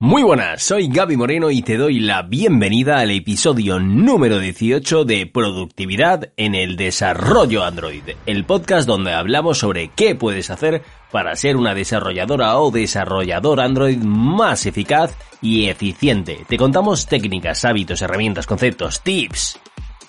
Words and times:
Muy 0.00 0.22
buenas, 0.22 0.62
soy 0.62 0.86
Gaby 0.86 1.16
Moreno 1.16 1.50
y 1.50 1.60
te 1.62 1.76
doy 1.76 1.98
la 1.98 2.22
bienvenida 2.22 3.00
al 3.00 3.10
episodio 3.10 3.80
número 3.80 4.38
18 4.38 5.04
de 5.04 5.26
Productividad 5.26 6.30
en 6.36 6.54
el 6.54 6.76
Desarrollo 6.76 7.64
Android, 7.64 8.04
el 8.24 8.44
podcast 8.44 8.86
donde 8.86 9.12
hablamos 9.12 9.58
sobre 9.58 9.88
qué 9.88 10.14
puedes 10.14 10.50
hacer 10.50 10.84
para 11.10 11.34
ser 11.34 11.56
una 11.56 11.74
desarrolladora 11.74 12.60
o 12.60 12.70
desarrollador 12.70 13.60
Android 13.60 13.98
más 13.98 14.66
eficaz 14.66 15.16
y 15.42 15.68
eficiente. 15.68 16.44
Te 16.46 16.56
contamos 16.56 17.06
técnicas, 17.06 17.64
hábitos, 17.64 18.00
herramientas, 18.00 18.46
conceptos, 18.46 19.02
tips 19.02 19.58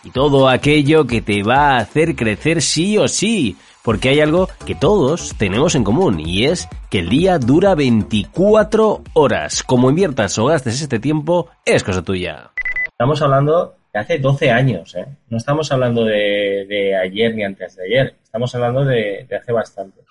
y 0.03 0.11
todo 0.11 0.49
aquello 0.49 1.07
que 1.07 1.21
te 1.21 1.41
va 1.41 1.71
a 1.71 1.77
hacer 1.77 2.15
crecer 2.15 2.61
sí 2.61 2.95
o 2.99 3.07
sí 3.07 3.57
porque 3.83 4.09
hay 4.09 4.19
algo 4.19 4.49
que 4.65 4.75
todos 4.75 5.35
tenemos 5.37 5.75
en 5.75 5.83
común 5.83 6.19
y 6.19 6.45
es 6.45 6.67
que 6.89 6.99
el 6.99 7.09
día 7.09 7.39
dura 7.39 7.75
24 7.75 9.03
horas. 9.13 9.63
Como 9.63 9.89
inviertas 9.89 10.37
o 10.37 10.45
gastes 10.45 10.81
este 10.81 10.99
tiempo, 10.99 11.49
es 11.65 11.83
cosa 11.83 12.03
tuya. 12.03 12.51
Estamos 12.87 13.21
hablando 13.21 13.75
de 13.93 13.99
hace 13.99 14.19
12 14.19 14.51
años, 14.51 14.95
¿eh? 14.95 15.05
No 15.29 15.37
estamos 15.37 15.71
hablando 15.71 16.05
de, 16.05 16.95
ayer 17.01 17.33
ni 17.33 17.43
antes 17.43 17.75
de 17.75 17.85
ayer, 17.85 18.15
estamos 18.23 18.53
hablando 18.55 18.85
de, 18.85 19.25
de 19.29 19.35
hace 19.35 19.51
bastante. 19.51 20.01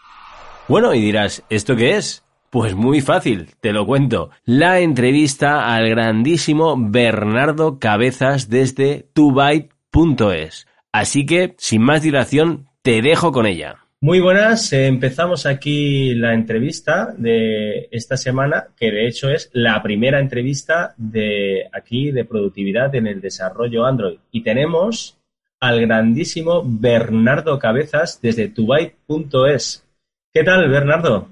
Bueno, 0.69 0.95
y 0.95 1.01
dirás, 1.01 1.43
¿esto 1.49 1.77
qué 1.77 1.97
es? 1.97 2.25
Pues 2.51 2.75
muy 2.75 3.03
fácil, 3.03 3.51
te 3.61 3.73
lo 3.73 3.85
cuento. 3.85 4.31
La 4.45 4.81
entrevista 4.81 5.75
al 5.75 5.89
grandísimo 5.91 6.77
Bernardo 6.79 7.79
Cabezas 7.79 8.49
desde 8.49 9.07
tubyte.es. 9.13 10.67
Así 10.91 11.27
que, 11.27 11.55
sin 11.59 11.83
más 11.83 12.01
dilación, 12.01 12.68
te 12.89 13.03
dejo 13.03 13.33
con 13.33 13.45
ella. 13.45 13.85
Muy 14.01 14.19
buenas, 14.19 14.73
eh, 14.73 14.87
empezamos 14.87 15.45
aquí 15.45 16.15
la 16.15 16.33
entrevista 16.33 17.13
de 17.19 17.87
esta 17.91 18.17
semana, 18.17 18.69
que 18.79 18.91
de 18.91 19.07
hecho 19.07 19.29
es 19.29 19.51
la 19.53 19.83
primera 19.83 20.21
entrevista 20.21 20.95
de 20.97 21.69
aquí 21.71 22.13
de 22.13 22.25
productividad 22.25 22.95
en 22.95 23.07
el 23.07 23.21
desarrollo 23.21 23.85
Android. 23.85 24.17
Y 24.31 24.43
tenemos 24.43 25.19
al 25.61 25.83
grandísimo 25.83 26.63
Bernardo 26.65 27.59
Cabezas 27.59 28.21
desde 28.23 28.49
tubyte.es. 28.49 29.85
¿Qué 30.33 30.43
tal, 30.43 30.71
Bernardo? 30.71 31.29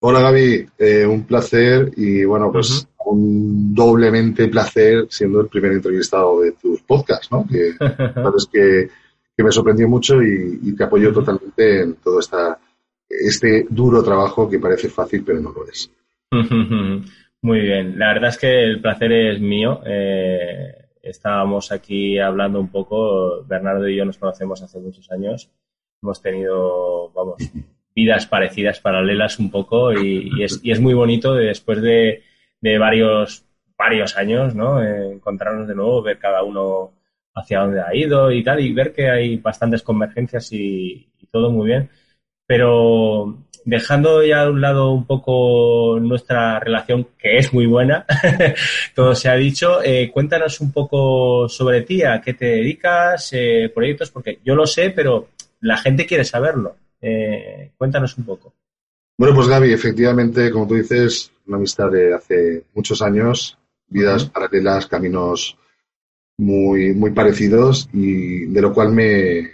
Hola, 0.00 0.20
Gaby. 0.20 0.66
Eh, 0.78 1.04
un 1.04 1.24
placer 1.24 1.90
y 1.94 2.24
bueno, 2.24 2.50
pues 2.50 2.88
un 3.04 3.74
doblemente 3.74 4.48
placer 4.48 5.08
siendo 5.10 5.42
el 5.42 5.48
primer 5.48 5.72
entrevistado 5.72 6.40
de 6.40 6.52
tus 6.52 6.80
podcasts, 6.80 7.30
¿no? 7.30 7.46
Que 7.46 7.72
sabes 8.14 8.48
que 8.50 8.88
que 9.36 9.44
me 9.44 9.52
sorprendió 9.52 9.88
mucho 9.88 10.22
y, 10.22 10.74
te 10.74 10.84
apoyo 10.84 11.12
totalmente 11.12 11.82
en 11.82 11.94
todo 11.96 12.20
esta, 12.20 12.58
este 13.08 13.66
duro 13.68 14.02
trabajo 14.02 14.48
que 14.48 14.58
parece 14.58 14.88
fácil, 14.88 15.22
pero 15.24 15.40
no 15.40 15.52
lo 15.52 15.68
es. 15.68 15.90
Muy 17.42 17.60
bien, 17.60 17.98
la 17.98 18.14
verdad 18.14 18.30
es 18.30 18.38
que 18.38 18.64
el 18.64 18.80
placer 18.80 19.12
es 19.12 19.40
mío. 19.40 19.80
Eh, 19.84 20.86
estábamos 21.02 21.70
aquí 21.70 22.18
hablando 22.18 22.58
un 22.58 22.70
poco, 22.70 23.44
Bernardo 23.44 23.86
y 23.88 23.96
yo 23.96 24.04
nos 24.04 24.18
conocemos 24.18 24.62
hace 24.62 24.80
muchos 24.80 25.10
años, 25.12 25.50
hemos 26.02 26.22
tenido, 26.22 27.10
vamos, 27.10 27.36
vidas 27.94 28.26
parecidas, 28.26 28.80
paralelas 28.80 29.38
un 29.38 29.50
poco 29.50 29.92
y, 29.92 30.42
es, 30.42 30.60
y 30.62 30.70
es, 30.70 30.80
muy 30.80 30.94
bonito 30.94 31.34
después 31.34 31.80
de, 31.82 32.22
de, 32.60 32.78
varios, 32.78 33.44
varios 33.76 34.16
años, 34.16 34.54
¿no? 34.54 34.82
Eh, 34.82 35.12
encontrarnos 35.12 35.68
de 35.68 35.74
nuevo, 35.74 36.02
ver 36.02 36.18
cada 36.18 36.42
uno 36.42 36.92
hacia 37.36 37.60
dónde 37.60 37.82
ha 37.82 37.94
ido 37.94 38.32
y 38.32 38.42
tal, 38.42 38.60
y 38.60 38.72
ver 38.72 38.92
que 38.92 39.10
hay 39.10 39.36
bastantes 39.36 39.82
convergencias 39.82 40.48
y, 40.52 41.06
todo 41.30 41.50
muy 41.50 41.66
bien. 41.66 41.90
Pero 42.46 43.44
dejando 43.64 44.24
ya 44.24 44.42
a 44.42 44.50
un 44.50 44.60
lado 44.60 44.92
un 44.92 45.06
poco 45.06 45.98
nuestra 46.00 46.58
relación, 46.60 47.08
que 47.18 47.36
es 47.36 47.52
muy 47.52 47.66
buena, 47.66 48.06
todo 48.94 49.14
se 49.14 49.28
ha 49.28 49.34
dicho, 49.34 49.82
eh, 49.82 50.10
cuéntanos 50.10 50.60
un 50.60 50.72
poco 50.72 51.48
sobre 51.48 51.82
ti, 51.82 52.02
a 52.02 52.22
qué 52.22 52.32
te 52.32 52.46
dedicas, 52.46 53.30
eh, 53.32 53.70
proyectos, 53.74 54.10
porque 54.10 54.38
yo 54.42 54.54
lo 54.54 54.66
sé, 54.66 54.90
pero 54.90 55.28
la 55.60 55.76
gente 55.76 56.06
quiere 56.06 56.24
saberlo. 56.24 56.76
Eh, 57.02 57.72
cuéntanos 57.76 58.16
un 58.16 58.24
poco. 58.24 58.54
Bueno, 59.18 59.34
pues 59.34 59.48
Gaby, 59.48 59.72
efectivamente, 59.72 60.50
como 60.50 60.66
tú 60.66 60.74
dices, 60.74 61.32
una 61.46 61.58
amistad 61.58 61.90
de 61.90 62.14
hace 62.14 62.64
muchos 62.72 63.02
años, 63.02 63.58
vidas 63.88 64.24
paralelas, 64.26 64.86
caminos 64.86 65.58
muy, 66.38 66.92
muy 66.94 67.10
parecidos 67.12 67.88
y 67.92 68.46
de 68.46 68.60
lo 68.60 68.72
cual 68.72 68.92
me, 68.92 69.50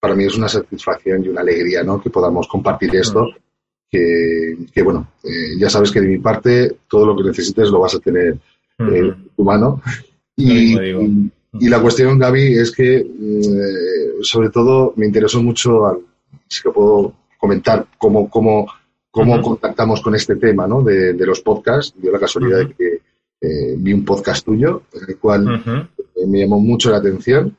para 0.00 0.14
mí 0.14 0.24
es 0.24 0.36
una 0.36 0.48
satisfacción 0.48 1.24
y 1.24 1.28
una 1.28 1.40
alegría 1.40 1.82
¿no? 1.82 2.00
que 2.00 2.10
podamos 2.10 2.48
compartir 2.48 2.94
esto. 2.96 3.28
Que, 3.90 4.56
que 4.72 4.82
bueno, 4.82 5.12
eh, 5.22 5.56
ya 5.56 5.70
sabes 5.70 5.92
que 5.92 6.00
de 6.00 6.08
mi 6.08 6.18
parte 6.18 6.78
todo 6.88 7.06
lo 7.06 7.16
que 7.16 7.28
necesites 7.28 7.70
lo 7.70 7.80
vas 7.80 7.94
a 7.94 8.00
tener 8.00 8.36
eh, 8.78 9.14
tu 9.36 9.44
mano. 9.44 9.80
Y, 10.36 10.76
y, 10.76 11.68
la 11.68 11.80
cuestión, 11.80 12.18
Gaby, 12.18 12.58
es 12.58 12.72
que 12.72 13.04
mm, 13.04 14.22
sobre 14.22 14.50
todo 14.50 14.94
me 14.96 15.06
interesó 15.06 15.40
mucho, 15.40 16.04
si 16.48 16.60
lo 16.64 16.72
puedo 16.72 17.14
comentar, 17.38 17.86
cómo, 17.96 18.28
cómo, 18.28 18.66
cómo 19.12 19.40
contactamos 19.40 20.00
con 20.00 20.16
este 20.16 20.34
tema 20.36 20.66
¿no? 20.66 20.82
de, 20.82 21.12
de 21.12 21.26
los 21.26 21.40
podcasts. 21.40 21.94
Dio 21.96 22.10
la 22.10 22.18
casualidad 22.18 22.58
de 22.58 22.74
que 22.74 23.00
eh, 23.44 23.74
vi 23.76 23.92
un 23.92 24.04
podcast 24.04 24.44
tuyo, 24.44 24.84
en 24.92 25.02
el 25.06 25.18
cual 25.18 25.88
me 26.26 26.40
llamó 26.40 26.60
mucho 26.60 26.90
la 26.90 26.98
atención. 26.98 27.56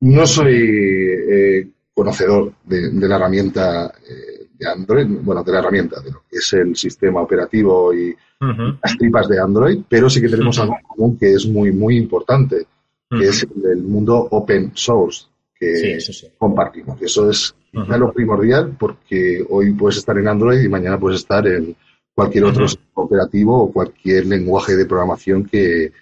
No 0.00 0.26
soy 0.26 0.54
eh, 0.54 1.68
conocedor 1.94 2.52
de, 2.64 2.90
la 2.92 3.16
herramienta 3.16 3.92
eh, 4.08 4.48
de 4.58 4.68
Android, 4.68 5.06
bueno, 5.22 5.42
de 5.42 5.52
la 5.52 5.58
herramienta, 5.60 6.00
de 6.00 6.10
lo 6.10 6.22
que 6.28 6.36
es 6.38 6.52
el 6.52 6.76
sistema 6.76 7.22
operativo 7.22 7.94
y 7.94 8.14
las 8.38 8.96
tripas 8.98 9.28
de 9.28 9.40
Android, 9.40 9.80
pero 9.88 10.10
sí 10.10 10.20
que 10.20 10.28
tenemos 10.28 10.58
algo 10.58 10.76
común 10.86 11.16
que 11.18 11.32
es 11.32 11.46
muy, 11.46 11.72
muy 11.72 11.96
importante, 11.96 12.66
que 13.10 13.24
es 13.24 13.46
el, 13.64 13.82
mundo 13.82 14.28
open 14.30 14.72
source 14.74 15.26
que 15.58 15.98
compartimos. 16.36 17.00
Eso 17.00 17.30
es 17.30 17.54
lo 17.72 18.12
primordial 18.12 18.76
porque 18.78 19.44
hoy 19.48 19.72
puedes 19.72 19.98
estar 19.98 20.18
en 20.18 20.28
Android 20.28 20.60
y 20.60 20.68
mañana 20.68 21.00
puedes 21.00 21.20
estar 21.20 21.46
en 21.46 21.74
cualquier 22.14 22.44
otro 22.44 22.66
operativo 22.94 23.62
o 23.62 23.72
cualquier 23.72 24.26
lenguaje 24.26 24.76
de 24.76 24.86
programación 24.86 25.44
que, 25.44 25.92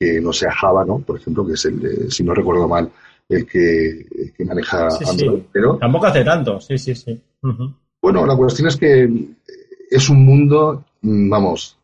que 0.00 0.18
no 0.18 0.32
sea 0.32 0.50
Java, 0.50 0.82
¿no? 0.86 1.00
Por 1.00 1.18
ejemplo, 1.18 1.46
que 1.46 1.52
es 1.52 1.64
el, 1.66 2.10
si 2.10 2.24
no 2.24 2.34
recuerdo 2.34 2.66
mal, 2.66 2.90
el 3.28 3.46
que, 3.46 4.06
maneja 4.38 4.88
Android. 5.06 5.42
Pero, 5.52 5.76
Tampoco 5.76 6.06
hace 6.06 6.24
tanto, 6.24 6.58
sí, 6.58 6.78
sí, 6.78 6.94
sí. 6.94 7.20
Bueno, 8.00 8.24
la 8.24 8.34
cuestión 8.34 8.68
es 8.68 8.76
que 8.78 9.08
es 9.90 10.08
un 10.08 10.24
mundo, 10.24 10.86
mm, 11.02 11.28
vamos, 11.28 11.76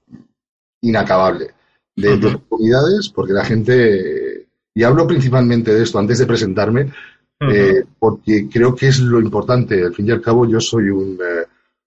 inacabable 0.81 1.50
de, 1.94 2.15
oportunidades, 2.15 3.10
porque 3.10 3.34
la 3.34 3.44
gente, 3.44 4.47
y 4.75 4.83
hablo 4.83 5.06
principalmente 5.06 5.75
de 5.75 5.83
esto 5.83 5.98
antes 5.98 6.19
de 6.19 6.27
presentarme, 6.27 6.91
eh, 7.41 7.84
porque 7.98 8.48
creo 8.48 8.75
que 8.75 8.88
es 8.88 9.00
lo 9.00 9.21
importante. 9.21 9.84
Al 9.84 9.94
fin 9.94 10.09
y 10.09 10.10
al 10.10 10.22
cabo, 10.22 10.47
yo 10.47 10.59
soy 10.59 10.88
un, 10.88 11.19
eh, 11.21 11.44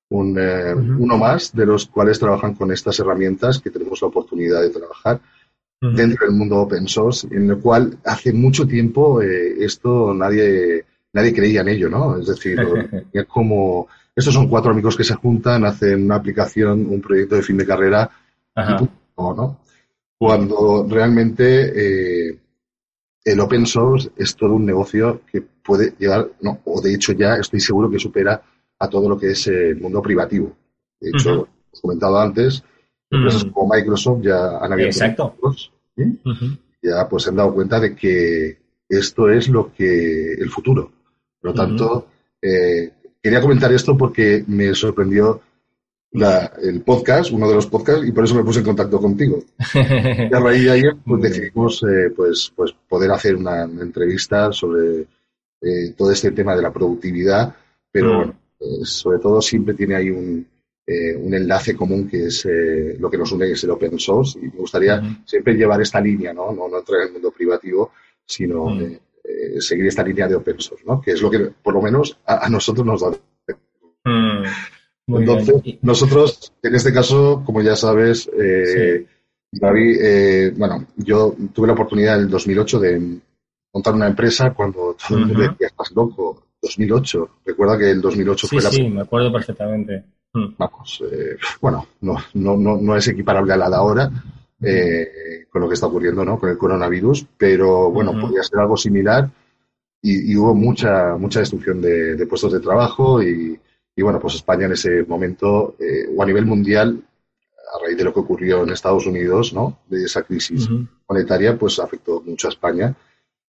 un 0.09 0.38
eh, 0.38 0.75
uno 0.75 1.17
más 1.17 1.56
de 1.56 1.66
los 1.66 1.88
cuales 1.88 2.19
trabajan 2.19 2.53
con 2.53 2.72
estas 2.72 3.00
herramientas 3.00 3.59
que 3.59 3.72
tenemos 3.72 4.00
la 4.01 4.09
oportunidad 4.09 4.61
de 4.61 4.69
trabajar 4.69 5.19
dentro 5.81 6.28
del 6.28 6.35
mundo 6.35 6.57
open 6.57 6.88
source, 6.88 7.28
en 7.31 7.50
el 7.50 7.57
cual 7.59 7.97
hace 8.06 8.34
mucho 8.34 8.67
tiempo 8.67 9.22
eh, 9.22 9.63
esto 9.63 10.13
nadie, 10.13 10.85
nadie 11.13 11.34
creía 11.34 11.62
en 11.62 11.69
ello, 11.69 11.90
¿no? 11.90 12.17
Es 12.17 12.28
decir, 12.28 12.59
es 13.13 13.25
como, 13.25 13.88
estos 14.16 14.34
son 14.34 14.50
cuatro 14.50 14.72
amigos 14.72 14.97
que 14.97 15.03
se 15.03 15.16
juntan, 15.16 15.66
hacen 15.66 16.03
una 16.06 16.16
aplicación, 16.16 16.85
un 16.88 17.01
proyecto 17.01 17.35
de 17.35 17.44
fin 17.44 17.57
de 17.57 17.66
carrera, 17.66 18.09
¿no? 19.17 19.59
Cuando 20.17 20.85
realmente 20.90 22.29
eh, 22.29 22.40
el 23.23 23.40
open 23.40 23.66
source 23.66 24.11
es 24.17 24.35
todo 24.35 24.56
un 24.56 24.66
negocio 24.66 25.22
que 25.31 25.41
puede 25.41 25.94
llegar, 25.97 26.29
no, 26.41 26.59
o 26.66 26.81
de 26.81 26.94
hecho 26.94 27.13
ya 27.13 27.35
estoy 27.35 27.61
seguro 27.61 27.90
que 27.90 28.00
supera 28.00 28.41
a 28.79 28.90
todo 28.90 29.07
lo 29.07 29.17
que 29.17 29.31
es 29.31 29.47
el 29.47 29.79
mundo 29.79 30.01
privativo. 30.01 30.56
De 31.00 31.09
hecho, 31.09 31.41
uh 31.41 31.47
he 31.72 31.81
comentado 31.81 32.19
antes, 32.19 32.63
Empresas 33.12 33.46
mm. 33.46 33.50
como 33.50 33.74
Microsoft 33.74 34.22
ya 34.22 34.58
han 34.59 34.72
abierto 34.72 34.97
Exacto. 34.97 35.36
ya 36.82 37.09
pues 37.09 37.23
se 37.23 37.29
han 37.29 37.35
dado 37.35 37.53
cuenta 37.53 37.79
de 37.79 37.96
que 37.96 38.58
esto 38.88 39.29
es 39.29 39.50
lo 39.50 39.73
que 39.73 40.34
el 40.34 40.50
futuro. 40.50 40.91
Por 41.41 41.52
lo 41.52 41.53
tanto, 41.53 42.08
eh, 42.41 42.91
quería 43.22 43.41
comentar 43.41 43.72
esto 43.72 43.97
porque 43.97 44.44
me 44.47 44.73
sorprendió 44.73 45.41
el 46.11 46.82
podcast, 46.82 47.32
uno 47.32 47.47
de 47.47 47.56
los 47.56 47.67
podcasts, 47.67 48.08
y 48.08 48.11
por 48.11 48.23
eso 48.23 48.35
me 48.35 48.44
puse 48.44 48.59
en 48.59 48.66
contacto 48.66 49.00
contigo. 49.00 49.44
y 49.76 50.34
a 50.34 50.40
raíz 50.40 50.64
de 50.64 50.72
ahí 50.72 50.84
pues, 51.06 51.22
decidimos 51.22 51.84
eh, 51.84 52.11
pues, 52.16 52.52
pues 52.56 52.73
poder 52.88 53.11
hacer 53.11 53.35
una, 53.35 53.64
entrevista 53.64 54.52
sobre 54.52 55.02
eh, 55.61 55.94
todo 55.96 56.11
este 56.11 56.32
tema 56.32 56.56
de 56.56 56.64
la 56.64 56.73
productividad, 56.73 57.56
pero 57.91 58.14
mm. 58.14 58.16
bueno, 58.17 58.35
sobre 58.84 59.20
todo 59.20 59.41
siempre 59.41 59.76
tiene 59.76 59.96
ahí 59.96 60.09
un, 60.09 60.46
eh, 60.90 61.16
un 61.16 61.34
enlace 61.34 61.76
común 61.76 62.08
que 62.08 62.26
es 62.28 62.46
eh, 62.46 62.96
lo 63.00 63.09
que 63.09 63.18
nos 63.18 63.32
une, 63.32 63.47
que 63.47 63.53
es 63.53 63.64
el 63.64 63.72
open 63.72 64.00
source. 64.00 64.40
Y 64.40 64.44
me 64.44 64.58
gustaría 64.58 65.02
siempre 65.26 65.53
llevar 65.53 65.82
esta 65.82 66.02
línea, 66.02 66.34
¿no? 66.34 66.52
No, 66.52 66.68
no 66.68 66.80
entrar 66.80 67.02
en 67.02 67.08
el 67.08 67.14
mundo 67.14 67.32
privativo, 67.32 67.91
sino 68.26 68.80
eh, 68.80 69.00
seguir 69.59 69.88
esta 69.88 70.03
línea 70.03 70.28
de 70.28 70.36
open 70.36 70.59
source, 70.59 70.84
¿no? 70.86 71.02
Que 71.02 71.12
es 71.12 71.22
lo 71.22 71.30
que, 71.30 71.40
por 71.62 71.74
lo 71.74 71.82
menos, 71.82 72.18
a, 72.26 72.50
nosotros 72.50 72.86
nos 72.86 73.02
da. 73.02 73.12
Entonces, 75.08 75.78
nosotros, 75.82 76.53
en 76.62 76.76
este 76.76 76.94
caso, 76.94 77.44
como 77.46 77.62
ya 77.62 77.76
sabes, 77.76 78.30
David, 79.52 79.97
eh, 80.02 80.53
bueno, 80.56 80.85
yo 80.96 81.35
tuve 81.53 81.68
la 81.68 81.74
oportunidad 81.74 82.16
en 82.16 82.22
el 82.24 82.30
2008 82.30 82.80
de 82.80 83.20
montar 83.74 83.96
una 83.96 84.08
empresa 84.08 84.53
cuando 84.53 84.96
todo 84.96 85.18
el 85.18 85.26
mundo 85.26 85.42
decía, 85.42 85.68
estás 85.68 85.92
loco, 85.96 86.44
2008. 86.62 87.30
Recuerda 87.46 87.78
que 87.78 87.90
el 87.90 88.02
2008 88.02 88.47
sí, 88.47 88.56
fue 88.56 88.64
la... 88.64 88.70
Sí, 88.70 88.88
me 88.88 89.02
acuerdo 89.02 89.32
perfectamente. 89.32 90.03
Mm. 90.34 90.53
Vamos, 90.58 91.03
eh, 91.11 91.37
bueno, 91.59 91.87
no, 92.02 92.17
no, 92.35 92.55
no, 92.55 92.78
no, 92.78 92.96
es 92.96 93.08
equiparable 93.08 93.53
a 93.53 93.58
la 93.58 93.70
de 93.70 93.76
ahora 93.76 94.11
eh, 94.61 95.46
con 95.49 95.61
lo 95.61 95.67
que 95.67 95.73
está 95.73 95.87
ocurriendo 95.87 96.23
¿no? 96.23 96.37
con 96.37 96.49
el 96.49 96.58
coronavirus, 96.58 97.26
pero 97.37 97.90
bueno, 97.90 98.20
podría 98.20 98.43
ser 98.43 98.59
algo 98.59 98.78
similar 98.78 99.29
y, 100.02 100.35
hubo 100.35 100.53
mucha, 100.53 101.16
mucha 101.17 101.40
destrucción 101.40 101.81
de, 101.81 102.26
puestos 102.28 102.53
de 102.53 102.59
trabajo 102.59 103.22
y, 103.22 103.59
y, 103.96 104.02
bueno, 104.02 104.20
pues 104.20 104.35
España 104.35 104.66
en 104.66 104.73
ese 104.73 105.03
momento, 105.03 105.76
eh, 105.79 106.08
o 106.16 106.22
a 106.22 106.26
nivel 106.26 106.46
mundial, 106.46 107.02
a 107.52 107.84
raíz 107.84 107.97
de 107.97 108.03
lo 108.03 108.14
que 108.14 108.22
ocurrió 108.22 108.64
en 108.64 108.70
Estados 108.70 109.05
Unidos, 109.08 109.53
¿no? 109.53 109.79
de 109.87 110.05
esa 110.05 110.23
crisis 110.23 110.70
monetaria, 111.08 111.58
pues 111.58 111.79
afectó 111.79 112.22
mucho 112.22 112.47
a 112.47 112.52
España 112.52 112.96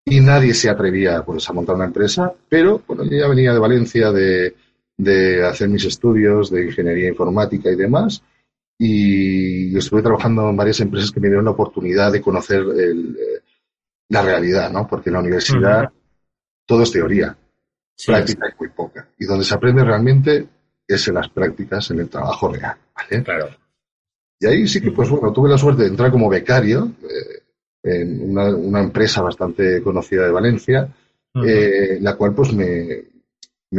y 0.04 0.20
nadie 0.20 0.54
se 0.54 0.68
atrevía 0.68 1.22
pues, 1.25 1.48
a 1.48 1.52
montar 1.52 1.76
una 1.76 1.84
empresa, 1.84 2.32
pero 2.48 2.82
bueno, 2.86 3.04
yo 3.04 3.18
ya 3.18 3.28
venía 3.28 3.52
de 3.52 3.58
Valencia 3.58 4.10
de, 4.10 4.54
de 4.96 5.44
hacer 5.44 5.68
mis 5.68 5.84
estudios 5.84 6.50
de 6.50 6.66
ingeniería 6.66 7.08
informática 7.08 7.70
y 7.70 7.76
demás, 7.76 8.22
y 8.78 9.76
estuve 9.76 10.02
trabajando 10.02 10.48
en 10.48 10.56
varias 10.56 10.80
empresas 10.80 11.10
que 11.10 11.20
me 11.20 11.28
dieron 11.28 11.44
la 11.44 11.52
oportunidad 11.52 12.12
de 12.12 12.20
conocer 12.20 12.60
el, 12.60 13.16
eh, 13.16 13.42
la 14.08 14.22
realidad, 14.22 14.70
¿no? 14.70 14.86
Porque 14.86 15.10
en 15.10 15.14
la 15.14 15.20
universidad 15.20 15.90
todo 16.66 16.82
es 16.82 16.92
teoría, 16.92 17.36
práctica 18.06 18.48
es 18.48 18.58
muy 18.58 18.68
poca, 18.68 19.08
y 19.18 19.24
donde 19.24 19.44
se 19.44 19.54
aprende 19.54 19.84
realmente 19.84 20.48
es 20.86 21.08
en 21.08 21.14
las 21.14 21.28
prácticas, 21.28 21.90
en 21.90 22.00
el 22.00 22.08
trabajo 22.08 22.48
real, 22.48 22.76
¿vale? 22.94 23.22
Claro. 23.22 23.48
Y 24.40 24.46
ahí 24.46 24.66
sí 24.66 24.80
que, 24.80 24.90
pues 24.90 25.08
bueno, 25.08 25.32
tuve 25.32 25.48
la 25.48 25.58
suerte 25.58 25.82
de 25.82 25.88
entrar 25.88 26.10
como 26.10 26.28
becario. 26.28 26.92
Eh, 27.02 27.42
en 27.82 28.36
una, 28.36 28.80
empresa 28.80 29.22
bastante 29.22 29.82
conocida 29.82 30.24
de 30.24 30.30
Valencia, 30.30 30.88
eh, 31.44 31.98
la 32.00 32.16
cual 32.16 32.34
pues 32.34 32.52
me, 32.52 33.04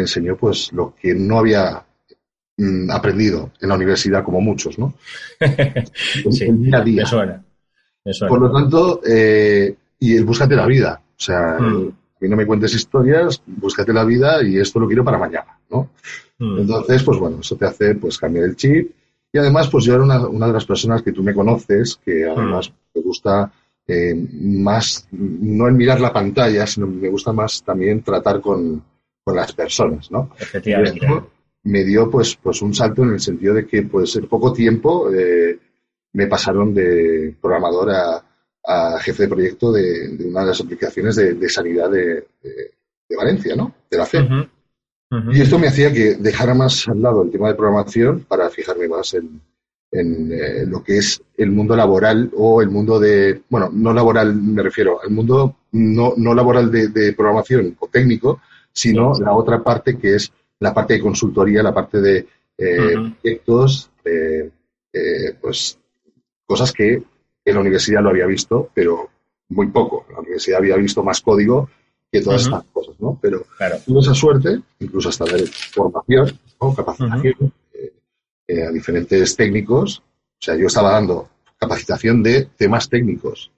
enseñó 0.01 0.35
pues 0.35 0.73
lo 0.73 0.95
que 0.99 1.13
no 1.13 1.39
había 1.39 1.83
mm, 2.57 2.89
aprendido 2.91 3.51
en 3.61 3.69
la 3.69 3.75
universidad 3.75 4.23
como 4.23 4.41
muchos, 4.41 4.77
¿no? 4.79 4.95
el 5.39 6.63
día 6.63 6.77
a 6.77 6.83
día. 6.83 7.43
Por 8.27 8.41
lo 8.41 8.51
tanto, 8.51 9.01
eh, 9.05 9.75
y 9.99 10.15
el 10.15 10.25
búscate 10.25 10.55
la 10.55 10.65
vida. 10.65 11.01
O 11.09 11.19
sea, 11.19 11.57
mm. 11.59 11.87
a 11.87 12.17
mí 12.19 12.29
no 12.29 12.35
me 12.35 12.45
cuentes 12.45 12.73
historias, 12.73 13.41
búscate 13.45 13.93
la 13.93 14.03
vida 14.03 14.43
y 14.43 14.57
esto 14.57 14.79
lo 14.79 14.87
quiero 14.87 15.03
para 15.03 15.17
mañana, 15.17 15.57
¿no? 15.69 15.91
Mm. 16.39 16.59
Entonces, 16.59 17.03
pues 17.03 17.17
bueno, 17.19 17.37
eso 17.41 17.55
te 17.55 17.65
hace 17.65 17.95
pues 17.95 18.17
cambiar 18.17 18.45
el 18.45 18.55
chip. 18.55 18.91
Y 19.31 19.37
además, 19.37 19.67
pues 19.69 19.85
yo 19.85 19.95
era 19.95 20.03
una, 20.03 20.27
una 20.27 20.47
de 20.47 20.53
las 20.53 20.65
personas 20.65 21.01
que 21.01 21.11
tú 21.11 21.23
me 21.23 21.33
conoces, 21.33 21.99
que 22.03 22.25
además 22.25 22.71
te 22.93 23.01
gusta 23.01 23.51
eh, 23.85 24.15
más, 24.15 25.07
no 25.11 25.67
en 25.67 25.75
mirar 25.75 25.99
la 25.99 26.13
pantalla, 26.13 26.65
sino 26.65 26.87
me 26.87 27.09
gusta 27.09 27.33
más 27.33 27.63
también 27.63 28.01
tratar 28.01 28.39
con, 28.39 28.81
con 29.23 29.35
las 29.35 29.53
personas, 29.53 30.11
¿no? 30.11 30.31
Efectivamente. 30.39 31.07
me 31.63 31.83
dio 31.83 32.09
pues, 32.09 32.35
pues 32.35 32.61
un 32.61 32.73
salto 32.73 33.03
en 33.03 33.13
el 33.13 33.19
sentido 33.19 33.53
de 33.53 33.65
que 33.65 33.83
pues 33.83 34.15
en 34.15 34.27
poco 34.27 34.51
tiempo 34.51 35.09
eh, 35.13 35.57
me 36.13 36.27
pasaron 36.27 36.73
de 36.73 37.35
programador 37.41 37.91
a, 37.91 38.99
jefe 39.01 39.23
de 39.23 39.29
proyecto 39.29 39.71
de, 39.73 40.15
una 40.25 40.41
de 40.41 40.47
las 40.47 40.61
aplicaciones 40.61 41.17
de, 41.17 41.49
sanidad 41.49 41.89
de, 41.89 42.25
Valencia, 43.15 43.55
¿no? 43.55 43.75
De 43.91 43.97
la 43.97 44.05
fe. 44.05 44.25
Y 45.31 45.41
esto 45.41 45.59
me 45.59 45.67
hacía 45.67 45.93
que 45.93 46.15
dejara 46.15 46.53
más 46.53 46.87
al 46.87 47.01
lado 47.01 47.23
el 47.23 47.29
tema 47.29 47.49
de 47.49 47.55
programación 47.55 48.21
para 48.21 48.49
fijarme 48.49 48.87
más 48.87 49.13
en, 49.13 49.41
en 49.93 50.31
eh, 50.31 50.65
lo 50.65 50.83
que 50.83 50.97
es 50.97 51.21
el 51.37 51.51
mundo 51.51 51.75
laboral 51.75 52.31
o 52.35 52.61
el 52.61 52.69
mundo 52.69 52.99
de, 52.99 53.41
bueno, 53.49 53.69
no 53.71 53.93
laboral 53.93 54.35
me 54.35 54.63
refiero, 54.63 54.99
al 55.01 55.11
mundo 55.11 55.55
no, 55.71 56.13
no 56.17 56.33
laboral 56.33 56.71
de, 56.71 57.13
programación 57.13 57.75
o 57.79 57.87
técnico, 57.87 58.41
sino 58.73 59.13
la 59.19 59.33
otra 59.33 59.63
parte 59.63 59.97
que 59.97 60.15
es 60.15 60.31
la 60.59 60.73
parte 60.73 60.95
de 60.95 61.01
consultoría, 61.01 61.61
la 61.61 61.73
parte 61.73 62.01
de 62.01 62.27
eh, 62.57 62.95
proyectos, 63.21 63.91
eh, 64.03 64.51
pues 65.39 65.77
cosas 66.45 66.71
que 66.71 67.03
en 67.45 67.55
la 67.55 67.61
universidad 67.61 68.01
lo 68.01 68.09
había 68.09 68.25
visto, 68.25 68.69
pero 68.73 69.09
muy 69.49 69.67
poco. 69.67 70.05
La 70.11 70.19
universidad 70.19 70.59
había 70.59 70.75
visto 70.77 71.03
más 71.03 71.21
código 71.21 71.69
que 72.11 72.21
todas 72.21 72.43
estas 72.43 72.63
cosas, 72.65 72.95
¿no? 72.99 73.17
Pero 73.21 73.45
tuve 73.85 73.99
esa 73.99 74.13
suerte, 74.13 74.61
incluso 74.79 75.09
hasta 75.09 75.25
de 75.25 75.47
formación 75.47 76.39
o 76.59 76.75
capacitación 76.75 77.53
eh, 78.47 78.63
a 78.63 78.71
diferentes 78.71 79.35
técnicos. 79.35 79.99
O 79.99 80.45
sea, 80.45 80.55
yo 80.55 80.67
estaba 80.67 80.91
dando 80.91 81.29
capacitación 81.57 82.21
de 82.21 82.49
temas 82.57 82.89
técnicos, 82.89 83.51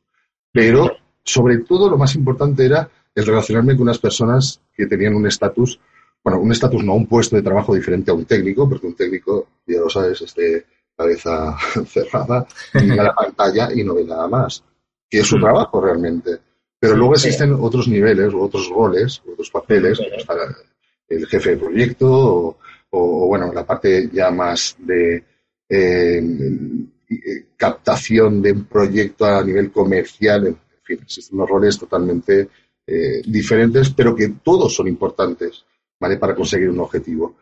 pero 0.51 0.91
sobre 1.23 1.59
todo 1.59 1.89
lo 1.89 1.97
más 1.97 2.15
importante 2.15 2.65
era 2.65 2.89
el 3.15 3.25
relacionarme 3.25 3.73
con 3.73 3.83
unas 3.83 3.97
personas 3.99 4.61
que 4.75 4.85
tenían 4.85 5.15
un 5.15 5.25
estatus, 5.25 5.79
bueno, 6.23 6.39
un 6.39 6.51
estatus 6.51 6.83
no, 6.83 6.93
un 6.93 7.07
puesto 7.07 7.35
de 7.35 7.41
trabajo 7.41 7.73
diferente 7.73 8.11
a 8.11 8.13
un 8.13 8.25
técnico, 8.25 8.67
porque 8.67 8.87
un 8.87 8.95
técnico, 8.95 9.47
ya 9.65 9.79
lo 9.79 9.89
sabes, 9.89 10.21
este 10.21 10.65
cabeza 10.97 11.57
cerrada, 11.87 12.45
mira 12.73 13.03
la 13.03 13.15
pantalla 13.15 13.69
y 13.73 13.83
no 13.83 13.95
ve 13.95 14.03
nada 14.03 14.27
más, 14.27 14.63
que 15.09 15.19
es 15.19 15.27
su 15.27 15.39
trabajo 15.39 15.81
realmente. 15.81 16.37
Pero 16.79 16.95
luego 16.95 17.13
existen 17.13 17.53
otros 17.53 17.87
niveles, 17.87 18.33
otros 18.33 18.69
roles, 18.69 19.21
otros 19.31 19.49
papeles, 19.49 19.99
para 20.25 20.43
el 21.07 21.25
jefe 21.25 21.51
de 21.51 21.57
proyecto 21.57 22.07
o, 22.11 22.57
o, 22.91 23.27
bueno, 23.27 23.51
la 23.53 23.65
parte 23.65 24.09
ya 24.11 24.29
más 24.29 24.75
de 24.79 25.23
eh, 25.69 26.23
captación 27.55 28.41
de 28.41 28.51
un 28.51 28.65
proyecto 28.65 29.25
a 29.25 29.43
nivel 29.43 29.71
comercial, 29.71 30.47
en 30.47 30.57
fin, 30.83 30.99
existen 31.01 31.37
unos 31.37 31.49
roles 31.49 31.79
totalmente 31.79 32.49
eh, 32.87 33.21
diferentes, 33.25 33.89
pero 33.89 34.15
que 34.15 34.29
todos 34.43 34.75
son 34.75 34.87
importantes, 34.87 35.65
¿vale? 35.99 36.17
Para 36.17 36.35
conseguir 36.35 36.69
un 36.69 36.79
objetivo. 36.79 37.35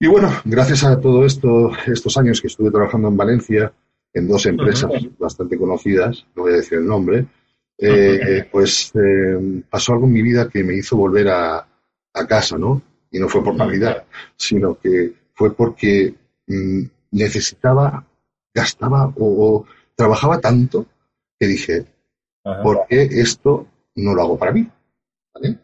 Y 0.00 0.06
bueno, 0.06 0.30
gracias 0.44 0.84
a 0.84 1.00
todo 1.00 1.24
esto, 1.24 1.72
estos 1.86 2.16
años 2.16 2.40
que 2.40 2.46
estuve 2.46 2.70
trabajando 2.70 3.08
en 3.08 3.16
Valencia, 3.16 3.72
en 4.12 4.28
dos 4.28 4.46
empresas 4.46 4.90
bastante 5.18 5.58
conocidas, 5.58 6.24
no 6.34 6.42
voy 6.42 6.52
a 6.52 6.56
decir 6.56 6.78
el 6.78 6.86
nombre, 6.86 7.26
eh, 7.76 8.48
pues 8.50 8.92
pasó 9.68 9.92
algo 9.92 10.06
en 10.06 10.12
mi 10.12 10.22
vida 10.22 10.48
que 10.48 10.64
me 10.64 10.74
hizo 10.74 10.96
volver 10.96 11.28
a, 11.28 11.66
a 12.14 12.26
casa, 12.26 12.58
¿no? 12.58 12.82
Y 13.10 13.18
no 13.18 13.28
fue 13.28 13.42
por 13.42 13.54
Navidad, 13.54 14.04
sino 14.36 14.78
que 14.78 15.12
fue 15.34 15.54
porque 15.54 16.14
mm, 16.46 16.82
necesitaba, 17.12 18.04
gastaba 18.52 19.12
o, 19.16 19.64
trabajaba 19.94 20.40
tanto 20.40 20.86
que 21.38 21.46
dije, 21.46 21.86
¿por 22.62 22.86
qué 22.88 23.02
esto 23.02 23.66
no 24.02 24.14
lo 24.14 24.22
hago 24.22 24.38
para 24.38 24.52
mí? 24.52 24.68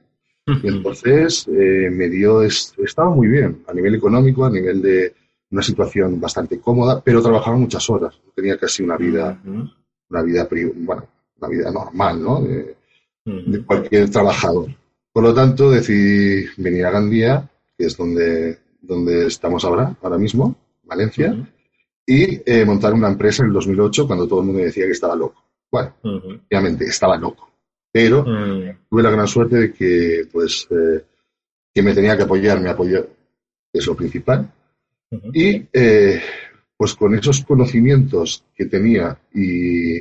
Y 0.62 0.68
entonces 0.68 1.48
eh, 1.48 1.88
me 1.90 2.10
dio, 2.10 2.42
estaba 2.42 3.08
muy 3.08 3.28
bien 3.28 3.64
a 3.66 3.72
nivel 3.72 3.94
económico, 3.94 4.44
a 4.44 4.50
nivel 4.50 4.82
de 4.82 5.14
una 5.50 5.62
situación 5.62 6.20
bastante 6.20 6.60
cómoda, 6.60 7.00
pero 7.02 7.22
trabajaba 7.22 7.56
muchas 7.56 7.88
horas. 7.88 8.20
Tenía 8.34 8.58
casi 8.58 8.82
una 8.82 8.98
vida, 8.98 9.40
una 10.10 10.22
vida, 10.22 10.46
bueno, 10.74 11.08
una 11.38 11.48
vida 11.48 11.70
normal, 11.70 12.22
¿no? 12.22 12.42
de 13.24 13.64
cualquier 13.64 14.10
trabajador. 14.10 14.68
Por 15.12 15.22
lo 15.22 15.32
tanto, 15.32 15.70
decidí 15.70 16.46
venir 16.56 16.84
a 16.86 16.90
Gandía, 16.90 17.48
que 17.78 17.86
es 17.86 17.96
donde, 17.96 18.58
donde 18.80 19.28
estamos 19.28 19.64
ahora, 19.64 19.96
ahora 20.02 20.18
mismo, 20.18 20.56
Valencia, 20.82 21.34
y 22.06 22.40
eh, 22.44 22.64
montar 22.66 22.92
una 22.92 23.08
empresa 23.08 23.42
en 23.42 23.48
el 23.48 23.54
2008 23.54 24.06
cuando 24.06 24.28
todo 24.28 24.40
el 24.40 24.46
mundo 24.46 24.62
decía 24.62 24.84
que 24.86 24.92
estaba 24.92 25.16
loco. 25.16 25.42
Bueno, 25.70 25.94
obviamente 26.02 26.84
estaba 26.84 27.16
loco, 27.16 27.50
pero 27.94 28.24
tuve 28.90 29.04
la 29.04 29.10
gran 29.12 29.28
suerte 29.28 29.54
de 29.54 29.72
que, 29.72 30.26
pues, 30.32 30.66
eh, 30.68 31.04
que 31.72 31.80
me 31.80 31.94
tenía 31.94 32.16
que 32.16 32.24
apoyar, 32.24 32.60
me 32.60 32.70
apoyó, 32.70 33.06
es 33.72 33.86
lo 33.86 33.94
principal. 33.94 34.52
Y 35.32 35.64
eh, 35.72 36.20
pues 36.76 36.94
con 36.94 37.14
esos 37.14 37.44
conocimientos 37.44 38.42
que 38.52 38.64
tenía 38.64 39.16
y, 39.32 39.98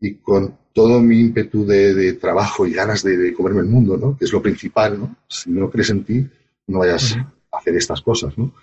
y 0.00 0.14
con 0.22 0.56
todo 0.72 0.98
mi 1.02 1.20
ímpetu 1.20 1.66
de, 1.66 2.14
trabajo 2.14 2.66
y 2.66 2.72
ganas 2.72 3.02
de, 3.02 3.34
comerme 3.34 3.60
el 3.60 3.66
mundo, 3.66 3.98
¿no? 3.98 4.16
Que 4.16 4.24
es 4.24 4.32
lo 4.32 4.40
principal, 4.40 4.98
¿no? 4.98 5.16
Si 5.28 5.50
no 5.50 5.68
crees 5.68 5.90
en 5.90 6.04
ti, 6.04 6.26
no 6.68 6.78
vayas 6.78 7.18
a 7.52 7.58
hacer 7.58 7.76
estas 7.76 8.00
cosas, 8.00 8.38
¿no? 8.38 8.54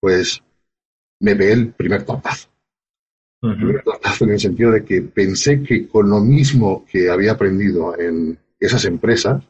Pues 0.00 0.42
me 1.20 1.34
ve 1.34 1.52
el 1.52 1.74
primer 1.74 2.04
tortazo. 2.04 2.48
En 4.20 4.30
el 4.30 4.40
sentido 4.40 4.70
de 4.70 4.84
que 4.84 5.02
pensé 5.02 5.62
que 5.62 5.86
con 5.86 6.08
lo 6.08 6.20
mismo 6.20 6.84
que 6.90 7.10
había 7.10 7.32
aprendido 7.32 7.98
en 7.98 8.38
esas 8.58 8.84
empresas, 8.86 9.42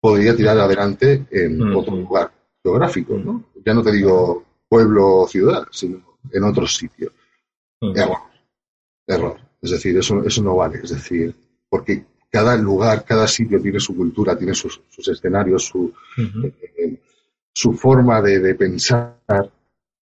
podría 0.00 0.36
tirar 0.36 0.58
adelante 0.58 1.26
en 1.30 1.60
otro 1.74 1.96
lugar 1.96 2.30
geográfico, 2.62 3.18
¿no? 3.18 3.44
Ya 3.64 3.74
no 3.74 3.82
te 3.82 3.92
digo 3.92 4.44
pueblo 4.68 5.18
o 5.18 5.28
ciudad, 5.28 5.66
sino 5.70 6.16
en 6.32 6.44
otro 6.44 6.66
sitio. 6.66 7.12
Error. 7.80 8.18
Error. 9.06 9.36
Es 9.60 9.70
decir, 9.70 9.96
eso, 9.98 10.22
eso 10.24 10.42
no 10.42 10.56
vale. 10.56 10.80
Es 10.82 10.90
decir, 10.90 11.34
porque 11.68 12.04
cada 12.30 12.56
lugar, 12.56 13.04
cada 13.04 13.26
sitio 13.26 13.60
tiene 13.60 13.80
su 13.80 13.96
cultura, 13.96 14.36
tiene 14.36 14.54
sus, 14.54 14.80
escenarios, 14.98 15.64
su, 15.64 15.92
eh, 16.18 17.00
su 17.52 17.72
forma 17.72 18.20
de, 18.20 18.54
pensar 18.54 19.18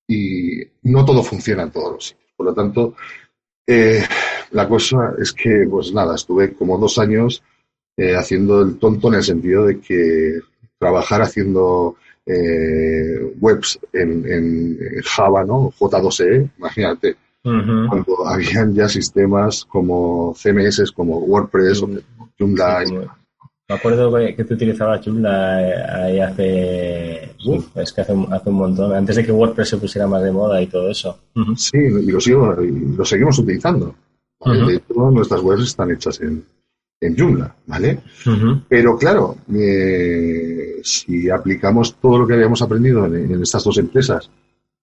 y 0.07 0.63
no 0.83 1.05
todo 1.05 1.23
funciona 1.23 1.63
en 1.63 1.71
todos 1.71 1.93
los 1.93 2.05
sitios. 2.07 2.31
Por 2.37 2.47
lo 2.47 2.55
tanto, 2.55 2.95
Eh, 3.67 4.03
la 4.53 4.69
cosa 4.69 5.15
es 5.19 5.33
que, 5.33 5.67
pues 5.69 5.93
nada, 5.93 6.15
estuve 6.15 6.53
como 6.55 6.79
dos 6.79 6.99
años 6.99 7.43
eh, 7.97 8.15
haciendo 8.15 8.63
el 8.63 8.79
tonto 8.79 9.09
en 9.09 9.15
el 9.15 9.23
sentido 9.23 9.67
de 9.67 9.81
que 9.81 10.39
trabajar 10.79 11.23
haciendo 11.23 11.97
eh, 12.27 13.33
webs 13.41 13.79
en, 13.93 14.25
en, 14.31 14.79
Java, 15.03 15.45
¿no? 15.45 15.71
J2E, 15.71 16.51
imagínate, 16.59 17.17
cuando 17.43 18.27
habían 18.27 18.75
ya 18.75 18.89
sistemas 18.89 19.65
como 19.67 20.35
CMS, 20.35 20.91
como 20.93 21.19
WordPress 21.19 21.83
o 21.83 21.91
Joomla. 22.39 22.85
Me 23.69 23.75
acuerdo 23.75 24.15
que 24.37 24.45
tú 24.45 24.55
utilizabas 24.55 25.05
Joomla 25.05 25.63
eh, 25.63 25.83
ahí 25.89 26.21
hace... 26.21 27.35
Uf, 27.47 27.77
es 27.77 27.93
que 27.93 28.03
hace, 28.03 28.13
hace, 28.31 28.51
un 28.51 28.57
montón, 28.57 28.93
antes 28.95 29.17
de 29.17 29.25
que 29.25 29.33
WordPress 29.33 29.71
se 29.71 29.77
pusiera 29.79 30.07
más 30.07 30.23
de 30.23 30.33
moda 30.33 30.61
y 30.61 30.67
todo 30.67 30.91
eso. 30.91 31.19
Sí, 31.57 31.79
y 31.79 32.11
lo, 32.11 32.21
sigo, 32.21 32.63
y 32.63 32.97
lo 32.97 33.05
seguimos 33.05 33.39
utilizando. 33.39 33.95
De 34.45 34.75
hecho, 34.75 35.11
nuestras 35.11 35.41
webs 35.41 35.65
están 35.65 35.91
hechas 35.91 36.21
en, 36.21 36.45
en 37.01 37.17
Joomla, 37.17 37.55
¿vale? 37.67 38.01
Pero 38.69 38.97
claro, 38.99 39.37
eh, 39.55 40.81
si 40.83 41.31
aplicamos 41.31 41.97
todo 41.97 42.19
lo 42.19 42.27
que 42.27 42.35
habíamos 42.35 42.61
aprendido 42.63 43.07
en, 43.07 43.43
estas 43.43 43.65
dos 43.65 43.79
empresas, 43.79 44.31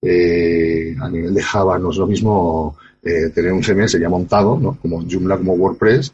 eh, 0.02 0.96
a 1.00 1.10
nivel 1.10 1.34
de 1.34 1.44
Java 1.44 1.78
no 1.78 1.92
es 1.92 1.98
lo 1.98 2.08
mismo 2.08 2.78
eh, 3.04 3.30
tener 3.34 3.54
un 3.54 3.62
CMS 3.62 4.00
ya 4.00 4.10
montado, 4.10 4.60
¿no? 4.60 4.78
Como 4.82 5.04
Joomla, 5.08 5.38
como 5.38 5.54
WordPress, 5.54 6.14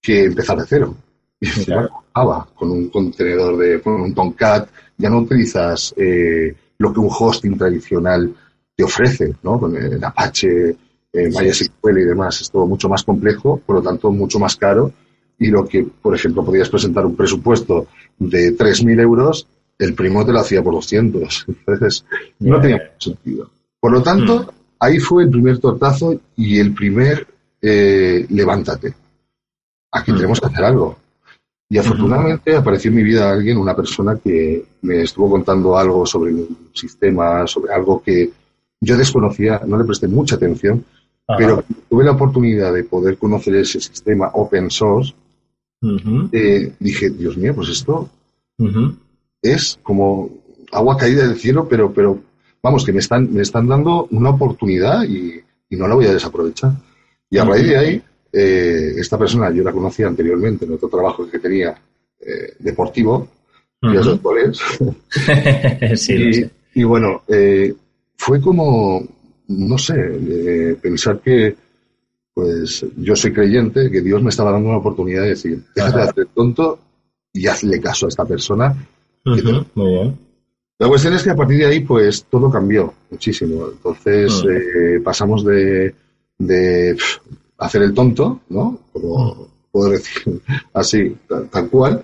que 0.00 0.24
empezar 0.24 0.58
de 0.58 0.66
cero. 0.66 0.94
Y 1.40 1.46
Java, 1.46 2.46
con 2.54 2.70
un 2.70 2.88
contenedor 2.88 3.56
de, 3.56 3.80
con 3.80 4.00
un 4.00 4.14
Tomcat, 4.14 4.68
ya 4.98 5.08
no 5.08 5.18
utilizas 5.20 5.94
lo 5.96 6.92
que 6.92 7.00
un 7.00 7.08
hosting 7.10 7.56
tradicional 7.56 8.34
te 8.76 8.84
ofrece, 8.84 9.34
¿no? 9.42 9.58
Con 9.58 9.76
el 9.76 10.02
Apache, 10.04 10.76
MySQL 11.12 11.98
y 11.98 12.04
demás. 12.04 12.42
Es 12.42 12.50
todo 12.50 12.66
mucho 12.66 12.88
más 12.88 13.02
complejo, 13.02 13.58
por 13.64 13.76
lo 13.76 13.82
tanto, 13.82 14.10
mucho 14.10 14.38
más 14.38 14.56
caro 14.56 14.92
y 15.40 15.48
lo 15.48 15.66
que, 15.66 15.82
por 15.82 16.14
ejemplo, 16.14 16.44
podías 16.44 16.68
presentar 16.68 17.06
un 17.06 17.16
presupuesto 17.16 17.86
de 18.18 18.56
3.000 18.56 19.00
euros, 19.00 19.48
el 19.78 19.94
primo 19.94 20.24
te 20.24 20.32
lo 20.32 20.40
hacía 20.40 20.62
por 20.62 20.74
200. 20.74 21.46
Entonces, 21.66 22.04
no 22.38 22.60
tenía 22.60 22.92
sentido. 22.98 23.50
Por 23.80 23.90
lo 23.90 24.02
tanto, 24.02 24.42
mm. 24.42 24.48
ahí 24.78 24.98
fue 24.98 25.24
el 25.24 25.30
primer 25.30 25.58
tortazo 25.58 26.20
y 26.36 26.58
el 26.58 26.74
primer 26.74 27.26
eh, 27.62 28.26
levántate. 28.28 28.94
Aquí 29.90 30.12
mm. 30.12 30.16
tenemos 30.16 30.40
que 30.40 30.46
hacer 30.46 30.64
algo. 30.64 30.98
Y 31.70 31.78
afortunadamente 31.78 32.54
apareció 32.56 32.90
en 32.90 32.96
mi 32.96 33.02
vida 33.02 33.30
alguien, 33.30 33.56
una 33.56 33.74
persona 33.76 34.18
que 34.22 34.64
me 34.82 35.02
estuvo 35.02 35.30
contando 35.30 35.78
algo 35.78 36.04
sobre 36.04 36.34
un 36.34 36.70
sistema, 36.74 37.46
sobre 37.46 37.72
algo 37.72 38.02
que 38.02 38.30
yo 38.80 38.96
desconocía, 38.96 39.62
no 39.66 39.78
le 39.78 39.84
presté 39.84 40.08
mucha 40.08 40.34
atención, 40.34 40.84
pero 41.38 41.64
tuve 41.88 42.04
la 42.04 42.10
oportunidad 42.10 42.74
de 42.74 42.82
poder 42.82 43.16
conocer 43.16 43.54
ese 43.54 43.80
sistema 43.80 44.30
open 44.34 44.68
source 44.68 45.14
eh, 46.32 46.74
dije, 46.78 47.10
Dios 47.10 47.36
mío, 47.36 47.54
pues 47.54 47.70
esto 47.70 48.10
es 49.40 49.78
como 49.82 50.30
agua 50.72 50.96
caída 50.96 51.26
del 51.26 51.38
cielo, 51.38 51.66
pero, 51.68 51.92
pero 51.92 52.18
vamos, 52.62 52.84
que 52.84 52.92
me 52.92 52.98
están, 52.98 53.32
me 53.32 53.40
están 53.40 53.66
dando 53.66 54.06
una 54.10 54.30
oportunidad 54.30 55.04
y, 55.04 55.40
no 55.70 55.86
la 55.86 55.94
voy 55.94 56.06
a 56.06 56.12
desaprovechar. 56.12 56.72
Y 57.30 57.38
a 57.38 57.44
raíz 57.44 57.68
de 57.68 57.76
ahí, 57.76 58.02
eh, 58.32 58.94
esta 58.96 59.18
persona 59.18 59.50
yo 59.50 59.62
la 59.62 59.72
conocía 59.72 60.06
anteriormente 60.06 60.64
en 60.64 60.74
otro 60.74 60.88
trabajo 60.88 61.28
que 61.28 61.38
tenía 61.38 61.76
eh, 62.20 62.54
deportivo, 62.58 63.28
y 63.82 63.96
y, 66.72 66.84
bueno, 66.84 67.22
fue 68.16 68.40
como, 68.40 69.02
no 69.48 69.78
sé, 69.78 70.76
pensar 70.80 71.18
que 71.20 71.56
pues 72.32 72.86
yo 72.96 73.16
soy 73.16 73.32
creyente 73.32 73.90
que 73.90 74.00
Dios 74.00 74.22
me 74.22 74.30
estaba 74.30 74.52
dando 74.52 74.68
una 74.68 74.78
oportunidad 74.78 75.22
de 75.22 75.30
decir, 75.30 75.62
déjate 75.74 75.98
de 75.98 76.04
hacer 76.04 76.26
tonto 76.34 76.78
y 77.32 77.46
hazle 77.46 77.80
caso 77.80 78.06
a 78.06 78.08
esta 78.08 78.24
persona. 78.24 78.74
Muy 79.24 79.42
bien. 79.42 80.18
La 80.78 80.88
cuestión 80.88 81.12
es 81.12 81.22
que 81.22 81.30
a 81.30 81.36
partir 81.36 81.58
de 81.58 81.66
ahí, 81.66 81.80
pues 81.80 82.24
todo 82.24 82.50
cambió 82.50 82.94
muchísimo. 83.10 83.68
Entonces 83.70 84.42
eh, 84.48 85.00
pasamos 85.04 85.44
de, 85.44 85.94
hacer 87.60 87.82
el 87.82 87.94
tonto, 87.94 88.40
¿no? 88.48 88.78
Como 88.92 89.48
puedo 89.70 89.90
decir 89.90 90.40
así, 90.74 91.16
tal, 91.50 91.68
cual, 91.68 92.02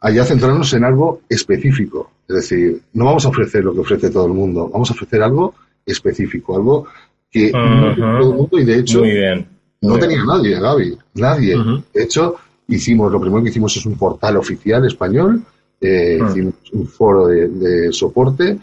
a 0.00 0.10
ya 0.10 0.24
centrarnos 0.24 0.72
en 0.74 0.84
algo 0.84 1.22
específico. 1.28 2.10
Es 2.28 2.36
decir, 2.36 2.80
no 2.92 3.06
vamos 3.06 3.26
a 3.26 3.30
ofrecer 3.30 3.64
lo 3.64 3.72
que 3.74 3.80
ofrece 3.80 4.10
todo 4.10 4.26
el 4.26 4.34
mundo, 4.34 4.68
vamos 4.72 4.90
a 4.90 4.94
ofrecer 4.94 5.22
algo 5.22 5.54
específico, 5.84 6.56
algo 6.56 6.86
que 7.30 7.50
no 7.50 7.94
todo 7.96 8.30
el 8.30 8.36
mundo 8.36 8.58
y 8.58 8.64
de 8.64 8.78
hecho 8.78 9.00
Muy 9.00 9.10
bien 9.10 9.58
no 9.80 9.98
tenía 9.98 10.24
nadie, 10.24 10.58
Gaby, 10.58 10.98
nadie. 11.14 11.56
De 11.92 12.02
hecho, 12.02 12.36
hicimos, 12.66 13.12
lo 13.12 13.20
primero 13.20 13.42
que 13.42 13.50
hicimos 13.50 13.76
es 13.76 13.86
un 13.86 13.96
portal 13.96 14.36
oficial 14.36 14.84
español, 14.86 15.42
eh, 15.80 16.18
hicimos 16.28 16.54
un 16.72 16.86
foro 16.86 17.26
de, 17.28 17.92
soporte, 17.92 18.58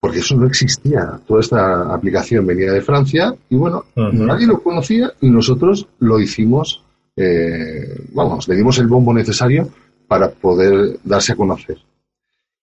porque 0.00 0.20
eso 0.20 0.34
no 0.34 0.46
existía. 0.46 1.20
Toda 1.26 1.40
esta 1.40 1.94
aplicación 1.94 2.46
venía 2.46 2.72
de 2.72 2.80
Francia 2.80 3.34
y 3.50 3.56
bueno, 3.56 3.84
nadie 3.94 4.46
lo 4.46 4.62
conocía 4.62 5.12
y 5.20 5.30
nosotros 5.30 5.86
lo 5.98 6.18
hicimos, 6.18 6.82
eh, 7.16 8.06
vamos, 8.12 8.48
le 8.48 8.56
dimos 8.56 8.78
el 8.78 8.86
bombo 8.86 9.12
necesario 9.12 9.68
para 10.08 10.30
poder 10.30 10.98
darse 11.04 11.32
a 11.32 11.36
conocer. 11.36 11.78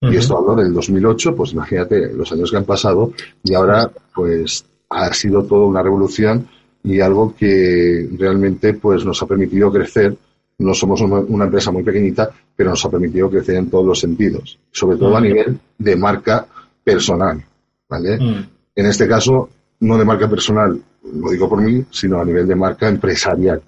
Y 0.01 0.15
esto 0.15 0.37
hablo 0.37 0.55
del 0.55 0.73
2008, 0.73 1.35
pues 1.35 1.53
imagínate 1.53 2.13
los 2.13 2.31
años 2.31 2.51
que 2.51 2.57
han 2.57 2.65
pasado 2.65 3.13
y 3.43 3.53
ahora 3.55 3.89
pues 4.13 4.63
ha 4.89 5.11
sido 5.13 5.43
toda 5.43 5.65
una 5.65 5.81
revolución 5.81 6.47
y 6.83 6.99
algo 6.99 7.35
que 7.35 8.07
realmente 8.17 8.73
pues 8.75 9.03
nos 9.05 9.21
ha 9.21 9.25
permitido 9.25 9.71
crecer. 9.71 10.15
No 10.59 10.73
somos 10.73 11.01
una, 11.01 11.45
empresa 11.45 11.71
muy 11.71 11.83
pequeñita, 11.83 12.29
pero 12.55 12.71
nos 12.71 12.83
ha 12.85 12.89
permitido 12.89 13.29
crecer 13.29 13.55
en 13.55 13.69
todos 13.69 13.85
los 13.85 13.99
sentidos, 13.99 14.57
sobre 14.71 14.97
todo 14.97 15.15
a 15.17 15.21
nivel 15.21 15.59
de 15.77 15.95
marca 15.95 16.47
personal, 16.87 17.43
¿vale? 17.89 18.17
Mm. 18.17 18.45
En 18.73 18.85
este 18.85 19.09
caso, 19.09 19.49
no 19.81 19.97
de 19.97 20.05
marca 20.05 20.29
personal, 20.29 20.81
lo 21.21 21.29
digo 21.29 21.49
por 21.49 21.61
mí, 21.61 21.83
sino 21.91 22.21
a 22.21 22.23
nivel 22.23 22.47
de 22.47 22.55
marca 22.55 22.87
empresarial. 22.87 23.61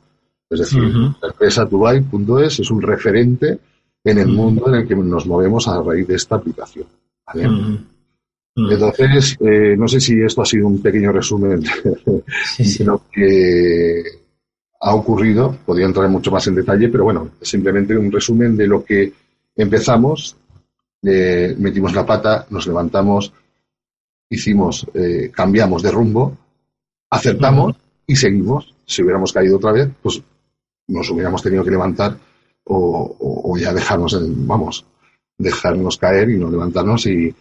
Es 0.49 0.59
decir, 0.59 0.81
la 1.21 1.27
empresa 1.27 1.65
Dubai.es 1.65 2.61
es 2.61 2.71
un 2.71 2.81
referente 2.81 3.59
en 4.05 4.17
el 4.19 4.29
mm. 4.29 4.33
mundo 4.33 4.69
en 4.69 4.75
el 4.75 4.87
que 4.87 4.95
nos 4.95 5.25
movemos 5.25 5.67
a 5.67 5.83
raíz 5.83 6.07
de 6.07 6.15
esta 6.15 6.35
aplicación. 6.35 6.85
¿vale? 7.27 7.49
Mm. 7.49 7.85
Entonces, 8.71 9.37
eh, 9.41 9.75
no 9.77 9.87
sé 9.89 9.99
si 9.99 10.21
esto 10.21 10.41
ha 10.41 10.45
sido 10.45 10.67
un 10.67 10.81
pequeño 10.81 11.11
resumen 11.11 11.59
de 12.57 12.85
lo 12.85 13.01
que 13.11 14.01
ha 14.79 14.95
ocurrido. 14.95 15.57
Podría 15.65 15.87
entrar 15.87 16.07
mucho 16.07 16.31
más 16.31 16.47
en 16.47 16.55
detalle, 16.55 16.87
pero 16.87 17.03
bueno, 17.03 17.31
simplemente 17.41 17.97
un 17.97 18.11
resumen 18.11 18.55
de 18.55 18.67
lo 18.67 18.85
que 18.85 19.11
empezamos, 19.57 20.37
eh, 21.03 21.55
metimos 21.57 21.93
la 21.93 22.05
pata, 22.05 22.45
nos 22.49 22.67
levantamos, 22.67 23.33
hicimos, 24.29 24.87
eh, 24.93 25.31
cambiamos 25.33 25.81
de 25.83 25.91
rumbo, 25.91 26.37
acertamos 27.09 27.75
y 28.05 28.15
seguimos. 28.15 28.73
Si 28.85 29.03
hubiéramos 29.03 29.31
caído 29.31 29.57
otra 29.57 29.71
vez, 29.71 29.89
pues 30.01 30.21
nos 30.87 31.09
hubiéramos 31.09 31.43
tenido 31.43 31.63
que 31.63 31.71
levantar 31.71 32.17
o, 32.65 33.55
ya 33.59 33.73
dejarnos, 33.73 34.17
vamos, 34.45 34.85
dejarnos 35.37 35.97
caer 35.97 36.29
y 36.29 36.37
no 36.37 36.49
levantarnos 36.49 37.05
y 37.07 37.33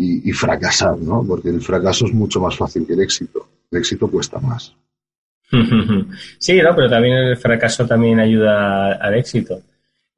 y, 0.00 0.32
fracasar, 0.32 0.98
¿no? 0.98 1.24
Porque 1.26 1.50
el 1.50 1.60
fracaso 1.60 2.06
es 2.06 2.14
mucho 2.14 2.40
más 2.40 2.56
fácil 2.56 2.86
que 2.86 2.94
el 2.94 3.02
éxito. 3.02 3.46
El 3.70 3.78
éxito 3.78 4.10
cuesta 4.10 4.38
más. 4.38 4.74
Sí, 6.38 6.60
no, 6.62 6.74
pero 6.74 6.88
también 6.88 7.16
el 7.16 7.36
fracaso 7.36 7.86
también 7.86 8.20
ayuda 8.20 8.92
al 8.92 9.14
éxito. 9.16 9.60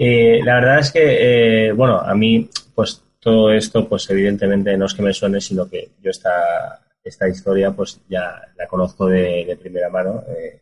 Eh, 0.05 0.41
la 0.45 0.57
verdad 0.57 0.81
es 0.81 0.91
que, 0.91 1.69
eh, 1.69 1.73
bueno, 1.73 2.01
a 2.01 2.13
mí, 2.17 2.49
pues 2.75 3.01
todo 3.21 3.53
esto, 3.53 3.89
pues 3.89 4.11
evidentemente 4.11 4.77
no 4.77 4.87
es 4.87 4.95
que 4.95 5.03
me 5.03 5.13
suene, 5.13 5.41
sino 5.41 5.71
que 5.71 5.91
yo 6.03 6.11
esta, 6.11 6.81
esta 7.05 7.29
historia, 7.29 7.71
pues 7.71 8.01
ya 8.09 8.43
la 8.57 8.67
conozco 8.67 9.07
de, 9.07 9.57
primera 9.61 9.89
mano, 9.91 10.25
eh, 10.29 10.61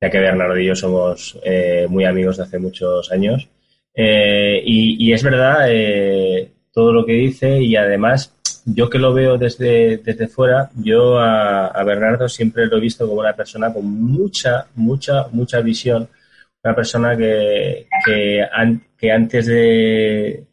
ya 0.00 0.08
que 0.08 0.18
Bernardo 0.18 0.58
y 0.58 0.64
yo 0.64 0.74
somos 0.74 1.38
muy 1.90 2.06
amigos 2.06 2.38
de 2.38 2.44
hace 2.44 2.58
muchos 2.58 3.12
años. 3.12 3.50
Y, 3.94 4.96
y, 4.98 5.12
es 5.12 5.22
verdad 5.22 5.68
todo 6.72 6.92
lo 6.92 7.04
que 7.04 7.12
dice 7.12 7.60
y 7.60 7.76
además 7.76 8.34
yo 8.64 8.88
que 8.88 8.98
lo 8.98 9.12
veo 9.12 9.36
desde, 9.36 9.98
desde 9.98 10.26
fuera, 10.28 10.70
yo 10.76 11.18
a, 11.18 11.82
Bernardo 11.84 12.30
siempre 12.30 12.66
lo 12.66 12.78
he 12.78 12.80
visto 12.80 13.06
como 13.06 13.20
una 13.20 13.34
persona 13.34 13.72
con 13.72 13.84
mucha, 13.84 14.68
mucha, 14.74 15.26
mucha 15.32 15.60
visión, 15.60 16.08
una 16.62 16.74
persona 16.74 17.16
que, 17.16 17.86
que, 18.04 19.10
antes 19.10 19.46
de, 19.46 20.44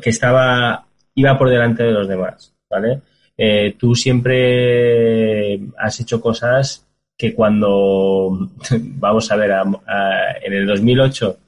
que 0.00 0.10
estaba, 0.10 0.86
iba 1.14 1.38
por 1.38 1.50
delante 1.50 1.82
de 1.82 1.92
los 1.92 2.08
demás, 2.08 2.54
¿vale? 2.70 3.00
Eh, 3.36 3.74
tú 3.78 3.94
siempre 3.94 5.60
has 5.78 6.00
hecho 6.00 6.20
cosas 6.20 6.86
que 7.16 7.34
cuando, 7.34 8.50
vamos 8.80 9.30
a 9.30 9.36
ver, 9.36 9.52
en 10.42 10.52
el 10.52 10.66
2008, 10.66 11.38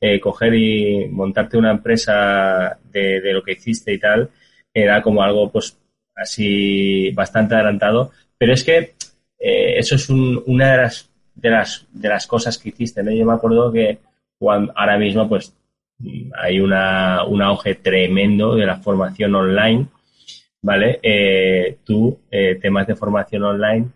eh, 0.00 0.20
coger 0.20 0.54
y 0.54 1.06
montarte 1.08 1.56
una 1.56 1.70
empresa 1.70 2.78
de, 2.90 3.20
de 3.20 3.32
lo 3.32 3.42
que 3.42 3.52
hiciste 3.52 3.92
y 3.92 3.98
tal, 3.98 4.30
era 4.72 5.02
como 5.02 5.22
algo 5.22 5.50
pues 5.50 5.76
así 6.14 7.10
bastante 7.12 7.54
adelantado, 7.54 8.10
pero 8.38 8.52
es 8.52 8.64
que 8.64 8.94
eh, 9.38 9.78
eso 9.78 9.96
es 9.96 10.08
una 10.08 10.72
de 10.72 10.76
las 10.78 11.10
de 11.36 11.50
las, 11.50 11.86
de 11.92 12.08
las 12.08 12.26
cosas 12.26 12.58
que 12.58 12.70
hiciste, 12.70 13.02
¿no? 13.02 13.12
Yo 13.12 13.24
me 13.24 13.34
acuerdo 13.34 13.70
que 13.72 13.98
ahora 14.40 14.98
mismo, 14.98 15.28
pues, 15.28 15.54
hay 16.36 16.60
una, 16.60 17.24
un 17.24 17.42
auge 17.42 17.76
tremendo 17.76 18.54
de 18.54 18.66
la 18.66 18.78
formación 18.78 19.34
online, 19.34 19.86
¿vale? 20.62 20.98
Eh, 21.02 21.78
tú, 21.84 22.18
eh, 22.30 22.58
temas 22.60 22.86
de 22.86 22.96
formación 22.96 23.44
online, 23.44 23.88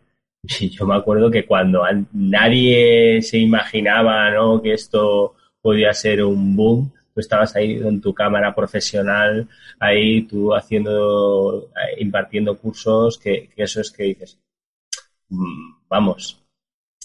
yo 0.70 0.87
me 0.87 0.94
acuerdo 0.94 1.30
que 1.30 1.47
cuando 1.47 1.82
nadie 2.12 3.20
se 3.23 3.38
imaginaba, 3.38 4.30
¿no? 4.30 4.62
Que 4.62 4.75
esto 4.75 5.35
podía 5.61 5.92
ser 5.92 6.25
un 6.25 6.56
boom, 6.56 6.92
tú 7.14 7.20
estabas 7.20 7.54
ahí 7.56 7.80
con 7.80 8.00
tu 8.00 8.14
cámara 8.14 8.54
profesional, 8.54 9.49
ahí 9.78 10.23
tú 10.23 10.54
haciendo, 10.54 11.70
impartiendo 11.99 12.56
cursos, 12.59 13.18
que, 13.18 13.50
eso 13.56 13.80
es 13.80 13.90
que 13.90 14.04
dices, 14.04 14.38
mm, 15.28 15.87
vamos, 15.88 16.40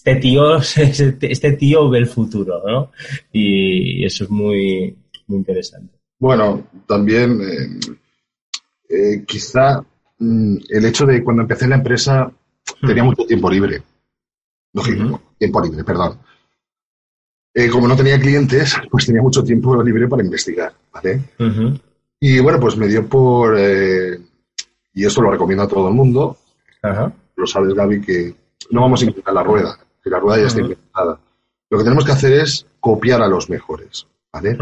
este 0.06 0.20
tío, 0.20 0.56
este 1.20 1.52
tío 1.54 1.90
ve 1.90 1.98
el 1.98 2.06
futuro, 2.06 2.62
¿no? 2.64 2.92
Y 3.32 4.04
eso 4.04 4.22
es 4.24 4.30
muy, 4.30 4.96
muy 5.26 5.38
interesante. 5.38 5.98
Bueno, 6.18 6.68
también 6.86 7.40
eh, 7.42 7.80
eh, 8.88 9.24
quizá 9.26 9.84
mm, 10.18 10.56
el 10.68 10.84
hecho 10.84 11.06
de 11.06 11.24
cuando 11.24 11.42
empecé 11.42 11.66
la 11.66 11.74
empresa 11.74 12.30
tenía 12.80 13.02
mucho 13.02 13.24
tiempo 13.24 13.50
libre. 13.50 13.82
Lógico, 14.72 15.20
tiempo 15.38 15.60
libre, 15.62 15.82
perdón. 15.82 16.18
Eh, 17.52 17.68
como 17.68 17.88
no 17.88 17.96
tenía 17.96 18.20
clientes, 18.20 18.76
pues 18.88 19.06
tenía 19.06 19.22
mucho 19.22 19.42
tiempo 19.42 19.82
libre 19.82 20.06
para 20.06 20.22
investigar, 20.22 20.72
¿vale? 20.92 21.20
Y 22.20 22.38
bueno, 22.40 22.60
pues 22.60 22.76
me 22.76 22.86
dio 22.86 23.08
por, 23.08 23.58
y 23.58 25.04
esto 25.04 25.22
lo 25.22 25.30
recomiendo 25.30 25.64
a 25.64 25.68
todo 25.68 25.88
el 25.88 25.94
mundo, 25.94 26.36
lo 27.34 27.46
sabes 27.46 27.74
Gaby, 27.74 28.00
que 28.02 28.34
no 28.70 28.82
vamos 28.82 29.00
a 29.00 29.04
inventar 29.06 29.32
la 29.32 29.42
rueda, 29.42 29.78
que 30.06 30.10
la 30.10 30.20
rueda 30.20 30.38
ya 30.38 30.46
está 30.46 30.60
inventada. 30.60 31.18
Lo 31.68 31.78
que 31.78 31.82
tenemos 31.82 32.04
que 32.04 32.12
hacer 32.12 32.32
es 32.34 32.64
copiar 32.78 33.20
a 33.22 33.26
los 33.26 33.50
mejores, 33.50 34.06
¿vale? 34.32 34.56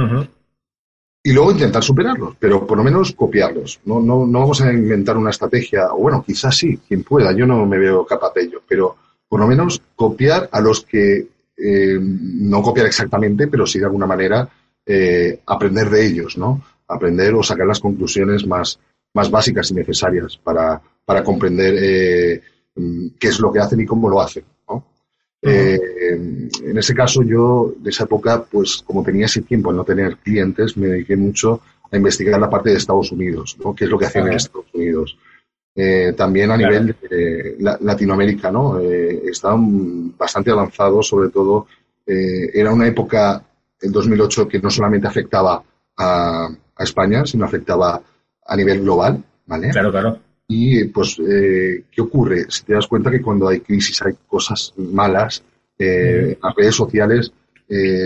Y 1.23 1.33
luego 1.35 1.53
intentar 1.53 1.83
superarlos, 1.83 2.37
pero 2.39 2.67
por 2.67 2.79
lo 2.79 2.85
menos 2.85 3.13
copiarlos. 3.13 3.79
No, 3.85 4.01
no, 4.01 4.27
no 4.27 4.41
vamos 4.41 4.63
a 4.63 4.73
inventar 4.73 5.19
una 5.19 5.29
estrategia, 5.29 5.93
o 5.93 5.99
bueno, 5.99 6.25
quizás 6.27 6.57
sí, 6.57 6.79
quien 6.89 7.05
pueda, 7.05 7.33
yo 7.33 7.47
no 7.47 7.67
me 7.67 7.79
veo 7.79 8.07
capaz 8.07 8.33
de 8.33 8.45
ello, 8.45 8.63
pero 8.67 8.97
por 9.29 9.39
lo 9.39 9.47
menos 9.47 9.83
copiar 9.95 10.49
a 10.51 10.63
los 10.63 10.83
que 10.83 11.29
eh, 11.59 11.99
no 12.01 12.63
copiar 12.63 12.87
exactamente, 12.87 13.47
pero 13.47 13.67
sí 13.67 13.79
de 13.79 13.85
alguna 13.85 14.07
manera 14.07 14.49
eh, 14.87 15.41
aprender 15.45 15.91
de 15.91 16.07
ellos, 16.07 16.39
¿no? 16.39 16.63
Aprender 16.89 17.35
o 17.35 17.43
sacar 17.43 17.67
las 17.67 17.81
conclusiones 17.81 18.47
más, 18.47 18.79
más 19.13 19.31
básicas 19.31 19.71
y 19.71 19.75
necesarias 19.75 20.39
para, 20.43 20.81
para 21.05 21.23
comprender 21.23 21.75
eh, 21.79 22.43
qué 23.19 23.29
es 23.29 23.39
lo 23.41 23.53
que 23.53 23.61
hacen 23.61 23.83
y 23.83 23.87
cómo 23.87 24.09
lo 24.09 24.23
hacen, 24.23 24.45
¿no? 25.45 25.51
en 25.51 26.79
ese 26.79 26.95
caso 26.95 27.23
yo, 27.23 27.75
de 27.79 27.91
esa 27.91 28.05
época, 28.05 28.45
pues 28.51 28.83
como 28.87 29.03
tenía 29.03 29.27
ese 29.27 29.43
tiempo 29.43 29.71
en 29.71 29.77
no 29.77 29.85
tener 29.85 30.17
clientes, 30.17 30.77
me 30.77 30.89
dediqué 30.89 31.17
mucho 31.17 31.61
a 31.91 31.97
investigar 31.97 32.41
la 32.41 32.51
parte 32.51 32.71
de 32.71 32.77
Estados 32.77 33.13
Unidos, 33.13 33.57
¿no? 33.63 33.75
¿Qué 33.75 33.85
es 33.85 33.91
lo 33.91 33.99
que 33.99 34.07
hacen 34.07 34.27
en 34.27 34.35
Estados 34.35 34.67
Unidos? 34.73 35.17
Eh, 35.77 36.15
también 36.17 36.51
a 36.51 36.57
nivel 36.57 36.97
de 37.11 37.57
Latinoamérica, 37.59 38.51
¿no? 38.51 38.79
Eh, 38.79 39.23
estaban 39.27 40.17
bastante 40.17 40.51
avanzados, 40.51 41.09
sobre 41.09 41.31
todo, 41.31 41.67
eh, 42.07 42.51
era 42.55 42.73
una 42.73 42.87
época, 42.87 43.43
el 43.81 43.91
2008, 43.93 44.49
que 44.49 44.61
no 44.61 44.71
solamente 44.71 45.09
afectaba 45.09 45.63
a, 45.97 46.49
España, 46.77 47.25
sino 47.25 47.45
afectaba 47.45 48.03
a 48.47 48.57
nivel 48.57 48.81
global, 48.81 49.23
¿vale? 49.47 49.71
Claro, 49.71 49.93
claro. 49.93 50.19
Y, 50.47 50.85
pues, 50.85 51.17
¿qué 51.17 52.01
ocurre? 52.01 52.47
Si 52.49 52.65
te 52.65 52.75
das 52.75 52.87
cuenta 52.87 53.11
que 53.11 53.23
cuando 53.23 53.49
hay 53.49 53.61
crisis, 53.61 54.03
hay 54.03 54.13
cosas 54.27 54.75
malas, 54.77 55.43
las 55.79 56.55
redes 56.57 56.75
sociales 56.75 57.33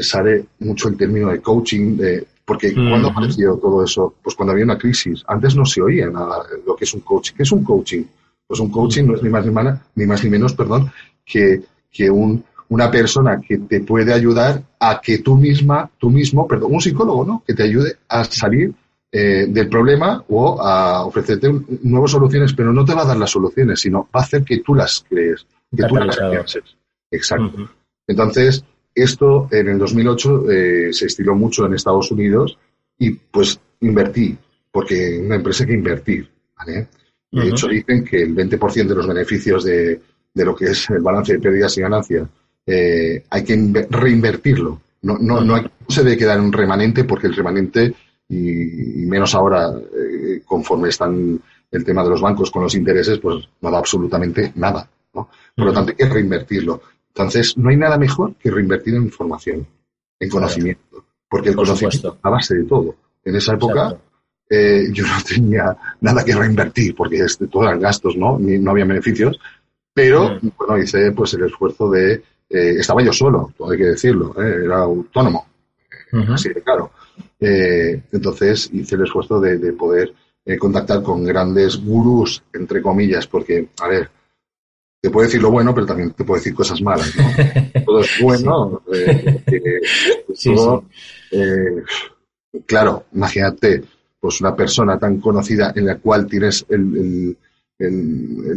sale 0.03 0.47
mucho 0.61 0.89
el 0.89 0.97
término 0.97 1.31
de 1.31 1.41
coaching, 1.41 1.97
de 1.97 2.27
porque 2.49 2.73
¿cuándo 2.73 3.09
apareció 3.09 3.57
todo 3.57 3.85
eso? 3.85 4.15
Pues 4.23 4.35
cuando 4.35 4.53
había 4.53 4.65
una 4.65 4.79
crisis. 4.79 5.23
Antes 5.27 5.55
no 5.55 5.67
se 5.67 5.83
oía 5.83 6.09
nada 6.09 6.45
lo 6.67 6.75
que 6.75 6.85
es 6.85 6.95
un 6.95 7.01
coaching. 7.01 7.35
¿Qué 7.37 7.43
es 7.43 7.53
un 7.53 7.63
coaching? 7.63 8.05
Pues 8.47 8.59
un 8.61 8.71
coaching 8.71 9.05
no 9.05 9.15
es 9.17 9.23
ni 9.23 9.29
más 9.29 9.45
ni, 9.45 9.53
menos, 9.53 9.79
ni, 9.95 10.07
más, 10.07 10.25
ni 10.25 10.31
menos 10.31 10.55
perdón, 10.55 10.91
que, 11.27 11.61
que 11.93 12.11
un, 12.11 12.43
una 12.71 12.91
persona 12.91 13.39
que 13.39 13.59
te 13.59 13.81
puede 13.81 14.15
ayudar 14.15 14.63
a 14.81 14.99
que 14.99 15.19
tú 15.19 15.37
misma, 15.37 15.91
tú 15.99 16.09
mismo, 16.09 16.49
perdón, 16.49 16.73
un 16.73 16.81
psicólogo, 16.81 17.23
¿no? 17.27 17.43
Que 17.47 17.53
te 17.53 17.65
ayude 17.65 17.97
a 18.09 18.25
salir 18.25 18.73
eh, 19.11 19.47
del 19.49 19.69
problema 19.69 20.23
o 20.29 20.61
a 20.61 21.05
ofrecerte 21.05 21.51
nuevas 21.83 22.11
soluciones, 22.11 22.53
pero 22.53 22.73
no 22.73 22.85
te 22.85 22.95
va 22.95 23.03
a 23.03 23.07
dar 23.07 23.17
las 23.17 23.31
soluciones, 23.31 23.81
sino 23.81 24.09
va 24.15 24.21
a 24.21 24.25
hacer 24.25 24.45
que 24.45 24.59
tú 24.59 24.75
las 24.75 25.05
crees, 25.09 25.47
que 25.75 25.85
tú 25.85 25.97
las 25.97 26.17
pienses. 26.17 26.63
Exacto. 27.11 27.71
Entonces, 28.07 28.65
esto 28.95 29.49
en 29.51 29.69
el 29.69 29.79
2008 29.79 30.51
eh, 30.51 30.93
se 30.93 31.07
estiló 31.07 31.35
mucho 31.35 31.67
en 31.67 31.75
Estados 31.75 32.11
Unidos 32.11 32.59
y 32.99 33.11
pues 33.13 33.61
invertí, 33.81 34.37
porque 34.71 35.21
una 35.25 35.37
empresa 35.37 35.65
hay 35.65 35.69
que 35.69 35.75
invertir. 35.75 36.31
¿vale? 36.57 36.89
De 37.31 37.49
hecho, 37.49 37.69
dicen 37.69 38.05
que 38.05 38.23
el 38.23 38.35
20% 38.35 38.87
de 38.87 38.95
los 38.95 39.07
beneficios 39.07 39.65
de, 39.65 40.01
lo 40.35 40.55
que 40.55 40.67
es 40.67 40.89
el 40.91 41.01
balance 41.01 41.35
de 41.35 41.41
pérdidas 41.41 41.77
y 41.77 41.81
ganancias 41.81 42.29
eh, 42.67 43.25
hay 43.31 43.45
que 43.45 43.87
reinvertirlo. 43.91 44.81
No, 45.03 45.17
no, 45.19 45.41
no, 45.41 45.63
se 45.89 46.03
debe 46.03 46.17
quedar 46.17 46.41
un 46.41 46.53
remanente 46.53 47.05
porque 47.05 47.29
el 47.29 47.37
remanente, 47.37 47.95
y, 48.29 49.07
menos 49.07 49.35
ahora 49.35 49.71
eh, 49.71 50.43
conforme 50.45 50.91
están 50.91 51.41
el 51.71 51.85
tema 51.85 52.03
de 52.03 52.11
los 52.11 52.21
bancos 52.21 52.51
con 52.51 52.63
los 52.63 52.75
intereses, 52.75 53.19
pues 53.19 53.49
no 53.61 53.71
da 53.71 53.79
absolutamente 53.79 54.53
nada. 54.57 54.89
¿no? 55.15 55.29
Por 55.57 55.67
lo 55.67 55.73
tanto, 55.73 55.91
hay 55.91 55.97
que 55.97 56.09
reinvertirlo. 56.09 56.83
Entonces, 57.09 57.57
no 57.57 57.71
hay 57.71 57.77
nada 57.77 57.99
mejor 57.99 58.35
que 58.37 58.51
reinvertir 58.51 58.95
en 58.95 59.05
información, 59.05 59.67
en 60.21 60.29
conocimiento, 60.29 61.05
porque 61.29 61.51
el 61.51 61.57
conocimiento 61.57 62.09
es 62.09 62.19
la 62.23 62.31
base 62.31 62.55
de 62.55 62.65
todo. 62.65 62.95
En 63.25 63.37
esa 63.37 63.55
época 63.55 63.99
eh, 64.49 64.85
yo 64.93 65.05
no 65.07 65.13
tenía 65.27 65.77
nada 66.01 66.25
que 66.25 66.35
reinvertir, 66.35 66.95
porque 66.95 67.19
este, 67.19 67.49
todos 67.49 67.67
eran 67.67 67.81
gastos, 67.81 68.17
¿no? 68.17 68.39
no 68.39 68.71
había 68.71 68.85
beneficios, 68.85 69.39
pero, 69.93 70.39
bueno, 70.57 70.79
hice 70.79 71.11
pues 71.13 71.35
el 71.35 71.45
esfuerzo 71.45 71.91
de... 71.91 72.23
Eh, 72.49 72.77
estaba 72.79 73.03
yo 73.03 73.13
solo, 73.13 73.53
todo 73.59 73.73
hay 73.73 73.79
que 73.79 73.85
decirlo, 73.85 74.33
¿eh? 74.41 74.65
era 74.65 74.79
autónomo, 74.79 75.47
así 76.33 76.49
de 76.49 76.63
claro. 76.63 76.93
Entonces 77.41 78.71
hice 78.73 78.95
el 78.97 79.05
esfuerzo 79.05 79.41
de, 79.41 79.59
de 79.59 79.73
poder 79.73 80.13
contactar 80.59 81.03
con 81.03 81.25
grandes 81.25 81.77
gurús, 81.77 82.43
entre 82.53 82.81
comillas, 82.81 83.27
porque, 83.27 83.69
a 83.81 83.89
ver, 83.89 84.11
te 85.01 85.11
puede 85.11 85.29
decir 85.29 85.41
lo 85.43 85.51
bueno, 85.51 85.75
pero 85.75 85.87
también 85.87 86.11
te 86.13 86.25
puede 86.25 86.41
decir 86.41 86.55
cosas 86.55 86.81
malas, 86.83 87.15
¿no? 87.17 87.25
todo 87.85 88.01
es 88.01 88.21
bueno. 88.21 88.83
Eh, 88.93 89.43
eh, 91.31 91.83
claro, 92.67 93.05
imagínate, 93.13 93.85
pues 94.19 94.41
una 94.41 94.57
persona 94.57 94.99
tan 94.99 95.21
conocida 95.21 95.73
en 95.75 95.87
la 95.87 95.97
cual 95.97 96.27
tienes 96.27 96.67
el, 96.69 97.37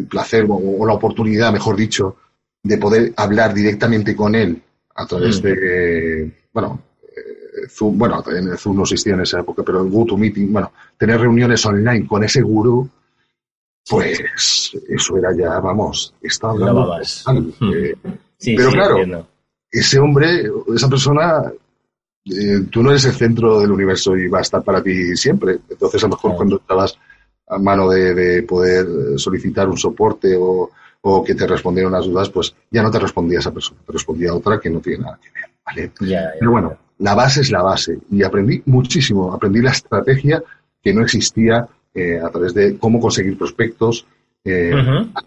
placer 0.10 0.48
o, 0.50 0.86
la 0.86 0.94
oportunidad, 0.94 1.54
mejor 1.54 1.76
dicho, 1.76 2.18
de 2.64 2.78
poder 2.78 3.14
hablar 3.18 3.54
directamente 3.54 4.16
con 4.16 4.34
él 4.34 4.60
a 4.96 5.06
través 5.06 5.40
mm. 5.40 5.44
de, 5.44 6.32
bueno, 6.52 6.82
eh, 6.82 6.91
Zoom, 7.70 7.98
bueno, 7.98 8.24
en 8.28 8.58
Zoom 8.58 8.78
no 8.78 8.84
existía 8.84 9.14
en 9.14 9.22
esa 9.22 9.40
época, 9.40 9.64
pero 9.64 9.82
el 9.82 9.90
GoToMeeting, 9.90 10.52
bueno, 10.52 10.72
tener 10.98 11.20
reuniones 11.20 11.66
online 11.66 12.08
con 12.08 12.24
ese 12.24 12.42
gurú, 12.42 12.90
pues 13.90 14.72
eso 14.90 15.18
era 15.18 15.36
ya, 15.36 15.60
vamos, 15.60 16.14
estaba 16.22 16.54
hablando. 16.54 16.98
Eh, 17.74 17.96
pero 18.56 18.72
claro, 18.72 19.28
ese 19.70 20.00
hombre, 20.00 20.50
esa 20.74 20.90
persona, 20.90 21.52
eh, 22.26 22.60
tú 22.70 22.84
no 22.84 22.92
eres 22.92 23.06
el 23.06 23.14
centro 23.14 23.60
del 23.60 23.72
universo 23.72 24.16
y 24.16 24.28
va 24.28 24.40
a 24.40 24.44
estar 24.44 24.64
para 24.64 24.82
ti 24.84 25.16
siempre. 25.16 25.60
Entonces, 25.70 26.04
a 26.04 26.08
lo 26.08 26.16
mejor 26.16 26.36
cuando 26.36 26.58
estabas 26.58 26.98
a 27.48 27.58
mano 27.58 27.90
de, 27.90 28.44
poder 28.44 28.86
solicitar 29.18 29.68
un 29.68 29.78
soporte 29.78 30.36
o, 30.38 30.70
que 31.26 31.36
te 31.36 31.48
respondieran 31.48 31.92
las 31.92 32.06
dudas, 32.06 32.30
pues 32.30 32.56
ya 32.70 32.84
no 32.84 32.92
te 32.92 33.00
respondía 33.00 33.40
esa 33.40 33.52
persona, 33.52 33.82
te 33.86 33.92
respondía 33.92 34.36
otra 34.36 34.60
que 34.60 34.70
no 34.70 34.80
tiene 34.80 35.04
nada 35.04 35.20
que 35.22 35.30
ver. 35.32 35.50
¿vale? 35.66 35.92
Pero 36.40 36.52
bueno, 36.52 36.78
la 37.02 37.16
base 37.16 37.42
es 37.42 37.52
la 37.52 37.62
base. 37.62 38.00
Y 38.12 38.24
aprendí 38.24 38.62
muchísimo, 38.66 39.34
aprendí 39.34 39.62
la 39.62 39.72
estrategia 39.72 40.42
que 40.82 40.94
no 40.94 41.02
existía 41.02 41.68
eh, 41.94 42.20
a 42.20 42.30
través 42.30 42.54
de 42.54 42.78
cómo 42.78 43.00
conseguir 43.00 43.38
prospectos, 43.38 44.06
eh, 44.44 44.72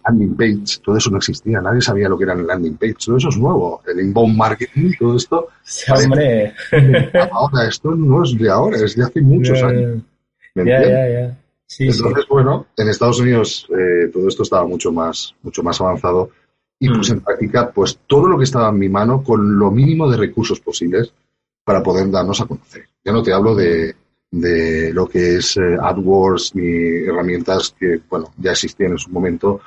landing 0.05 0.37
page, 0.37 0.81
todo 0.83 0.97
eso 0.97 1.11
no 1.11 1.19
existía, 1.19 1.61
nadie 1.61 1.81
sabía 1.81 2.09
lo 2.09 2.19
que 2.19 2.25
era 2.25 2.33
el 2.33 2.47
landing 2.47 2.77
page, 2.77 2.97
todo 3.07 3.17
eso 3.17 3.29
es 3.29 3.37
nuevo, 3.37 3.81
el 3.87 4.01
inbound 4.01 4.37
marketing, 4.37 4.93
todo 4.99 5.17
esto. 5.17 5.49
hombre. 5.95 6.55
ahora, 7.33 7.69
esto 7.69 7.95
no 7.95 8.25
es 8.25 8.37
de 8.37 8.51
ahora, 8.51 8.77
es 8.79 8.97
de 8.97 9.05
hace 9.05 9.21
muchos 9.21 9.63
años. 9.63 10.03
Entonces, 10.57 12.27
bueno, 12.29 12.67
en 12.77 12.89
Estados 12.89 13.21
Unidos 13.21 13.69
eh, 13.71 14.09
todo 14.13 14.29
esto 14.29 14.45
estaba 14.45 14.67
mucho 14.67 14.93
más, 14.93 15.35
mucho 15.43 15.63
más 15.63 15.81
avanzado 15.81 16.31
y 16.79 16.89
pues 16.89 17.11
en 17.11 17.21
práctica, 17.21 17.71
pues 17.71 17.99
todo 18.07 18.29
lo 18.29 18.37
que 18.37 18.45
estaba 18.45 18.69
en 18.69 18.79
mi 18.79 18.89
mano 18.89 19.23
con 19.23 19.59
lo 19.59 19.71
mínimo 19.71 20.09
de 20.11 20.17
recursos 20.17 20.61
posibles 20.61 21.13
para 21.65 21.83
poder 21.83 22.11
darnos 22.11 22.41
a 22.41 22.47
conocer. 22.47 22.85
Ya 23.05 23.13
no 23.13 23.23
te 23.23 23.33
hablo 23.33 23.55
de, 23.55 23.95
de 24.31 24.93
lo 24.93 25.09
que 25.09 25.37
es 25.37 25.57
eh, 25.57 25.77
AdWords 25.81 26.55
ni 26.55 27.09
herramientas 27.09 27.75
que, 27.79 28.01
bueno, 28.09 28.33
ya 28.39 28.53
existían 28.53 28.93
en 28.93 28.99
su 28.99 29.11
momento, 29.11 29.61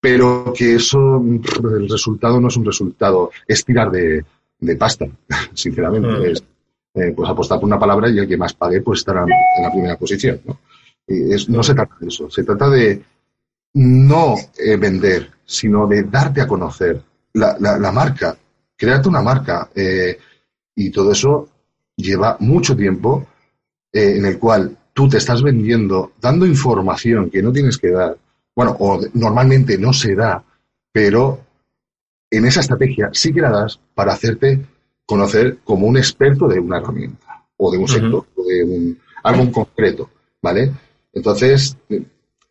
pero 0.00 0.52
que 0.56 0.76
eso, 0.76 1.18
el 1.18 1.88
resultado 1.88 2.40
no 2.40 2.48
es 2.48 2.56
un 2.56 2.64
resultado, 2.64 3.30
es 3.46 3.64
tirar 3.64 3.90
de, 3.90 4.24
pasta, 4.78 5.06
sinceramente. 5.54 6.08
Mm. 6.08 6.24
Es, 6.24 6.44
eh, 6.94 7.12
pues 7.16 7.28
apostar 7.30 7.58
por 7.58 7.66
una 7.66 7.78
palabra 7.78 8.10
y 8.10 8.18
el 8.18 8.28
que 8.28 8.36
más 8.36 8.52
pague 8.52 8.82
pues 8.82 8.98
estará 8.98 9.22
en 9.22 9.62
la 9.62 9.70
primera 9.70 9.96
posición. 9.96 10.40
¿no? 10.44 10.58
es, 11.06 11.48
no 11.48 11.62
se 11.62 11.74
trata 11.74 11.96
de 11.98 12.08
eso, 12.08 12.30
se 12.30 12.44
trata 12.44 12.68
de 12.68 13.02
no 13.74 14.34
eh, 14.58 14.76
vender, 14.76 15.30
sino 15.44 15.86
de 15.86 16.02
darte 16.04 16.42
a 16.42 16.46
conocer 16.46 17.02
la, 17.34 17.56
la, 17.58 17.92
marca, 17.92 18.36
crearte 18.76 19.08
una 19.08 19.22
marca. 19.22 19.70
Eh, 19.74 20.18
y 20.74 20.90
todo 20.90 21.12
eso 21.12 21.48
lleva 21.96 22.36
mucho 22.40 22.76
tiempo 22.76 23.26
en 23.92 24.24
el 24.24 24.38
cual 24.38 24.76
tú 24.92 25.08
te 25.08 25.18
estás 25.18 25.42
vendiendo, 25.42 26.12
dando 26.20 26.46
información 26.46 27.30
que 27.30 27.42
no 27.42 27.52
tienes 27.52 27.78
que 27.78 27.90
dar, 27.90 28.16
bueno, 28.54 28.76
o 28.78 29.00
normalmente 29.14 29.78
no 29.78 29.92
se 29.92 30.14
da, 30.14 30.44
pero 30.90 31.40
en 32.30 32.46
esa 32.46 32.60
estrategia 32.60 33.10
sí 33.12 33.32
que 33.32 33.40
la 33.40 33.50
das 33.50 33.78
para 33.94 34.12
hacerte 34.12 34.60
conocer 35.04 35.58
como 35.64 35.86
un 35.86 35.96
experto 35.96 36.48
de 36.48 36.58
una 36.58 36.78
herramienta 36.78 37.44
o 37.56 37.70
de 37.70 37.78
un 37.78 37.88
sector 37.88 38.26
o 38.34 38.44
de 38.44 38.64
un, 38.64 38.98
algo 39.22 39.42
en 39.42 39.52
concreto, 39.52 40.10
¿vale? 40.40 40.72
Entonces, 41.12 41.76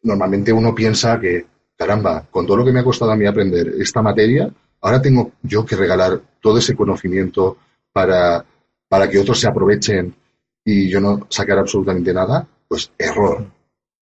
normalmente 0.03 0.53
uno 0.53 0.73
piensa 0.75 1.19
que, 1.19 1.45
caramba, 1.75 2.27
con 2.29 2.45
todo 2.45 2.57
lo 2.57 2.65
que 2.65 2.71
me 2.71 2.79
ha 2.79 2.83
costado 2.83 3.11
a 3.11 3.15
mí 3.15 3.25
aprender 3.25 3.73
esta 3.79 4.01
materia, 4.01 4.51
ahora 4.81 5.01
tengo 5.01 5.31
yo 5.41 5.65
que 5.65 5.75
regalar 5.75 6.21
todo 6.39 6.59
ese 6.59 6.75
conocimiento 6.75 7.57
para, 7.91 8.43
para 8.87 9.09
que 9.09 9.19
otros 9.19 9.39
se 9.39 9.47
aprovechen 9.47 10.13
y 10.63 10.89
yo 10.89 10.99
no 10.99 11.27
sacar 11.29 11.59
absolutamente 11.59 12.13
nada, 12.13 12.47
pues 12.67 12.91
error. 12.97 13.45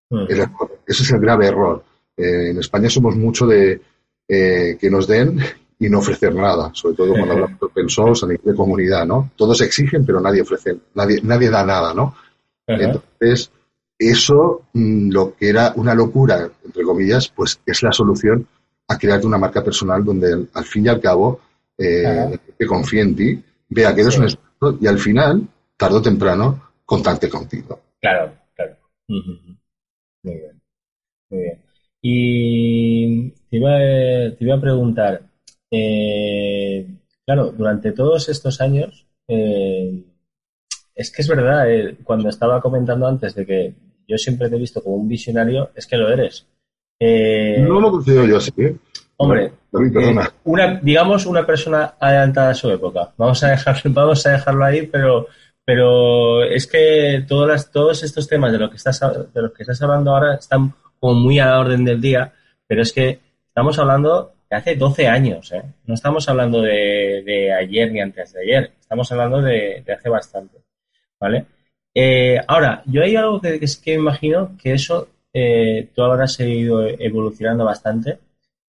error. 0.09 0.79
Ese 0.85 1.03
es 1.03 1.11
el 1.11 1.19
grave 1.19 1.47
error. 1.47 1.83
Eh, 2.17 2.49
en 2.51 2.59
España 2.59 2.89
somos 2.89 3.15
mucho 3.15 3.47
de 3.47 3.81
eh, 4.27 4.77
que 4.79 4.89
nos 4.89 5.07
den 5.07 5.39
y 5.79 5.89
no 5.89 5.99
ofrecer 5.99 6.35
nada, 6.35 6.71
sobre 6.73 6.95
todo 6.95 7.13
cuando 7.13 7.31
hablamos 7.33 7.59
de 7.59 7.65
open 7.65 7.89
source 7.89 8.25
a 8.25 8.27
nivel 8.27 8.45
de 8.45 8.55
comunidad, 8.55 9.05
¿no? 9.05 9.31
Todos 9.35 9.61
exigen, 9.61 10.05
pero 10.05 10.19
nadie 10.19 10.41
ofrece, 10.41 10.77
nadie, 10.93 11.21
nadie 11.23 11.49
da 11.49 11.65
nada, 11.65 11.93
¿no? 11.93 12.15
Entonces, 12.67 13.51
eso, 13.97 14.63
mm, 14.73 15.09
lo 15.11 15.35
que 15.35 15.49
era 15.49 15.73
una 15.75 15.95
locura, 15.95 16.49
entre 16.63 16.83
comillas, 16.83 17.29
pues 17.29 17.59
es 17.65 17.81
la 17.81 17.91
solución 17.91 18.45
a 18.87 18.97
crearte 18.97 19.27
una 19.27 19.37
marca 19.37 19.63
personal 19.63 20.03
donde 20.03 20.47
al 20.53 20.65
fin 20.65 20.85
y 20.85 20.89
al 20.89 21.01
cabo 21.01 21.39
eh, 21.77 22.37
que 22.57 22.65
confíe 22.65 23.01
en 23.01 23.15
ti, 23.15 23.43
vea 23.69 23.93
que 23.93 24.01
eres 24.01 24.17
un 24.17 24.25
experto 24.25 24.77
y 24.81 24.87
al 24.87 24.99
final, 24.99 25.47
tarde 25.77 25.97
o 25.97 26.01
temprano, 26.01 26.71
contacte 26.85 27.29
contigo. 27.29 27.79
Claro, 28.01 28.33
claro. 28.55 28.75
Muy 29.07 29.21
bien. 30.23 30.61
Muy 31.29 31.41
bien. 31.41 31.61
Y 32.01 33.29
te 33.49 33.57
iba, 33.57 33.77
te 34.37 34.37
iba 34.39 34.55
a 34.55 34.61
preguntar, 34.61 35.21
eh, 35.71 36.87
claro, 37.25 37.51
durante 37.51 37.91
todos 37.91 38.29
estos 38.29 38.61
años, 38.61 39.05
eh, 39.27 40.03
es 40.95 41.11
que 41.11 41.21
es 41.21 41.27
verdad, 41.27 41.71
eh, 41.71 41.97
cuando 42.03 42.29
estaba 42.29 42.61
comentando 42.61 43.07
antes 43.07 43.35
de 43.35 43.45
que 43.45 43.73
yo 44.07 44.17
siempre 44.17 44.49
te 44.49 44.55
he 44.55 44.59
visto 44.59 44.81
como 44.81 44.95
un 44.95 45.07
visionario, 45.07 45.71
es 45.75 45.85
que 45.85 45.97
lo 45.97 46.09
eres. 46.09 46.47
no 46.99 47.79
lo 47.79 47.91
considero 47.91 48.25
yo 48.25 48.37
así. 48.37 48.51
Hombre, 49.21 49.51
una, 50.45 50.79
digamos 50.81 51.25
una 51.25 51.45
persona 51.45 51.95
adelantada 51.99 52.51
a 52.51 52.55
su 52.55 52.71
época. 52.71 53.11
Vamos 53.17 53.43
a, 53.43 53.49
dejar, 53.49 53.75
vamos 53.85 54.25
a 54.25 54.31
dejarlo 54.31 54.63
ahí, 54.63 54.87
pero, 54.87 55.27
pero 55.65 56.41
es 56.43 56.65
que 56.65 57.25
todas 57.27 57.69
todos 57.69 58.01
estos 58.01 58.29
temas 58.29 58.53
de, 58.53 58.59
lo 58.59 58.69
que 58.69 58.77
estás, 58.77 59.01
de 59.01 59.41
los 59.41 59.51
que 59.51 59.63
estás 59.63 59.81
hablando 59.81 60.11
ahora 60.11 60.35
están 60.35 60.73
como 61.01 61.15
muy 61.15 61.37
a 61.37 61.47
la 61.47 61.59
orden 61.59 61.83
del 61.83 61.99
día, 61.99 62.31
pero 62.65 62.81
es 62.81 62.93
que 62.93 63.19
estamos 63.45 63.77
hablando 63.77 64.35
de 64.49 64.55
hace 64.55 64.75
12 64.77 65.07
años, 65.07 65.51
¿eh? 65.51 65.63
No 65.85 65.95
estamos 65.95 66.27
hablando 66.29 66.61
de, 66.61 67.53
ayer 67.59 67.91
ni 67.91 67.99
antes 67.99 68.31
de 68.31 68.41
ayer, 68.41 68.71
estamos 68.79 69.11
hablando 69.11 69.41
de, 69.41 69.83
hace 69.93 70.07
bastante, 70.07 70.59
¿vale? 71.19 71.45
Eh, 71.93 72.39
ahora, 72.47 72.83
yo 72.85 73.03
hay 73.03 73.17
algo 73.17 73.41
que, 73.41 73.55
es 73.61 73.75
que 73.75 73.95
imagino 73.95 74.55
que 74.61 74.73
eso 74.73 75.09
eh, 75.33 75.89
tú 75.93 76.03
ahora 76.03 76.23
has 76.23 76.39
ido 76.39 76.87
evolucionando 76.87 77.65
bastante 77.65 78.17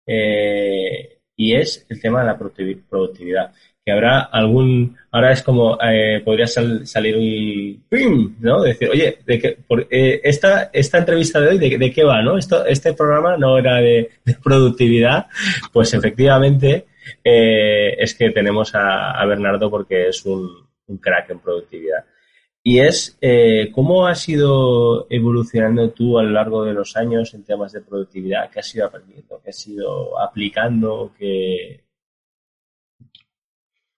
eh, 0.07 1.19
y 1.37 1.55
es 1.55 1.85
el 1.89 2.01
tema 2.01 2.21
de 2.21 2.27
la 2.27 2.39
productividad 2.39 3.53
que 3.87 3.93
habrá 3.93 4.23
algún, 4.23 4.97
ahora 5.13 5.31
es 5.31 5.45
como, 5.45 5.79
eh, 5.81 6.21
podría 6.25 6.49
salir 6.49 7.17
un, 7.17 7.85
¡pim! 7.89 8.35
¿no? 8.41 8.61
Decir, 8.61 8.91
oye, 8.91 9.19
de 9.25 9.39
que, 9.39 9.59
por, 9.65 9.87
eh, 9.89 10.21
esta, 10.25 10.71
esta 10.73 10.99
entrevista 10.99 11.41
de 11.41 11.49
hoy, 11.51 11.59
¿de, 11.59 11.93
qué 11.93 12.03
va, 12.03 12.21
no? 12.21 12.37
Esto, 12.37 12.67
este 12.67 12.95
programa 12.95 13.37
no 13.37 13.57
era 13.57 13.77
de, 13.77 14.11
productividad, 14.43 15.29
pues 15.73 15.95
efectivamente 15.95 16.87
eh, 17.23 17.95
es 17.97 18.13
que 18.17 18.31
tenemos 18.31 18.75
a, 18.75 19.25
Bernardo 19.25 19.71
porque 19.71 20.09
es 20.09 20.27
un, 20.27 20.67
crack 21.01 21.31
en 21.31 21.39
productividad. 21.39 22.05
Y 22.69 22.81
es, 22.81 23.17
eh, 23.21 23.71
¿cómo 23.73 24.09
has 24.09 24.29
ido 24.29 25.07
evolucionando 25.09 25.89
tú 25.91 26.19
a 26.19 26.25
lo 26.25 26.31
largo 26.31 26.65
de 26.65 26.73
los 26.75 26.97
años 26.97 27.33
en 27.33 27.45
temas 27.45 27.71
de 27.71 27.81
productividad? 27.81 28.51
¿Qué 28.51 28.59
has 28.59 28.75
ido 28.75 28.87
aprendiendo? 28.87 29.41
¿Qué 29.41 29.51
has 29.51 29.69
ido 29.69 30.19
aplicando? 30.19 31.13
¿Qué, 31.17 31.85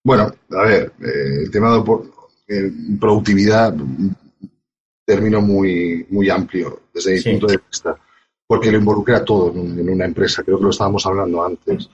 bueno, 0.04 0.31
a 0.50 0.62
ver, 0.64 0.92
eh, 1.00 1.44
el 1.44 1.50
tema 1.50 1.78
de 1.78 2.98
productividad, 3.00 3.74
término 5.02 5.40
muy, 5.40 6.07
muy 6.11 6.28
amplio 6.28 6.83
desde 6.92 7.14
mi 7.14 7.22
punto 7.22 7.46
de 7.46 7.61
vista, 7.66 7.98
porque 8.46 8.70
lo 8.70 8.76
involucra 8.76 9.24
todo 9.24 9.50
en, 9.50 9.88
una 9.88 10.04
empresa, 10.04 10.42
creo 10.42 10.59
que 10.59 10.64
lo 10.64 10.70
estábamos 10.70 11.07
hablando 11.07 11.42
antes. 11.42 11.88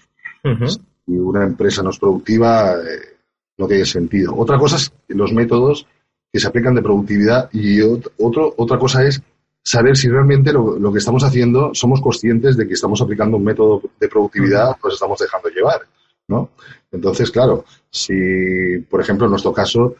Si 1.06 1.12
una 1.12 1.44
empresa 1.44 1.84
no 1.84 1.90
es 1.90 2.00
productiva, 2.00 2.72
eh, 2.72 3.16
no 3.58 3.68
tiene 3.68 3.84
sentido. 3.84 4.34
Otra 4.36 4.58
cosa 4.58 4.74
es 4.74 4.92
los 5.06 5.32
métodos 5.32 5.86
que 6.34 6.40
se 6.40 6.48
aplican 6.48 6.74
de 6.74 6.82
productividad 6.82 7.48
y 7.52 7.80
otro, 7.80 8.52
otra 8.56 8.76
cosa 8.76 9.04
es 9.04 9.22
saber 9.62 9.96
si 9.96 10.08
realmente 10.08 10.52
lo, 10.52 10.80
lo, 10.80 10.92
que 10.92 10.98
estamos 10.98 11.22
haciendo 11.22 11.72
somos 11.74 12.00
conscientes 12.00 12.56
de 12.56 12.66
que 12.66 12.74
estamos 12.74 13.00
aplicando 13.00 13.36
un 13.36 13.44
método 13.44 13.80
de 14.00 14.08
productividad 14.08 14.70
o 14.70 14.78
nos 14.82 14.94
estamos 14.94 15.16
dejando 15.20 15.48
llevar. 15.50 15.82
¿no? 16.26 16.50
Entonces, 16.90 17.30
claro, 17.30 17.64
si, 17.88 18.78
por 18.90 19.00
ejemplo, 19.00 19.26
en 19.26 19.30
nuestro 19.30 19.52
caso, 19.52 19.94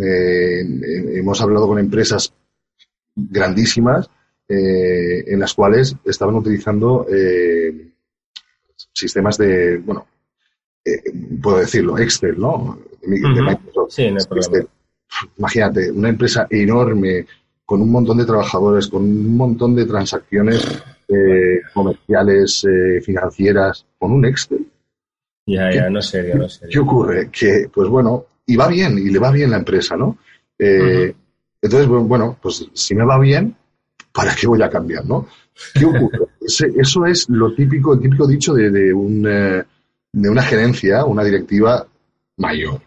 eh, 0.00 0.60
hemos 1.16 1.40
hablado 1.40 1.66
con 1.66 1.80
empresas 1.80 2.32
grandísimas 3.16 4.08
eh, 4.48 5.24
en 5.26 5.40
las 5.40 5.54
cuales 5.54 5.96
estaban 6.04 6.36
utilizando 6.36 7.04
eh, 7.12 7.90
sistemas 8.92 9.36
de, 9.38 9.78
bueno, 9.78 10.06
puedo 11.42 11.58
decirlo, 11.58 11.98
Excel, 11.98 12.38
¿no? 12.38 12.78
Sí, 13.88 14.04
Excel. 14.04 14.68
Imagínate, 15.38 15.90
una 15.90 16.08
empresa 16.08 16.46
enorme 16.50 17.26
con 17.64 17.82
un 17.82 17.90
montón 17.90 18.18
de 18.18 18.24
trabajadores, 18.24 18.88
con 18.88 19.02
un 19.02 19.36
montón 19.36 19.74
de 19.74 19.86
transacciones 19.86 20.82
comerciales, 21.74 22.64
financieras, 23.02 23.84
con 23.98 24.12
un 24.12 24.24
Excel. 24.24 24.66
Ya, 25.46 25.70
ya, 25.72 25.90
no 25.90 26.00
sé, 26.00 26.34
no 26.34 26.48
sé. 26.48 26.68
¿Qué 26.68 26.78
ocurre? 26.78 27.28
Que, 27.30 27.68
pues 27.72 27.88
bueno, 27.88 28.26
y 28.46 28.56
va 28.56 28.68
bien, 28.68 28.98
y 28.98 29.10
le 29.10 29.18
va 29.18 29.30
bien 29.30 29.50
la 29.50 29.58
empresa, 29.58 29.96
¿no? 29.96 30.18
Eh, 30.58 31.14
entonces, 31.62 31.88
bueno, 31.88 32.36
pues 32.40 32.68
si 32.72 32.94
me 32.94 33.04
va 33.04 33.18
bien, 33.18 33.54
¿para 34.12 34.34
qué 34.34 34.46
voy 34.46 34.62
a 34.62 34.70
cambiar, 34.70 35.06
no? 35.06 35.28
¿Qué 35.74 35.84
ocurre? 35.84 36.18
eso 36.40 37.06
es 37.06 37.28
lo 37.28 37.54
típico, 37.54 37.94
el 37.94 38.00
típico 38.00 38.26
dicho 38.26 38.54
de, 38.54 38.70
de, 38.70 38.92
un, 38.92 39.26
eh, 39.28 39.62
de 40.12 40.28
una 40.28 40.42
gerencia, 40.42 41.04
una 41.04 41.24
directiva 41.24 41.86
mayor, 42.36 42.80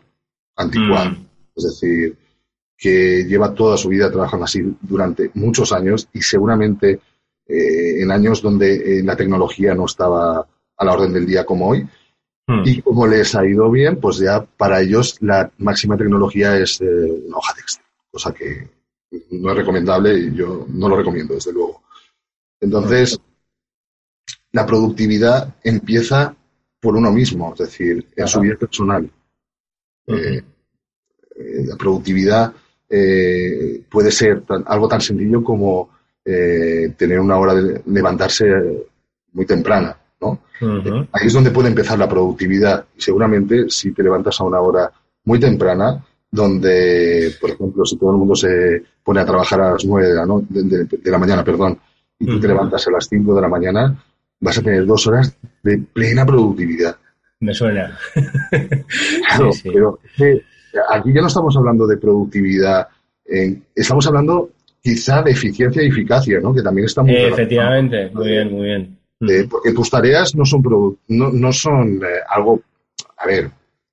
anticuada. 0.56 1.12
Mm. 1.12 1.23
Es 1.56 1.64
decir, 1.64 2.18
que 2.78 3.24
lleva 3.26 3.54
toda 3.54 3.78
su 3.78 3.90
vida 3.90 4.12
trabajando 4.12 4.46
así 4.46 4.62
durante 4.82 5.32
muchos 5.36 5.72
años 5.72 6.08
y 6.14 6.22
seguramente 6.22 7.00
eh, 7.48 8.02
en 8.02 8.12
años 8.12 8.42
donde 8.42 9.02
la 9.04 9.16
tecnología 9.16 9.76
no 9.76 9.86
estaba 9.86 10.48
a 10.76 10.86
la 10.86 10.94
orden 10.94 11.14
del 11.14 11.26
día 11.26 11.46
como 11.46 11.70
hoy, 11.70 11.88
Hmm. 12.46 12.64
Y 12.66 12.82
como 12.82 13.08
les 13.08 13.36
ha 13.36 13.46
ido 13.46 13.72
bien, 13.72 14.00
pues 14.00 14.18
ya 14.18 14.44
para 14.44 14.82
ellos 14.82 15.18
la 15.22 15.50
máxima 15.60 15.96
tecnología 15.96 16.58
es 16.58 16.82
eh, 16.82 16.86
una 17.26 17.38
hoja 17.38 17.54
de 17.54 17.62
Excel, 17.62 17.84
cosa 18.12 18.34
que 18.34 18.70
no 19.32 19.52
es 19.52 19.58
recomendable 19.58 20.18
y 20.18 20.36
yo 20.36 20.66
no 20.68 20.90
lo 20.90 20.98
recomiendo, 20.98 21.36
desde 21.36 21.54
luego. 21.54 21.84
Entonces, 22.60 23.20
la 24.52 24.66
productividad 24.66 25.56
empieza 25.64 26.36
por 26.82 26.98
uno 26.98 27.12
mismo, 27.12 27.54
es 27.54 27.60
decir, 27.60 28.08
en 28.16 28.28
su 28.28 28.40
vida 28.42 28.58
personal. 28.58 29.10
Eh, 30.08 30.44
eh, 31.36 31.66
la 31.68 31.76
productividad 31.76 32.54
puede 33.90 34.12
ser 34.12 34.44
algo 34.68 34.88
tan 34.88 35.02
sencillo 35.02 35.44
como 35.44 35.90
tener 36.24 37.20
una 37.20 37.38
hora 37.38 37.56
de 37.56 37.82
levantarse 37.88 38.46
muy 39.32 39.48
temprana 39.48 39.98
Ahí 41.12 41.28
es 41.28 41.34
donde 41.34 41.52
puede 41.52 41.70
empezar 41.70 41.98
la 42.00 42.08
productividad. 42.08 42.86
Seguramente 42.98 43.70
si 43.70 43.92
te 43.92 44.04
levantas 44.04 44.40
a 44.40 44.44
una 44.44 44.60
hora 44.60 44.92
muy 45.26 45.40
temprana, 45.40 46.04
donde, 46.32 47.34
por 47.40 47.52
ejemplo, 47.52 47.86
si 47.86 47.98
todo 47.98 48.12
el 48.12 48.18
mundo 48.18 48.36
se 48.36 48.84
pone 49.04 49.20
a 49.20 49.26
trabajar 49.26 49.62
a 49.62 49.72
las 49.74 49.86
nueve 49.86 50.08
de 50.08 50.16
la, 50.16 50.26
de, 50.50 51.12
la 51.12 51.18
mañana, 51.18 51.44
perdón, 51.44 51.78
y 52.20 52.26
tú 52.26 52.40
te 52.40 52.48
levantas 52.48 52.88
a 52.88 52.92
las 52.92 53.08
cinco 53.08 53.36
de 53.36 53.42
la 53.42 53.50
mañana, 53.50 54.04
vas 54.40 54.58
a 54.58 54.62
tener 54.62 54.86
dos 54.86 55.06
horas 55.08 55.36
de 55.62 55.78
plena 55.78 56.26
productividad. 56.26 56.96
Me 57.40 57.54
suena. 57.54 57.98
Claro, 59.28 59.50
pero 59.64 60.00
aquí 60.90 61.14
ya 61.14 61.22
no 61.22 61.28
estamos 61.28 61.56
hablando 61.56 61.88
de 61.88 61.98
productividad, 61.98 62.88
estamos 63.76 64.06
hablando 64.08 64.50
quizá 64.84 65.22
de 65.22 65.32
eficiencia 65.32 65.82
y 65.82 65.88
eficacia, 65.88 66.40
¿no? 66.42 66.54
Que 66.54 66.62
también 66.62 66.86
está 66.86 67.02
muy 67.02 67.16
Efectivamente, 67.16 68.12
muy 68.14 68.28
bien, 68.28 68.52
muy 68.52 68.66
bien. 68.66 69.00
porque 69.50 69.72
tus 69.72 69.90
tareas 69.90 70.36
no 70.36 70.44
son, 70.44 70.62
no, 71.08 71.32
no 71.32 71.54
son 71.54 72.02
eh, 72.04 72.20
algo, 72.30 72.62
a 73.18 73.26
ver, 73.26 73.50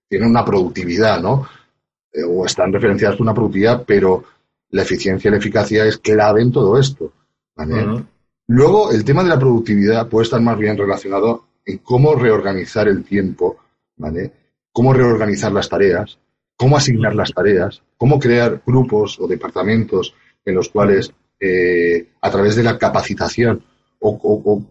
tienen 0.08 0.28
una 0.28 0.44
productividad, 0.44 1.22
¿no? 1.22 1.46
Eh, 2.12 2.24
o 2.28 2.44
están 2.44 2.72
referenciadas 2.72 3.16
por 3.16 3.24
una 3.24 3.34
productividad, 3.34 3.84
pero 3.86 4.24
la 4.70 4.82
eficiencia 4.82 5.28
y 5.28 5.30
la 5.30 5.38
eficacia 5.38 5.84
es 5.84 5.98
clave 5.98 6.42
en 6.42 6.50
todo 6.50 6.76
esto. 6.76 7.12
¿vale? 7.54 8.04
Luego, 8.48 8.90
el 8.90 9.04
tema 9.04 9.22
de 9.22 9.28
la 9.28 9.38
productividad 9.38 10.08
puede 10.08 10.24
estar 10.24 10.40
más 10.40 10.58
bien 10.58 10.76
relacionado 10.76 11.44
en 11.64 11.78
cómo 11.78 12.16
reorganizar 12.16 12.88
el 12.88 13.04
tiempo, 13.04 13.58
¿vale? 13.96 14.32
Cómo 14.72 14.92
reorganizar 14.92 15.52
las 15.52 15.68
tareas, 15.68 16.18
cómo 16.60 16.76
asignar 16.76 17.14
las 17.14 17.32
tareas, 17.32 17.82
cómo 17.96 18.18
crear 18.18 18.60
grupos 18.66 19.18
o 19.18 19.26
departamentos 19.26 20.14
en 20.44 20.54
los 20.54 20.68
cuales, 20.68 21.10
eh, 21.40 22.08
a 22.20 22.30
través 22.30 22.54
de 22.54 22.62
la 22.62 22.76
capacitación 22.76 23.64
o, 23.98 24.62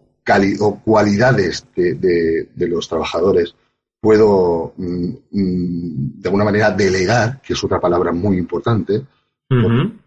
cualidades 0.84 1.66
de, 1.74 2.68
los 2.68 2.88
trabajadores, 2.88 3.56
puedo, 4.00 4.72
mm, 4.76 5.08
mm, 5.32 6.20
de 6.20 6.28
alguna 6.28 6.44
manera, 6.44 6.70
delegar, 6.70 7.40
que 7.42 7.54
es 7.54 7.64
otra 7.64 7.80
palabra 7.80 8.12
muy 8.12 8.38
importante, 8.38 9.02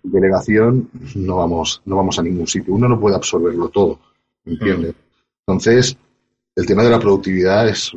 Delegación, 0.04 0.90
no 1.16 1.36
vamos, 1.36 1.82
no 1.84 1.98
vamos 1.98 2.18
a 2.18 2.24
ningún 2.24 2.48
sitio. 2.48 2.74
Uno 2.76 2.88
no 2.88 2.98
puede 2.98 3.18
absorberlo 3.18 3.68
todo, 3.68 4.00
¿entiendes? 4.46 4.96
Entonces, 5.46 5.98
el 6.56 6.66
tema 6.66 6.84
de 6.84 6.90
la 6.90 7.00
productividad 7.00 7.68
es 7.68 7.92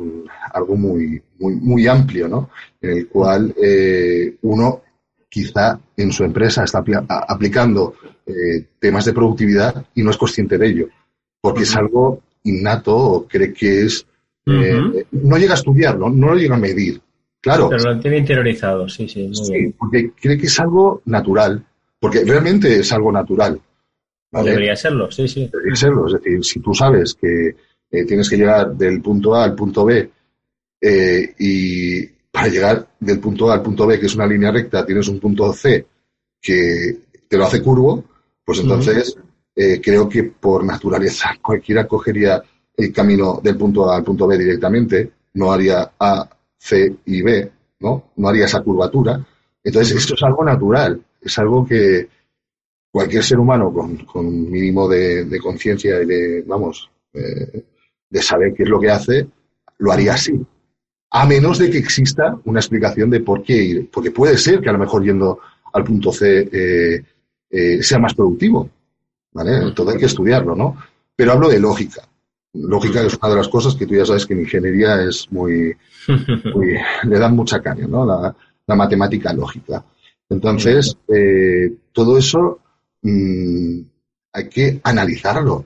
algo 0.53 0.75
muy, 0.75 1.21
muy, 1.39 1.55
muy 1.55 1.87
amplio, 1.87 2.27
¿no? 2.27 2.49
En 2.81 2.91
el 2.91 3.07
cual 3.07 3.53
eh, 3.61 4.35
uno 4.41 4.81
quizá 5.29 5.79
en 5.95 6.11
su 6.11 6.23
empresa 6.23 6.63
está 6.63 6.83
aplicando 7.27 7.95
eh, 8.25 8.65
temas 8.79 9.05
de 9.05 9.13
productividad 9.13 9.85
y 9.93 10.01
no 10.01 10.11
es 10.11 10.17
consciente 10.17 10.57
de 10.57 10.67
ello, 10.67 10.89
porque 11.39 11.63
es 11.63 11.75
algo 11.75 12.21
innato 12.43 12.95
o 12.95 13.27
cree 13.27 13.53
que 13.53 13.83
es... 13.83 14.05
Eh, 14.49 15.05
no 15.11 15.37
llega 15.37 15.51
a 15.51 15.57
estudiarlo, 15.57 16.09
no 16.09 16.27
lo 16.27 16.35
llega 16.35 16.55
a 16.55 16.59
medir. 16.59 17.01
Claro. 17.41 17.67
Pero 17.69 17.93
lo 17.93 17.99
tiene 17.99 18.19
interiorizado, 18.19 18.87
sí, 18.87 19.07
sí. 19.07 19.29
sí, 19.33 19.73
porque 19.77 20.11
cree 20.19 20.37
que 20.37 20.47
es 20.47 20.59
algo 20.59 21.01
natural, 21.05 21.63
porque 21.99 22.23
realmente 22.23 22.79
es 22.79 22.91
algo 22.93 23.11
natural. 23.11 23.59
Debería 24.31 24.75
serlo, 24.75 25.11
sí, 25.11 25.27
sí. 25.27 25.49
Debería 25.51 25.75
serlo, 25.75 26.07
es 26.07 26.13
decir, 26.13 26.43
si 26.45 26.59
tú 26.61 26.73
sabes 26.73 27.13
que 27.13 27.55
eh, 27.89 28.05
tienes 28.05 28.29
que 28.29 28.37
llegar 28.37 28.75
del 28.75 29.01
punto 29.01 29.35
A 29.35 29.43
al 29.43 29.55
punto 29.55 29.85
B 29.85 30.09
eh, 30.81 31.35
y 31.39 32.05
para 32.05 32.47
llegar 32.47 32.87
del 32.99 33.19
punto 33.19 33.49
A 33.49 33.55
al 33.55 33.61
punto 33.61 33.87
B, 33.87 33.99
que 33.99 34.05
es 34.05 34.15
una 34.15 34.27
línea 34.27 34.51
recta, 34.51 34.85
tienes 34.85 35.07
un 35.07 35.19
punto 35.19 35.51
C 35.53 35.85
que 36.41 36.97
te 37.27 37.37
lo 37.37 37.45
hace 37.45 37.61
curvo, 37.61 38.03
pues 38.43 38.59
entonces 38.59 39.17
eh, 39.55 39.81
creo 39.81 40.07
que 40.07 40.23
por 40.23 40.63
naturaleza 40.63 41.35
cualquiera 41.41 41.87
cogería 41.87 42.41
el 42.75 42.93
camino 42.93 43.39
del 43.43 43.57
punto 43.57 43.89
A 43.89 43.97
al 43.97 44.03
punto 44.03 44.27
B 44.27 44.37
directamente, 44.37 45.11
no 45.33 45.51
haría 45.51 45.93
A, 45.99 46.29
C 46.57 46.95
y 47.05 47.21
B, 47.21 47.51
¿no? 47.79 48.11
No 48.15 48.29
haría 48.29 48.45
esa 48.45 48.61
curvatura. 48.61 49.25
Entonces, 49.63 49.97
esto 49.97 50.13
es 50.13 50.23
algo 50.23 50.43
natural, 50.43 51.01
es 51.21 51.37
algo 51.39 51.65
que 51.65 52.07
cualquier 52.91 53.23
ser 53.23 53.39
humano 53.39 53.73
con, 53.73 53.97
con 54.05 54.49
mínimo 54.49 54.87
de, 54.87 55.39
conciencia 55.41 56.01
y 56.01 56.05
de, 56.05 56.43
vamos, 56.47 56.89
eh, 57.13 57.63
de 58.09 58.21
saber 58.21 58.53
qué 58.53 58.63
es 58.63 58.69
lo 58.69 58.79
que 58.79 58.89
hace, 58.89 59.27
lo 59.79 59.91
haría 59.91 60.13
así. 60.13 60.39
A 61.11 61.25
menos 61.25 61.57
de 61.57 61.69
que 61.69 61.77
exista 61.77 62.37
una 62.45 62.59
explicación 62.59 63.09
de 63.09 63.21
por 63.21 63.43
qué 63.43 63.55
ir. 63.55 63.89
Porque 63.91 64.11
puede 64.11 64.37
ser 64.37 64.61
que 64.61 64.69
a 64.69 64.73
lo 64.73 64.79
mejor 64.79 65.03
yendo 65.03 65.39
al 65.73 65.83
punto 65.83 66.11
C 66.11 66.49
eh, 66.51 67.03
eh, 67.49 67.83
sea 67.83 67.99
más 67.99 68.13
productivo. 68.13 68.69
¿Vale? 69.31 69.71
Todo 69.73 69.91
hay 69.91 69.97
que 69.97 70.05
estudiarlo, 70.05 70.55
¿no? 70.55 70.77
Pero 71.15 71.33
hablo 71.33 71.49
de 71.49 71.59
lógica. 71.59 72.01
Lógica 72.53 73.01
es 73.01 73.17
una 73.21 73.29
de 73.29 73.35
las 73.35 73.47
cosas 73.49 73.75
que 73.75 73.85
tú 73.85 73.93
ya 73.93 74.05
sabes 74.05 74.25
que 74.25 74.33
en 74.33 74.41
ingeniería 74.41 75.03
es 75.03 75.31
muy, 75.31 75.75
le 77.03 77.19
dan 77.19 77.35
mucha 77.35 77.61
caña, 77.61 77.87
¿no? 77.87 78.05
La, 78.05 78.35
matemática 78.75 79.31
lógica. 79.31 79.85
Entonces, 80.29 80.97
eh, 81.07 81.73
todo 81.93 82.17
eso 82.17 82.59
mm, 83.01 83.79
hay 84.33 84.49
que 84.49 84.81
analizarlo, 84.83 85.65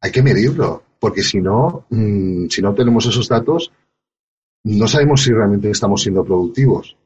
hay 0.00 0.12
que 0.12 0.22
medirlo, 0.22 0.84
porque 0.98 1.22
si 1.22 1.40
no, 1.40 1.86
mm, 1.90 2.46
si 2.48 2.62
no 2.62 2.74
tenemos 2.74 3.06
esos 3.06 3.28
datos, 3.28 3.72
no 4.64 4.86
sabemos 4.86 5.22
si 5.22 5.32
realmente 5.32 5.70
estamos 5.70 6.02
siendo 6.02 6.24
productivos. 6.24 6.96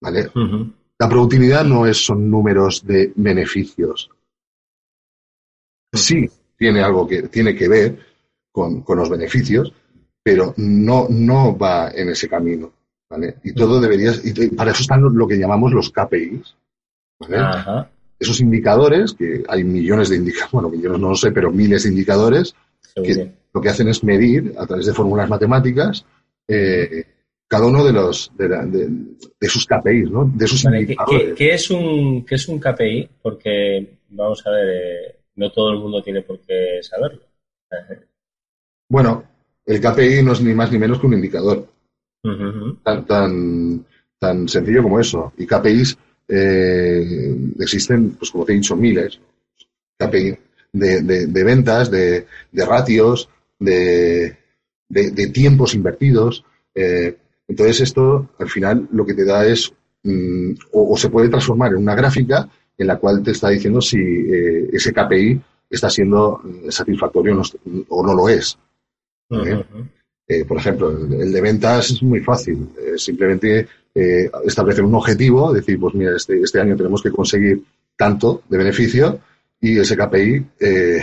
¿Vale? 0.00 0.30
La 0.98 1.08
productividad 1.08 1.64
no 1.64 1.86
es, 1.86 2.04
son 2.04 2.28
números 2.28 2.84
de 2.84 3.12
beneficios. 3.14 4.10
Sí, 5.92 6.28
tiene 6.56 6.82
algo 6.82 7.06
que 7.06 7.24
tiene 7.24 7.54
que 7.54 7.68
ver, 7.68 7.98
con, 8.50 8.84
los 8.86 9.08
beneficios, 9.08 9.72
pero 10.22 10.54
no, 10.56 11.06
no 11.08 11.56
va 11.56 11.90
en 11.90 12.10
ese 12.10 12.28
camino. 12.28 12.72
¿vale? 13.08 13.36
Y 13.42 13.52
todo 13.52 13.80
debería. 13.80 14.12
Y 14.22 14.48
para 14.50 14.72
eso 14.72 14.82
están 14.82 15.02
lo 15.02 15.26
que 15.26 15.38
llamamos 15.38 15.72
los 15.72 15.90
KPIs. 15.90 16.56
Esos 18.18 18.40
indicadores, 18.40 19.14
que 19.14 19.42
hay 19.48 19.64
millones 19.64 20.08
de 20.08 20.16
indicadores, 20.16 20.52
bueno, 20.52 20.68
millones 20.68 21.00
no 21.00 21.08
lo 21.10 21.16
sé, 21.16 21.32
pero 21.32 21.50
miles 21.50 21.82
de 21.82 21.90
indicadores, 21.90 22.54
que 22.94 23.32
lo 23.52 23.60
que 23.60 23.68
hacen 23.68 23.88
es 23.88 24.02
medir 24.02 24.54
a 24.58 24.66
través 24.66 24.86
de 24.86 24.94
fórmulas 24.94 25.28
matemáticas 25.28 26.04
eh, 26.48 27.04
cada 27.52 27.66
uno 27.66 27.84
de 27.84 27.92
los 27.92 28.32
de, 28.34 28.48
de, 28.48 29.48
sus 29.48 29.66
KPIs, 29.66 30.10
¿no? 30.10 30.24
De 30.34 30.46
sus. 30.46 30.64
¿qué, 31.36 31.52
es 31.52 31.70
un, 31.70 32.24
¿Qué 32.24 32.36
es 32.36 32.48
un 32.48 32.58
KPI? 32.58 33.10
Porque, 33.20 33.98
vamos 34.08 34.42
a 34.46 34.50
ver, 34.52 34.68
eh, 34.68 35.16
no 35.36 35.52
todo 35.52 35.70
el 35.70 35.78
mundo 35.78 36.02
tiene 36.02 36.22
por 36.22 36.40
qué 36.40 36.78
saberlo. 36.80 37.20
Bueno, 38.88 39.24
el 39.66 39.80
KPI 39.80 40.22
no 40.22 40.32
es 40.32 40.40
ni 40.40 40.54
más 40.54 40.72
ni 40.72 40.78
menos 40.78 40.98
que 40.98 41.06
un 41.06 41.12
indicador. 41.12 41.68
tan, 42.82 43.06
tan, 43.06 43.86
tan 44.18 44.48
sencillo 44.48 44.82
como 44.82 44.98
eso. 44.98 45.34
Y 45.36 45.46
KPIs 45.46 45.98
eh, 46.28 47.36
existen, 47.60 48.12
pues 48.12 48.30
como 48.30 48.46
te 48.46 48.52
he 48.52 48.56
dicho, 48.56 48.76
miles. 48.76 49.20
KPI 49.98 50.38
de, 50.72 51.44
ventas, 51.44 51.90
de, 51.90 52.26
ratios, 52.52 53.28
de, 53.58 54.36
tiempos 55.32 55.74
invertidos. 55.74 56.44
Eh, 56.74 57.16
entonces 57.48 57.80
esto 57.80 58.30
al 58.38 58.48
final 58.48 58.88
lo 58.92 59.04
que 59.04 59.14
te 59.14 59.24
da 59.24 59.46
es, 59.46 59.72
mm, 60.02 60.52
o, 60.72 60.96
se 60.96 61.10
puede 61.10 61.28
transformar 61.28 61.72
en 61.72 61.78
una 61.78 61.94
gráfica 61.94 62.48
en 62.78 62.86
la 62.86 62.98
cual 62.98 63.22
te 63.22 63.32
está 63.32 63.50
diciendo 63.50 63.80
si 63.80 63.98
eh, 63.98 64.70
ese 64.72 64.92
KPI 64.92 65.40
está 65.68 65.90
siendo 65.90 66.42
satisfactorio 66.68 67.40
o 67.88 68.06
no 68.06 68.14
lo 68.14 68.28
es. 68.28 68.58
Eh, 70.28 70.44
por 70.44 70.58
ejemplo, 70.58 70.90
el, 70.90 71.32
de 71.32 71.40
ventas 71.40 71.90
es 71.90 72.02
muy 72.02 72.20
fácil. 72.20 72.68
simplemente 72.96 73.66
eh, 73.94 74.30
establecer 74.44 74.84
un 74.84 74.94
objetivo, 74.94 75.52
decir, 75.52 75.78
pues 75.78 75.94
mira, 75.94 76.16
este, 76.16 76.40
este, 76.40 76.60
año 76.60 76.76
tenemos 76.76 77.02
que 77.02 77.10
conseguir 77.10 77.62
tanto 77.96 78.42
de 78.48 78.58
beneficio 78.58 79.20
y 79.62 79.78
ese 79.78 79.96
KPI 79.96 80.46
eh, 80.60 81.02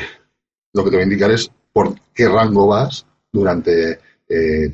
lo 0.74 0.84
que 0.84 0.91
te 0.91 0.98
va 0.98 1.02
a 1.02 1.06
indicar 1.06 1.32
es 1.32 1.52
por 1.74 1.95
qué 2.13 2.28
rango 2.30 2.67
vas 2.67 3.08
durante 3.32 4.00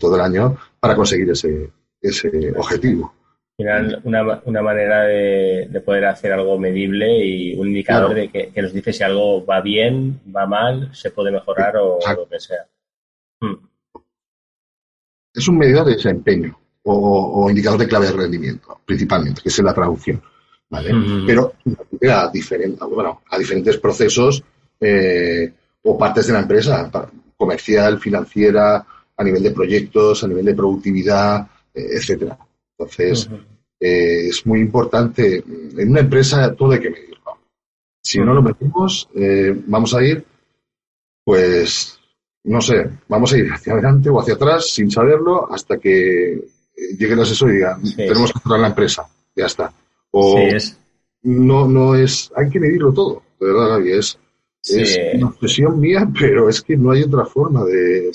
todo 0.01 0.15
el 0.15 0.21
año 0.21 0.57
para 0.81 0.97
conseguir 0.97 1.29
ese, 1.29 1.71
ese 2.01 2.51
objetivo. 2.57 3.13
Una, 3.57 4.41
una 4.43 4.61
manera 4.61 5.03
de, 5.03 5.81
poder 5.85 6.05
hacer 6.05 6.33
algo 6.33 6.59
medible 6.59 7.25
y 7.25 7.55
un 7.55 7.67
indicador 7.67 8.13
de 8.13 8.27
que, 8.27 8.61
nos 8.61 8.73
dice 8.73 8.91
si 8.91 9.01
algo 9.01 9.45
va 9.45 9.61
bien, 9.61 10.19
va 10.35 10.45
mal, 10.45 10.93
se 10.93 11.11
puede 11.11 11.31
mejorar 11.31 11.77
o 11.77 11.99
lo 12.15 12.27
que 12.27 12.39
sea. 12.39 12.65
Hmm. 13.39 13.55
Es 15.33 15.47
un 15.47 15.57
medidor 15.57 15.85
de 15.85 15.93
desempeño 15.93 16.57
o, 16.83 17.49
indicador 17.49 17.79
de 17.79 17.87
clave 17.87 18.07
de 18.07 18.11
rendimiento, 18.11 18.77
principalmente, 18.85 19.41
que 19.41 19.49
es 19.49 19.59
la 19.59 19.73
traducción. 19.73 20.21
¿Vale? 20.69 20.91
Pero 21.25 21.53
a, 22.11 22.31
bueno, 22.85 23.21
a 23.29 23.37
diferentes 23.37 23.77
procesos 23.77 24.43
eh, 24.79 25.51
o 25.83 25.97
partes 25.97 26.27
de 26.27 26.33
la 26.33 26.41
empresa, 26.41 26.89
comercial, 27.37 27.99
financiera, 27.99 28.85
a 29.17 29.23
nivel 29.23 29.43
de 29.43 29.51
proyectos, 29.51 30.23
a 30.23 30.27
nivel 30.27 30.45
de 30.45 30.55
productividad, 30.55 31.47
eh, 31.73 31.87
etcétera. 31.93 32.37
Entonces, 32.77 33.29
eh, 33.79 34.27
es 34.27 34.45
muy 34.45 34.59
importante. 34.59 35.43
En 35.77 35.89
una 35.89 36.01
empresa 36.01 36.53
todo 36.53 36.71
hay 36.71 36.79
que 36.79 36.89
medirlo. 36.89 37.15
Si 38.01 38.19
no 38.19 38.33
lo 38.33 38.41
medimos, 38.41 39.09
vamos 39.67 39.93
a 39.95 40.03
ir, 40.03 40.23
pues, 41.23 41.99
no 42.45 42.61
sé, 42.61 42.89
vamos 43.07 43.33
a 43.33 43.37
ir 43.37 43.51
hacia 43.51 43.73
adelante 43.73 44.09
o 44.09 44.19
hacia 44.19 44.35
atrás 44.35 44.69
sin 44.69 44.91
saberlo 44.91 45.51
hasta 45.51 45.77
que 45.77 46.33
eh, 46.33 46.41
llegue 46.97 47.13
el 47.13 47.21
asesor 47.21 47.49
y 47.49 47.55
diga, 47.55 47.79
tenemos 47.95 48.31
que 48.31 48.39
cerrar 48.39 48.59
la 48.59 48.67
empresa, 48.67 49.07
ya 49.35 49.45
está. 49.45 49.73
O 50.17 50.35
no, 51.23 51.67
no 51.67 51.95
es, 51.95 52.31
hay 52.35 52.49
que 52.49 52.59
medirlo 52.59 52.93
todo, 52.93 53.23
de 53.39 53.47
verdad, 53.47 53.69
Gaby, 53.69 53.91
es 53.93 54.19
Es 54.63 54.99
una 55.15 55.27
obsesión 55.27 55.79
mía, 55.79 56.07
pero 56.19 56.47
es 56.47 56.61
que 56.61 56.77
no 56.77 56.91
hay 56.91 57.03
otra 57.03 57.25
forma 57.25 57.63
de... 57.65 58.11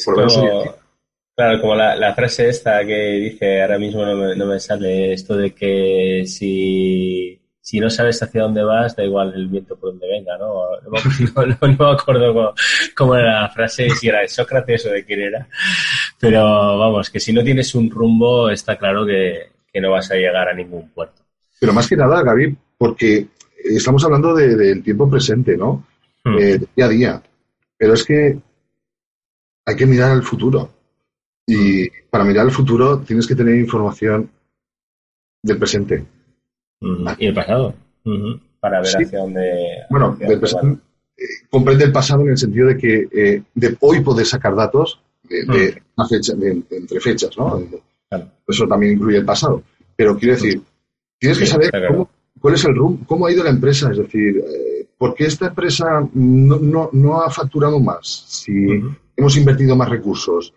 claro, 1.36 1.60
como 1.60 1.74
la, 1.74 2.14
frase 2.14 2.48
esta 2.48 2.84
que 2.84 3.30
dice, 3.30 3.62
ahora 3.62 3.78
mismo 3.78 4.04
no 4.04 4.16
me, 4.16 4.36
no 4.36 4.46
me 4.46 4.60
sale, 4.60 5.12
esto 5.12 5.36
de 5.36 5.52
que 5.52 6.22
si 6.26 7.40
si 7.70 7.78
no 7.78 7.88
sabes 7.88 8.20
hacia 8.22 8.42
dónde 8.42 8.64
vas, 8.64 8.96
da 8.96 9.04
igual 9.04 9.32
el 9.34 9.46
viento 9.46 9.76
por 9.76 9.90
donde 9.90 10.08
venga, 10.08 10.36
¿no? 10.38 10.64
No, 11.70 11.86
me 11.86 11.92
acuerdo 11.92 12.54
cómo, 12.96 13.14
era 13.14 13.42
la 13.42 13.48
frase, 13.50 13.88
si 13.90 14.08
era 14.08 14.20
de 14.20 14.28
Sócrates 14.28 14.86
o 14.86 14.90
de 14.90 15.04
quién 15.04 15.20
era. 15.20 15.46
Pero 16.18 16.42
vamos, 16.78 17.10
que 17.10 17.20
si 17.20 17.32
no 17.32 17.44
tienes 17.44 17.74
un 17.74 17.90
rumbo, 17.90 18.50
está 18.50 18.76
claro 18.76 19.06
que, 19.06 19.50
no 19.80 19.92
vas 19.92 20.10
a 20.10 20.16
llegar 20.16 20.48
a 20.48 20.54
ningún 20.54 20.90
puerto. 20.90 21.19
Pero 21.60 21.74
más 21.74 21.86
que 21.86 21.96
nada, 21.96 22.22
Gaby, 22.22 22.56
porque 22.78 23.28
estamos 23.62 24.02
hablando 24.04 24.34
del 24.34 24.82
tiempo 24.82 25.08
presente, 25.08 25.56
¿no? 25.56 25.86
Hmm. 26.24 26.38
Eh, 26.38 26.60
día 26.74 26.86
a 26.86 26.88
día. 26.88 27.22
Pero 27.76 27.94
es 27.94 28.04
que 28.04 28.38
hay 29.66 29.76
que 29.76 29.86
mirar 29.86 30.10
al 30.10 30.22
futuro. 30.22 30.70
Y 31.46 31.88
para 32.10 32.24
mirar 32.24 32.46
al 32.46 32.52
futuro 32.52 33.00
tienes 33.00 33.26
que 33.26 33.34
tener 33.34 33.56
información 33.56 34.30
del 35.42 35.58
presente. 35.58 36.04
Y 37.18 37.26
el 37.26 37.34
pasado. 37.34 37.74
Para 38.60 38.80
ver 38.80 38.96
hacia 38.96 39.18
dónde. 39.18 39.84
Bueno, 39.90 40.16
eh, 40.20 40.40
comprende 41.50 41.84
el 41.84 41.92
pasado 41.92 42.22
en 42.22 42.30
el 42.30 42.38
sentido 42.38 42.68
de 42.68 42.78
que 42.78 43.08
eh, 43.12 43.42
de 43.54 43.76
hoy 43.80 44.00
poder 44.00 44.24
sacar 44.24 44.54
datos 44.54 45.00
de, 45.22 45.82
una 45.96 46.08
fecha, 46.08 46.32
entre 46.32 47.00
fechas, 47.00 47.36
¿no? 47.36 47.62
Eso 48.46 48.66
también 48.66 48.94
incluye 48.94 49.18
el 49.18 49.24
pasado. 49.24 49.62
Pero 49.94 50.16
quiero 50.16 50.34
decir, 50.34 50.60
tienes 51.20 51.38
que 51.38 51.46
saber 51.46 51.70
cuál 52.40 52.54
es 52.54 52.64
el 52.64 52.74
rumbo, 52.74 53.04
cómo 53.06 53.26
ha 53.26 53.32
ido 53.32 53.44
la 53.44 53.50
empresa, 53.50 53.92
es 53.92 53.98
decir, 53.98 54.38
eh, 54.38 54.86
¿por 54.98 55.14
qué 55.14 55.26
esta 55.26 55.46
empresa 55.46 55.86
no, 56.14 56.90
no, 56.92 57.22
ha 57.22 57.30
facturado 57.30 57.78
más? 57.78 58.24
Si 58.26 58.52
hemos 59.16 59.36
invertido 59.36 59.76
más 59.76 59.88
recursos, 59.88 60.52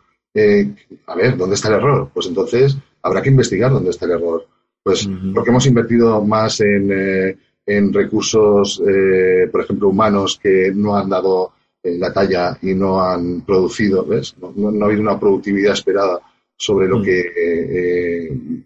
a 1.05 1.15
ver, 1.15 1.37
¿dónde 1.37 1.55
está 1.55 1.67
el 1.67 1.75
error? 1.75 2.09
Pues 2.11 2.25
entonces 2.25 2.75
habrá 3.03 3.21
que 3.21 3.29
investigar 3.29 3.71
dónde 3.71 3.91
está 3.91 4.05
el 4.05 4.13
error. 4.13 4.47
Pues 4.83 5.07
porque 5.33 5.49
hemos 5.49 5.65
invertido 5.65 6.21
más 6.25 6.59
en, 6.59 6.91
eh, 6.91 7.37
en 7.65 7.93
recursos, 7.93 8.81
eh, 8.85 9.47
por 9.49 9.61
ejemplo, 9.61 9.89
humanos 9.89 10.39
que 10.41 10.73
no 10.75 10.97
han 10.97 11.07
dado 11.07 11.53
eh, 11.81 11.97
la 11.97 12.11
talla 12.11 12.57
y 12.61 12.73
no 12.73 13.01
han 13.01 13.41
producido, 13.41 14.05
¿ves? 14.05 14.35
No, 14.37 14.47
ha 14.47 14.85
habido 14.85 15.01
una 15.01 15.19
productividad 15.19 15.73
esperada 15.73 16.19
sobre 16.57 16.87
lo 16.89 17.01
que 17.01 18.63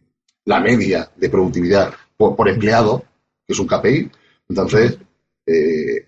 la 0.47 0.59
media 0.59 1.09
de 1.15 1.29
productividad 1.29 1.93
por, 2.17 2.49
empleado, 2.49 3.03
que 3.45 3.53
es 3.53 3.59
un 3.59 3.67
KPI. 3.67 4.11
Entonces, 4.49 4.97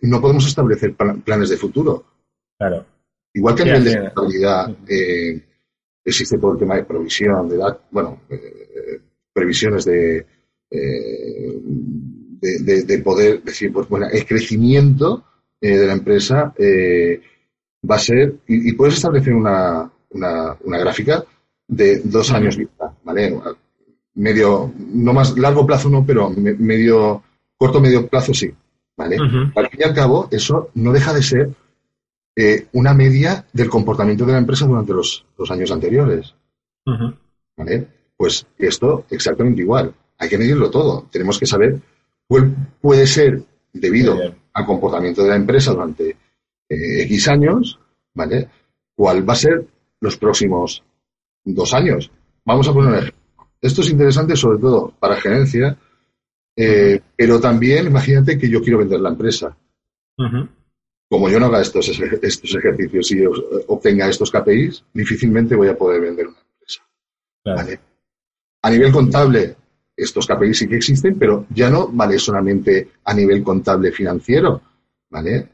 no 0.02 0.19
podemos 0.19 0.45
establecer 0.47 0.95
planes 0.95 1.49
de 1.49 1.58
futuro. 1.58 2.04
Claro. 2.58 2.86
Igual 3.34 3.56
que 3.56 3.62
a 3.62 3.65
nivel 3.65 3.84
de 3.84 4.08
estabilidad 4.08 4.75
existe 6.04 6.38
todo 6.38 6.54
el 6.54 6.60
tema 6.60 6.75
de 6.75 6.84
provisión, 6.84 7.47
de 7.47 7.56
edad, 7.56 7.80
bueno, 7.91 8.21
previsiones 9.34 9.86
de, 9.86 10.25
eh, 10.71 11.60
de, 12.41 12.99
poder 12.99 13.41
decir, 13.43 13.71
pues 13.71 13.88
bueno, 13.88 14.08
el 14.12 14.25
crecimiento 14.25 15.23
eh, 15.60 15.78
de 15.78 15.88
la 15.88 15.93
empresa 15.93 16.54
eh, 16.58 17.21
va 17.89 17.95
a 17.95 17.99
ser, 17.99 18.36
y, 18.47 18.73
puedes 18.73 18.95
establecer 18.95 19.34
una, 19.34 19.91
una, 20.12 20.78
gráfica 20.80 21.23
de 21.67 22.02
dos 22.04 22.32
años 22.32 22.58
vista, 22.58 22.95
¿vale? 23.04 23.34
Medio, 24.19 24.71
no 24.77 25.13
más 25.13 25.38
largo 25.38 25.65
plazo 25.65 25.89
no, 25.89 26.05
pero 26.05 26.29
medio, 26.29 27.23
corto 27.58 27.79
medio 27.79 28.08
plazo 28.08 28.34
sí, 28.34 28.51
¿vale? 28.97 29.17
Al 29.55 29.69
fin 29.69 29.79
y 29.79 29.84
al 29.84 29.93
cabo, 29.93 30.27
eso 30.29 30.69
no 30.75 30.91
deja 30.91 31.13
de 31.13 31.23
ser 31.23 31.49
una 32.73 32.93
media 32.93 33.45
del 33.51 33.69
comportamiento 33.69 34.25
de 34.25 34.34
la 34.34 34.38
empresa 34.38 34.65
durante 34.65 34.93
los, 34.93 35.25
los 35.38 35.51
años 35.51 35.71
anteriores. 35.71 36.34
¿Vale? 37.58 37.88
Pues 38.15 38.45
esto 38.58 39.05
exactamente 39.10 39.62
igual. 39.62 39.93
Hay 40.17 40.29
que 40.29 40.38
medirlo 40.38 40.69
todo. 40.69 41.08
Tenemos 41.12 41.39
que 41.39 41.45
saber 41.45 41.79
cuál 42.27 42.55
puede 42.82 43.08
ser 43.08 43.41
debido 43.73 44.17
al 44.53 44.65
comportamiento 44.65 45.23
de 45.23 45.29
la 45.29 45.36
empresa 45.36 45.71
durante 45.71 46.10
eh, 46.69 47.03
X 47.03 47.27
años, 47.29 47.79
¿vale? 48.13 48.47
¿Cuál 48.95 49.27
va 49.27 49.34
a 49.34 49.38
ser 49.38 49.65
los 50.01 50.17
próximos 50.17 50.84
dos 51.43 51.73
años? 51.73 52.12
Vamos 52.45 52.67
a 52.67 52.73
poner 52.73 52.89
un 52.89 52.97
ejemplo. 52.97 53.18
Esto 53.62 53.82
es 53.82 53.89
interesante 53.89 54.36
sobre 54.36 54.60
todo 54.60 54.93
para 55.00 55.15
gerencia, 55.15 55.78
eh, 56.56 57.02
pero 57.15 57.39
también 57.39 57.88
imagínate 57.88 58.38
que 58.38 58.50
yo 58.50 58.62
quiero 58.62 58.80
vender 58.80 59.00
la 59.00 59.10
empresa. 59.10 59.56
Como 61.10 61.30
yo 61.30 61.39
no 61.39 61.48
haga 61.48 61.62
estos, 61.62 61.89
estos 62.22 62.56
ejercicios 62.56 63.12
y 63.12 63.26
obtenga 63.67 64.10
estos 64.10 64.30
KPIs, 64.32 64.84
difícilmente 64.93 65.56
voy 65.56 65.69
a 65.69 65.78
poder 65.78 66.02
vender 66.02 66.28
una 66.28 66.39
empresa. 66.39 66.82
¿vale? 67.45 67.80
A 68.62 68.69
nivel 68.69 68.91
contable, 68.91 69.56
estos 69.95 70.28
KPIs 70.28 70.58
sí 70.58 70.67
que 70.67 70.76
existen, 70.76 71.17
pero 71.17 71.45
ya 71.50 71.69
no 71.69 71.88
vale 71.88 72.19
solamente 72.19 72.89
a 73.04 73.13
nivel 73.13 73.43
contable 73.43 73.91
financiero, 73.91 74.62
¿vale? 75.10 75.48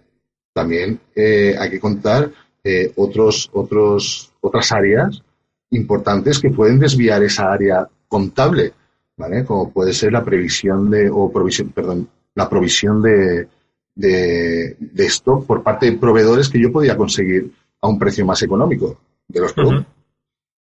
También 0.54 1.00
eh, 1.16 1.56
hay 1.58 1.70
que 1.70 1.80
contar 1.80 2.32
eh, 2.64 2.92
otros, 2.96 3.50
otros, 3.54 4.34
otras 4.42 4.72
áreas 4.72 5.22
importantes 5.70 6.40
que 6.40 6.50
pueden 6.50 6.80
desviar 6.80 7.22
esa 7.24 7.52
área 7.52 7.88
contable, 8.08 8.74
¿vale? 9.18 9.46
Como 9.46 9.72
puede 9.72 9.94
ser 9.94 10.12
la 10.14 10.24
previsión 10.24 10.90
de, 10.90 11.10
o 11.10 11.32
provisión, 11.32 11.70
perdón, 11.70 12.08
la 12.34 12.50
provisión 12.50 13.02
de, 13.02 13.48
de, 13.96 14.76
de 14.80 15.06
stock 15.06 15.46
por 15.46 15.64
parte 15.64 15.86
de 15.88 15.98
proveedores 15.98 16.50
que 16.50 16.62
yo 16.62 16.72
podía 16.72 16.98
conseguir 16.98 17.52
a 17.82 17.88
un 17.88 18.00
precio 18.00 18.26
más 18.26 18.42
económico 18.44 18.98
de 19.28 19.40
los 19.40 19.54
productos. 19.54 19.86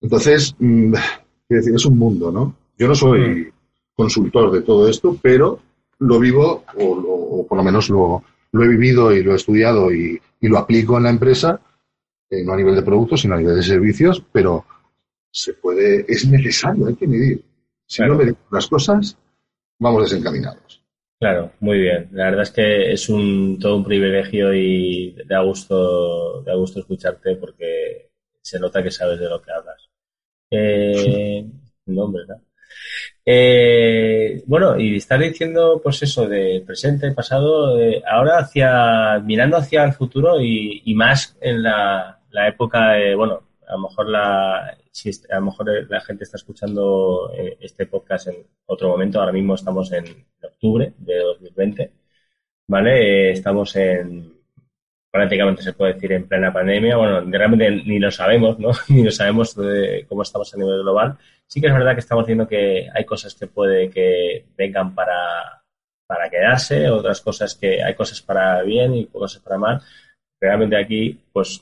Entonces, 0.01 0.55
mm, 0.59 0.95
es 0.95 1.57
decir, 1.57 1.75
es 1.75 1.85
un 1.85 1.97
mundo, 1.97 2.31
¿no? 2.31 2.55
Yo 2.77 2.87
no 2.87 2.95
soy 2.95 3.51
consultor 3.95 4.51
de 4.51 4.61
todo 4.61 4.87
esto, 4.87 5.17
pero 5.21 5.59
lo 5.99 6.19
vivo, 6.19 6.63
o, 6.79 7.45
por 7.47 7.57
lo 7.57 7.63
menos 7.63 7.89
lo, 7.89 8.23
he 8.53 8.67
vivido 8.67 9.13
y 9.13 9.23
lo 9.23 9.33
he 9.33 9.35
estudiado 9.35 9.93
y, 9.93 10.19
lo 10.41 10.57
aplico 10.57 10.97
en 10.97 11.03
la 11.03 11.11
empresa, 11.11 11.61
eh, 12.29 12.43
no 12.43 12.53
a 12.53 12.57
nivel 12.57 12.75
de 12.75 12.81
productos, 12.81 13.21
sino 13.21 13.35
a 13.35 13.37
nivel 13.37 13.55
de 13.55 13.63
servicios, 13.63 14.23
pero 14.31 14.65
se 15.31 15.53
puede, 15.53 16.05
es 16.07 16.27
necesario, 16.27 16.87
hay 16.87 16.95
que 16.95 17.07
medir. 17.07 17.43
Si 17.87 18.01
no 18.03 18.15
medimos 18.15 18.41
las 18.51 18.67
cosas, 18.67 19.17
vamos 19.79 20.03
desencaminados. 20.03 20.81
Claro, 21.19 21.51
muy 21.59 21.79
bien. 21.79 22.09
La 22.13 22.25
verdad 22.25 22.43
es 22.43 22.51
que 22.51 22.91
es 22.91 23.07
un 23.09 23.59
todo 23.59 23.77
un 23.77 23.83
privilegio 23.83 24.53
y 24.53 25.15
da 25.25 25.41
gusto, 25.41 26.41
da 26.41 26.55
gusto 26.55 26.79
escucharte 26.79 27.35
porque 27.35 28.09
se 28.41 28.59
nota 28.59 28.81
que 28.81 28.91
sabes 28.91 29.19
de 29.19 29.29
lo 29.29 29.41
que 29.41 29.51
hablas. 29.51 29.89
Eh, 30.49 31.45
nombre, 31.85 32.23
eh, 33.25 34.43
bueno, 34.47 34.79
y 34.79 34.95
estar 34.95 35.19
diciendo, 35.19 35.79
pues 35.83 36.01
eso, 36.03 36.27
de 36.27 36.63
presente, 36.65 37.11
pasado, 37.11 37.77
ahora 38.09 38.39
hacia, 38.39 39.19
mirando 39.19 39.57
hacia 39.57 39.83
el 39.83 39.93
futuro 39.93 40.41
y, 40.41 40.93
más 40.95 41.37
en 41.39 41.63
la, 41.63 42.19
época 42.47 42.93
de, 42.93 43.15
bueno, 43.15 43.43
a 43.67 43.73
lo 43.73 43.79
mejor 43.79 44.09
la, 44.09 44.77
si 44.91 45.09
a 45.29 45.35
lo 45.35 45.45
mejor 45.45 45.89
la 45.89 46.01
gente 46.01 46.23
está 46.23 46.37
escuchando 46.37 47.31
eh, 47.33 47.57
este 47.61 47.85
podcast 47.85 48.27
en 48.27 48.45
otro 48.65 48.89
momento, 48.89 49.19
ahora 49.19 49.31
mismo 49.31 49.55
estamos 49.55 49.91
en 49.93 50.25
octubre 50.41 50.93
de 50.97 51.17
2020, 51.19 51.91
¿vale? 52.67 53.31
estamos 53.31 53.75
en, 53.75 54.41
prácticamente 55.11 55.61
se 55.61 55.73
puede 55.73 55.93
decir 55.93 56.13
en 56.13 56.27
plena 56.27 56.53
pandemia. 56.53 56.97
Bueno, 56.97 57.21
realmente 57.21 57.69
ni 57.71 57.99
lo 57.99 58.09
sabemos, 58.11 58.57
¿no? 58.59 58.71
ni 58.89 59.03
lo 59.03 59.11
sabemos 59.11 59.55
de 59.55 60.05
cómo 60.07 60.23
estamos 60.23 60.53
a 60.53 60.57
nivel 60.57 60.81
global. 60.81 61.17
Sí 61.47 61.59
que 61.59 61.67
es 61.67 61.73
verdad 61.73 61.93
que 61.93 61.99
estamos 61.99 62.25
viendo 62.25 62.47
que 62.47 62.87
hay 62.93 63.05
cosas 63.05 63.35
que 63.35 63.47
puede 63.47 63.89
que 63.89 64.45
vengan 64.57 64.95
para, 64.95 65.63
para 66.07 66.29
quedarse, 66.29 66.89
otras 66.89 67.21
cosas 67.21 67.55
que 67.55 67.83
hay 67.83 67.93
cosas 67.93 68.21
para 68.21 68.61
bien 68.63 68.95
y 68.95 69.05
cosas 69.07 69.41
para 69.41 69.57
mal. 69.57 69.81
Realmente 70.39 70.77
aquí, 70.77 71.19
pues, 71.31 71.61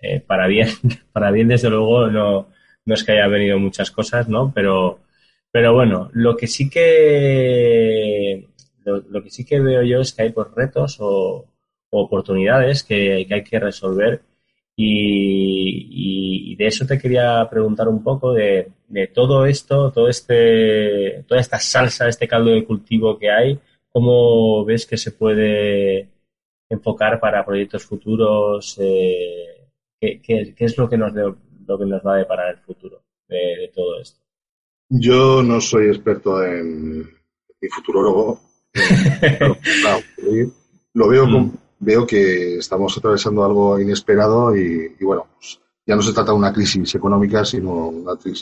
eh, 0.00 0.20
para 0.20 0.46
bien, 0.46 0.68
para 1.12 1.30
bien 1.30 1.48
desde 1.48 1.68
luego 1.70 2.06
no, 2.08 2.48
no 2.86 2.94
es 2.94 3.04
que 3.04 3.12
haya 3.12 3.26
venido 3.28 3.58
muchas 3.58 3.90
cosas, 3.90 4.28
¿no? 4.28 4.52
Pero, 4.54 5.00
pero 5.50 5.74
bueno, 5.74 6.10
lo 6.14 6.36
que 6.36 6.46
sí 6.46 6.70
que 6.70 8.46
lo, 8.84 9.22
que 9.22 9.30
sí 9.30 9.44
que 9.44 9.60
veo 9.60 9.82
yo 9.82 10.00
es 10.00 10.12
que 10.12 10.22
hay 10.22 10.30
pues 10.30 10.48
retos 10.54 10.98
o, 11.00 11.44
oportunidades 11.90 12.82
que, 12.84 13.26
hay 13.30 13.44
que 13.44 13.58
resolver 13.60 14.22
y, 14.76 16.54
de 16.56 16.66
eso 16.66 16.86
te 16.86 16.98
quería 16.98 17.46
preguntar 17.50 17.88
un 17.88 18.02
poco 18.02 18.32
de, 18.32 18.72
todo 19.14 19.46
esto, 19.46 19.92
todo 19.92 20.08
este, 20.08 21.24
toda 21.28 21.40
esta 21.40 21.58
salsa, 21.58 22.08
este 22.08 22.28
caldo 22.28 22.50
de 22.50 22.64
cultivo 22.64 23.18
que 23.18 23.30
hay, 23.30 23.58
¿cómo 23.90 24.64
ves 24.64 24.86
que 24.86 24.96
se 24.96 25.12
puede 25.12 26.08
enfocar 26.68 27.20
para 27.20 27.44
proyectos 27.44 27.84
futuros? 27.84 28.76
Eh, 28.80 29.68
¿qué, 30.00 30.54
es 30.58 30.78
lo 30.78 30.88
que, 30.88 30.98
nos 30.98 31.12
lo 31.66 31.78
que 31.78 31.86
nos 31.86 32.02
va 32.04 32.14
a 32.14 32.18
deparar 32.18 32.54
el 32.54 32.60
futuro 32.60 33.02
de, 33.28 33.70
todo 33.74 34.00
esto? 34.00 34.20
Yo 34.88 35.42
no 35.42 35.60
soy 35.60 35.88
experto 35.88 36.44
en, 36.44 37.08
en 37.60 37.70
futurólogo. 37.70 38.40
lo 40.94 41.08
veo 41.08 41.24
como 41.24 41.52
veo 41.78 42.06
que 42.06 42.58
estamos 42.58 42.96
atravesando 42.96 43.44
algo 43.44 43.78
inesperado 43.78 44.56
y, 44.56 44.94
bueno, 45.00 45.26
pues 45.34 45.60
ya 45.86 45.94
no 45.94 46.02
se 46.02 46.12
trata 46.12 46.32
de 46.32 46.38
una 46.38 46.52
crisis 46.52 46.94
económica, 46.94 47.44
sino 47.44 47.92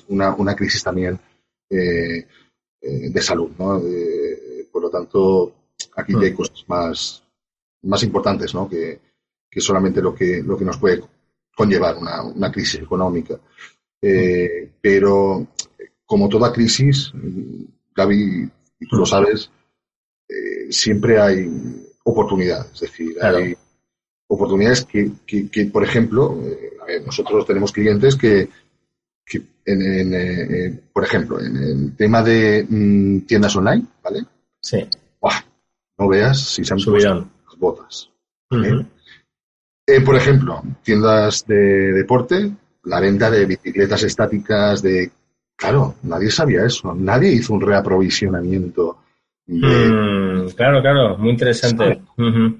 una, 0.09 0.35
una, 0.35 0.57
crisis 0.57 0.83
también 0.83 1.19
eh, 1.69 2.27
eh, 2.81 3.11
de 3.11 3.21
salud, 3.21 3.51
¿no? 3.59 3.83
por 4.73 4.83
lo 4.83 4.91
tanto, 4.91 5.53
aquí 5.97 6.15
hay 6.21 6.33
mm. 6.33 6.37
cosas 6.37 6.65
más, 6.67 7.23
más 7.83 8.03
importantes, 8.03 8.55
¿no? 8.55 8.69
Que, 8.69 8.99
que, 9.49 9.61
solamente 9.61 10.03
lo 10.03 10.13
que, 10.13 10.43
lo 10.43 10.57
que 10.57 10.65
nos 10.65 10.79
puede 10.79 11.01
conllevar 11.57 11.97
una, 11.97 12.23
una 12.23 12.51
crisis 12.53 12.81
económica. 12.81 13.39
Eh, 14.01 14.73
pero, 14.81 15.47
como 16.05 16.29
toda 16.29 16.53
crisis, 16.53 17.13
Gaby, 17.95 18.51
y 18.81 18.89
tú 18.89 18.97
lo 18.97 19.07
sabes, 19.07 19.51
siempre 20.71 21.21
hay 21.21 21.49
oportunidades. 22.05 22.73
Es 22.75 22.81
decir, 22.81 23.17
hay 23.23 23.57
oportunidades 24.27 24.85
que, 24.85 25.13
que, 25.27 25.67
por 25.67 25.85
ejemplo, 25.85 26.41
eh, 26.89 27.03
nosotros 27.05 27.47
tenemos 27.47 27.73
clientes 27.73 28.17
que, 28.17 28.49
que 29.25 29.43
en, 29.65 30.15
eh, 30.15 30.81
por 30.93 31.05
ejemplo, 31.05 31.41
en 31.41 31.57
el 31.57 31.97
tema 31.97 32.23
de 32.23 32.67
mm, 32.69 33.21
tiendas 33.21 33.57
online, 33.57 33.87
¿vale? 34.03 34.25
Sí. 34.61 34.87
no 35.99 36.09
veas 36.09 36.41
si 36.41 36.65
se 36.65 36.75
han 36.75 36.81
subido 36.81 37.15
las 37.15 37.59
botas. 37.59 38.11
Eh, 39.87 40.01
por 40.01 40.17
ejemplo, 40.17 40.63
tiendas 40.83 41.47
de 41.47 41.93
deporte, 41.93 42.51
la 42.85 43.01
venta 43.01 43.31
de 43.31 43.47
bicicletas 43.47 44.03
estáticas, 44.03 44.83
de... 44.83 45.11
Claro, 45.57 45.95
nadie 46.03 46.31
sabía 46.31 46.65
eso. 46.65 46.95
Nadie 46.95 47.33
hizo 47.33 47.55
un 47.55 47.61
reaprovisionamiento 47.61 48.99
Mm, 49.47 50.49
claro, 50.57 50.81
claro, 50.81 51.19
muy 51.19 51.31
interesante. 51.31 52.01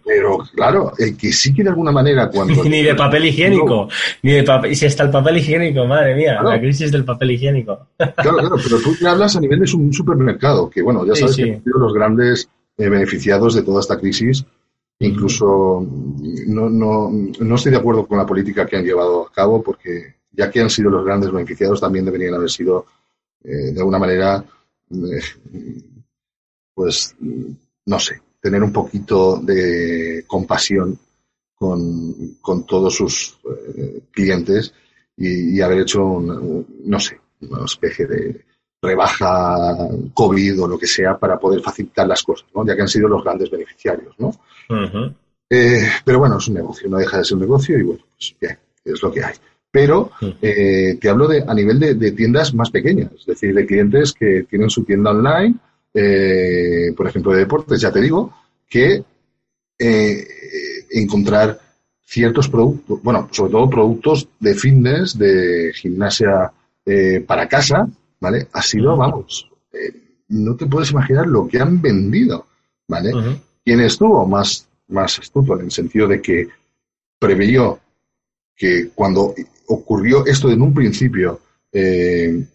Pero 0.05 0.39
claro, 0.55 0.93
el 0.99 1.17
que 1.17 1.33
sí 1.33 1.55
que 1.55 1.63
de 1.63 1.71
alguna 1.71 1.93
manera 1.93 2.29
cuando... 2.29 2.63
ni 2.69 2.83
de 2.83 2.95
papel 2.95 3.27
higiénico, 3.27 3.89
ni 4.23 4.33
de 4.33 4.43
papel... 4.43 4.73
Y 4.73 4.75
si 4.75 4.87
está 4.87 5.05
el 5.05 5.11
papel 5.11 5.39
higiénico, 5.39 5.87
madre 5.87 6.15
mía, 6.15 6.43
la 6.43 6.61
crisis 6.61 6.93
del 6.93 7.05
papel 7.05 7.33
higiénico. 7.33 7.89
claro, 7.97 8.39
claro, 8.39 8.57
pero 8.63 8.79
tú 8.81 8.95
me 9.01 9.09
hablas 9.09 9.37
a 9.37 9.41
nivel 9.41 9.61
de 9.61 9.77
un 9.77 9.93
supermercado, 9.93 10.69
que 10.69 10.83
bueno, 10.83 11.07
ya 11.07 11.15
sabes 11.15 11.37
que 11.37 11.55
han 11.55 11.65
sido 11.65 11.79
los 11.79 11.95
grandes 11.95 12.49
eh, 12.77 12.89
beneficiados 12.89 13.55
de 13.55 13.63
toda 13.63 13.81
esta 13.81 13.99
crisis. 13.99 14.45
Incluso 15.07 15.87
no, 16.47 16.71
no, 16.71 17.11
no 17.11 17.55
estoy 17.55 17.73
de 17.73 17.79
acuerdo 17.79 18.07
con 18.07 18.19
la 18.19 18.27
política 18.27 18.67
que 18.67 18.77
han 18.77 18.85
llevado 18.85 19.27
a 19.27 19.33
cabo, 19.33 19.63
porque 19.63 20.15
ya 20.33 20.51
que 20.51 20.61
han 20.61 20.71
sido 20.71 20.91
los 20.91 21.05
grandes 21.05 21.31
beneficiados, 21.31 21.81
también 21.81 22.05
deberían 22.05 22.35
haber 22.35 22.51
sido, 22.51 22.87
eh, 23.43 23.73
de 23.73 23.79
alguna 23.79 23.99
manera, 23.99 24.45
eh, 24.91 25.21
pues, 26.75 27.15
no 27.87 27.99
sé, 27.99 28.21
tener 28.41 28.63
un 28.63 28.73
poquito 28.73 29.37
de 29.37 30.25
compasión 30.27 30.99
con, 31.55 32.37
con 32.41 32.67
todos 32.67 32.95
sus 32.95 33.39
eh, 33.77 34.03
clientes 34.11 34.73
y, 35.17 35.61
haber 35.61 35.81
hecho, 35.81 36.21
no 36.21 37.01
sé, 37.01 37.21
una 37.43 37.65
especie 37.65 38.07
de 38.07 38.45
rebaja 38.85 39.89
COVID 40.13 40.63
o 40.63 40.69
lo 40.69 40.79
que 40.79 40.87
sea 40.87 41.19
para 41.19 41.39
poder 41.39 41.61
facilitar 41.61 42.07
las 42.07 42.23
cosas, 42.23 42.47
¿no? 42.55 42.67
ya 42.67 42.77
que 42.77 42.83
han 42.83 42.89
sido 42.89 43.09
los 43.09 43.25
grandes 43.25 43.51
beneficiarios. 43.51 44.15
¿no? 44.19 44.33
Eh, 45.51 45.89
pero 46.05 46.19
bueno, 46.19 46.39
es 46.39 46.49
un 46.49 46.55
negocio, 46.55 46.89
no 46.89 46.99
deja 46.99 47.19
de 47.19 47.25
ser 47.25 47.35
un 47.37 47.43
negocio 47.43 47.79
y 47.79 47.83
bueno, 47.83 48.05
pues 48.17 48.35
bien, 48.41 48.59
es 48.85 49.03
lo 49.03 49.13
que 49.13 49.25
hay. 49.25 49.35
Pero 49.71 50.13
eh, 50.41 50.97
te 51.01 51.09
hablo 51.09 51.27
de 51.27 51.45
a 51.45 51.53
nivel 51.53 51.81
de, 51.81 51.95
de, 51.95 52.13
tiendas 52.13 52.55
más 52.55 52.71
pequeñas, 52.71 53.11
es 53.19 53.27
decir, 53.27 53.53
de 53.53 53.67
clientes 53.67 54.13
que 54.13 54.47
tienen 54.49 54.71
su 54.71 54.85
tienda 54.85 55.11
online 55.11 55.57
eh, 55.95 56.93
por 56.97 57.07
ejemplo, 57.07 57.33
de 57.33 57.39
deportes, 57.39 57.81
ya 57.81 57.93
te 57.93 58.01
digo, 58.01 58.33
que 58.69 59.05
eh, 59.79 60.27
encontrar 60.91 61.61
ciertos 62.05 62.49
productos, 62.49 63.01
bueno, 63.03 63.29
sobre 63.31 63.53
todo 63.53 63.71
productos 63.71 64.29
de 64.41 64.55
fitness, 64.55 65.17
de 65.17 65.73
gimnasia 65.75 66.53
para 67.27 67.49
casa, 67.49 67.89
¿vale? 68.25 68.49
Ha 68.55 68.63
sido, 68.63 68.97
vamos, 68.97 69.51
no 70.29 70.57
te 70.57 70.65
puedes 70.65 70.91
imaginar 70.93 71.27
lo 71.27 71.47
que 71.47 71.59
han 71.59 71.83
vendido, 71.83 72.47
¿vale? 72.89 73.13
¿Quién 73.63 73.81
estuvo 73.81 74.27
más, 74.27 74.67
más 74.89 75.19
astuto 75.19 75.55
en 75.59 75.67
el 75.67 75.71
sentido 75.71 76.09
de 76.09 76.23
que 76.23 76.49
preveyó 77.19 77.79
que 78.57 78.89
cuando 78.95 79.35
ocurrió 79.67 80.25
esto 80.25 80.51
en 80.51 80.63
un 80.63 80.73
principio, 80.73 81.39
eh, 81.71 82.47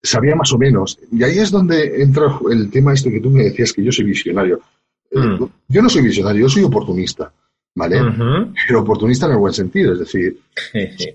sabía 0.00 0.36
más 0.36 0.52
o 0.52 0.58
menos. 0.58 0.96
Y 1.10 1.24
ahí 1.24 1.38
es 1.40 1.50
donde 1.50 2.00
entra 2.00 2.38
el 2.48 2.70
tema 2.70 2.92
este 2.92 3.10
que 3.10 3.20
tú 3.20 3.30
me 3.30 3.42
decías 3.42 3.72
que 3.72 3.82
yo 3.82 3.90
soy 3.90 4.04
visionario. 4.04 4.60
Eh, 5.10 5.18
mm. 5.18 5.48
Yo 5.68 5.82
no 5.82 5.88
soy 5.88 6.02
visionario, 6.02 6.42
yo 6.42 6.48
soy 6.48 6.62
oportunista, 6.62 7.32
¿vale? 7.74 8.00
Pero 8.68 8.82
oportunista 8.82 9.26
en 9.26 9.32
el 9.32 9.38
buen 9.38 9.54
sentido, 9.54 9.92
es 9.94 9.98
decir, 9.98 10.38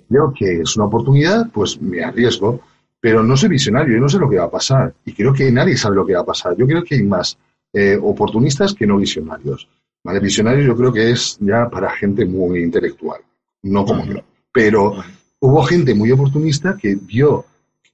creo 0.10 0.34
que 0.38 0.62
es 0.62 0.76
una 0.76 0.86
oportunidad, 0.86 1.50
pues 1.50 1.82
me 1.82 2.04
arriesgo, 2.04 2.62
pero 3.02 3.24
no 3.24 3.36
soy 3.36 3.49
visionario, 3.49 3.95
yo 3.95 3.99
no 3.99 4.08
sé 4.08 4.20
lo 4.20 4.30
que 4.30 4.38
va 4.38 4.45
a 4.45 4.52
pasar. 4.52 4.93
Y 5.04 5.14
creo 5.14 5.34
que 5.34 5.52
nadie 5.52 5.76
sabe 5.76 5.95
lo 5.95 6.06
que 6.06 6.14
va 6.14 6.22
a 6.22 6.26
pasar. 6.26 6.56
Yo 6.56 6.68
creo 6.68 6.84
que 6.84 6.95
hay 6.95 7.04
más 7.04 7.38
eh, 7.74 7.97
oportunistas 8.02 8.76
que 8.76 8.86
no 8.86 8.97
visionarios. 8.97 9.68
¿vale? 10.04 10.20
Visionario 10.20 10.64
yo 10.64 10.78
creo 10.78 10.93
que 10.93 11.12
es 11.12 11.38
ya 11.39 11.68
para 11.68 11.89
gente 11.89 12.26
muy 12.26 12.62
intelectual, 12.62 13.22
no 13.64 13.86
como 13.86 14.06
yo. 14.06 14.20
Pero 14.54 15.04
hubo 15.39 15.64
gente 15.64 15.95
muy 15.95 16.12
oportunista 16.12 16.78
que 16.80 16.95
vio 16.95 17.45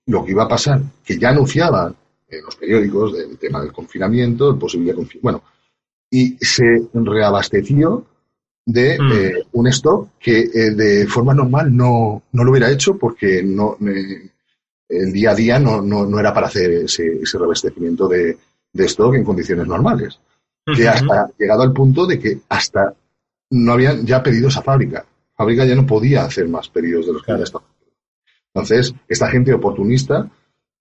lo 0.08 0.26
que 0.26 0.32
iba 0.32 0.44
a 0.44 0.48
pasar, 0.48 0.82
que 1.06 1.18
ya 1.18 1.30
anunciaban 1.30 1.96
en 2.28 2.44
los 2.44 2.56
periódicos 2.58 3.14
del 3.14 3.38
tema 3.38 3.62
del 3.62 3.72
confinamiento, 3.72 4.52
el 4.52 4.58
posible 4.58 4.94
confinamiento, 4.94 5.24
bueno, 5.24 5.44
y 6.10 6.38
se 6.38 6.88
reabasteció 6.94 8.06
de 8.66 8.98
mm. 9.00 9.12
eh, 9.14 9.34
un 9.54 9.68
stock 9.68 10.10
que 10.20 10.40
eh, 10.40 10.72
de 10.72 11.08
forma 11.08 11.34
normal 11.34 11.76
no, 11.76 12.24
no, 12.34 12.44
lo 12.44 12.52
hubiera 12.52 12.70
hecho 12.70 12.98
porque 12.98 13.42
no 13.44 13.78
eh, 13.88 14.30
el 14.90 15.12
día 15.12 15.32
a 15.32 15.36
día 15.36 15.60
no, 15.60 15.82
no, 15.82 16.20
era 16.20 16.34
para 16.34 16.48
hacer 16.48 16.72
ese, 16.72 17.20
ese 17.22 17.38
de, 17.38 18.38
de, 18.74 18.86
stock 18.86 19.16
en 19.16 19.24
condiciones 19.24 19.68
normales. 19.68 20.20
Que 20.76 20.88
hasta 20.88 21.30
llegado 21.38 21.64
al 21.64 21.72
punto 21.72 22.06
de 22.06 22.20
que 22.20 22.40
hasta 22.50 22.94
no 23.52 23.74
habían 23.74 24.06
ya 24.06 24.22
pedidos 24.22 24.58
a 24.58 24.62
fábrica. 24.62 25.06
fábrica 25.36 25.66
ya 25.66 25.76
no 25.76 25.86
podía 25.86 26.26
hacer 26.26 26.48
más 26.50 26.68
pedidos 26.70 27.06
de 27.06 27.14
los 27.14 27.24
que 27.24 27.32
había 27.32 27.46
estado 27.46 27.66
entonces, 28.58 28.96
esta 29.08 29.30
gente 29.30 29.54
oportunista, 29.54 30.28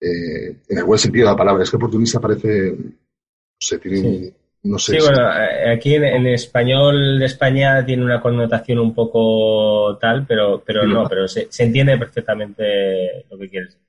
eh, 0.01 0.57
en 0.67 0.79
el 0.79 0.85
buen 0.85 0.99
sentido 0.99 1.27
de 1.27 1.33
la 1.33 1.37
palabra, 1.37 1.63
es 1.63 1.71
que 1.71 1.77
oportunista 1.77 2.19
parece, 2.19 2.73
no 2.73 3.59
sé, 3.59 3.79
tiene 3.79 4.33
no 4.63 4.79
sé. 4.79 4.99
Sí, 4.99 5.07
bueno, 5.07 5.29
eh, 5.31 5.75
aquí 5.75 5.95
en, 5.95 6.27
español 6.27 7.19
de 7.19 7.27
España 7.27 7.85
tiene 7.85 8.03
una 8.03 8.23
connotación 8.23 8.79
un 8.79 8.95
poco 8.95 9.99
tal, 9.99 10.27
pero, 10.27 10.63
pero 10.65 10.87
no, 10.87 11.07
pero 11.07 11.29
se, 11.29 11.49
entiende 11.59 11.99
perfectamente 11.99 13.27
lo 13.31 13.37
que 13.39 13.49
quieres 13.51 13.75
decir. 13.75 13.86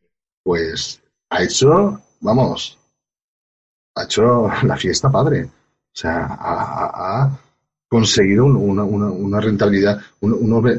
Pues 0.47 1.01
ha 1.29 1.43
hecho, 1.43 1.99
vamos, 2.21 2.77
ha 3.95 4.05
hecho 4.05 4.47
la 4.63 4.77
fiesta 4.77 5.11
padre. 5.11 5.43
O 5.43 5.49
sea, 5.91 6.25
ha, 6.39 7.37
conseguido 7.89 8.45
una, 8.45 9.41
rentabilidad, 9.41 9.99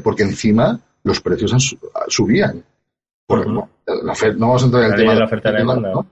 porque 0.03 0.23
encima 0.23 0.79
los 1.03 1.21
precios 1.21 1.77
subían 2.07 2.63
no 3.27 3.69
vamos 4.39 4.63
a 4.63 4.65
entrar 4.65 4.83
en 4.85 4.91
el 4.91 4.97
tema 4.97 5.13
de 5.13 5.19
la 5.19 5.25
oferta 5.25 5.51
de 5.51 5.57
demanda, 5.59 6.05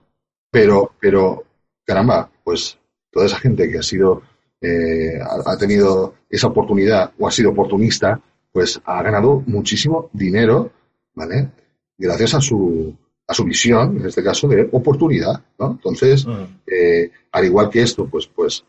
pero, 0.52 0.92
pero, 1.00 1.42
caramba, 1.84 2.30
pues 2.44 2.78
toda 3.10 3.26
esa 3.26 3.40
gente 3.40 3.68
que 3.68 3.78
ha 3.78 3.82
sido, 3.82 4.22
eh, 4.60 5.18
ha, 5.20 5.56
tenido 5.56 6.14
esa 6.30 6.46
oportunidad 6.46 7.12
o 7.18 7.26
ha 7.26 7.32
sido 7.32 7.50
oportunista, 7.50 8.20
pues 8.52 8.80
ha 8.84 9.02
ganado 9.02 9.42
muchísimo 9.46 10.10
dinero, 10.12 10.70
¿vale? 11.16 11.48
Gracias 11.96 12.34
a 12.34 12.40
su, 12.40 12.96
a 13.28 13.34
su 13.34 13.44
visión, 13.44 13.98
en 13.98 14.06
este 14.06 14.24
caso, 14.24 14.48
de 14.48 14.68
oportunidad, 14.72 15.40
¿no? 15.58 15.72
Entonces, 15.72 16.26
eh, 16.66 17.10
al 17.30 17.44
igual 17.44 17.68
que 17.68 17.82
esto, 17.82 18.06
pues, 18.06 18.26
pues, 18.26 18.64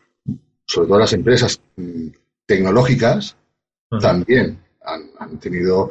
sobre 0.66 0.86
todo 0.86 0.98
las 0.98 1.12
empresas 1.14 1.60
mm, 1.76 2.08
tecnológicas, 2.46 3.36
también 4.00 4.60
han, 4.84 5.38
tenido, 5.40 5.90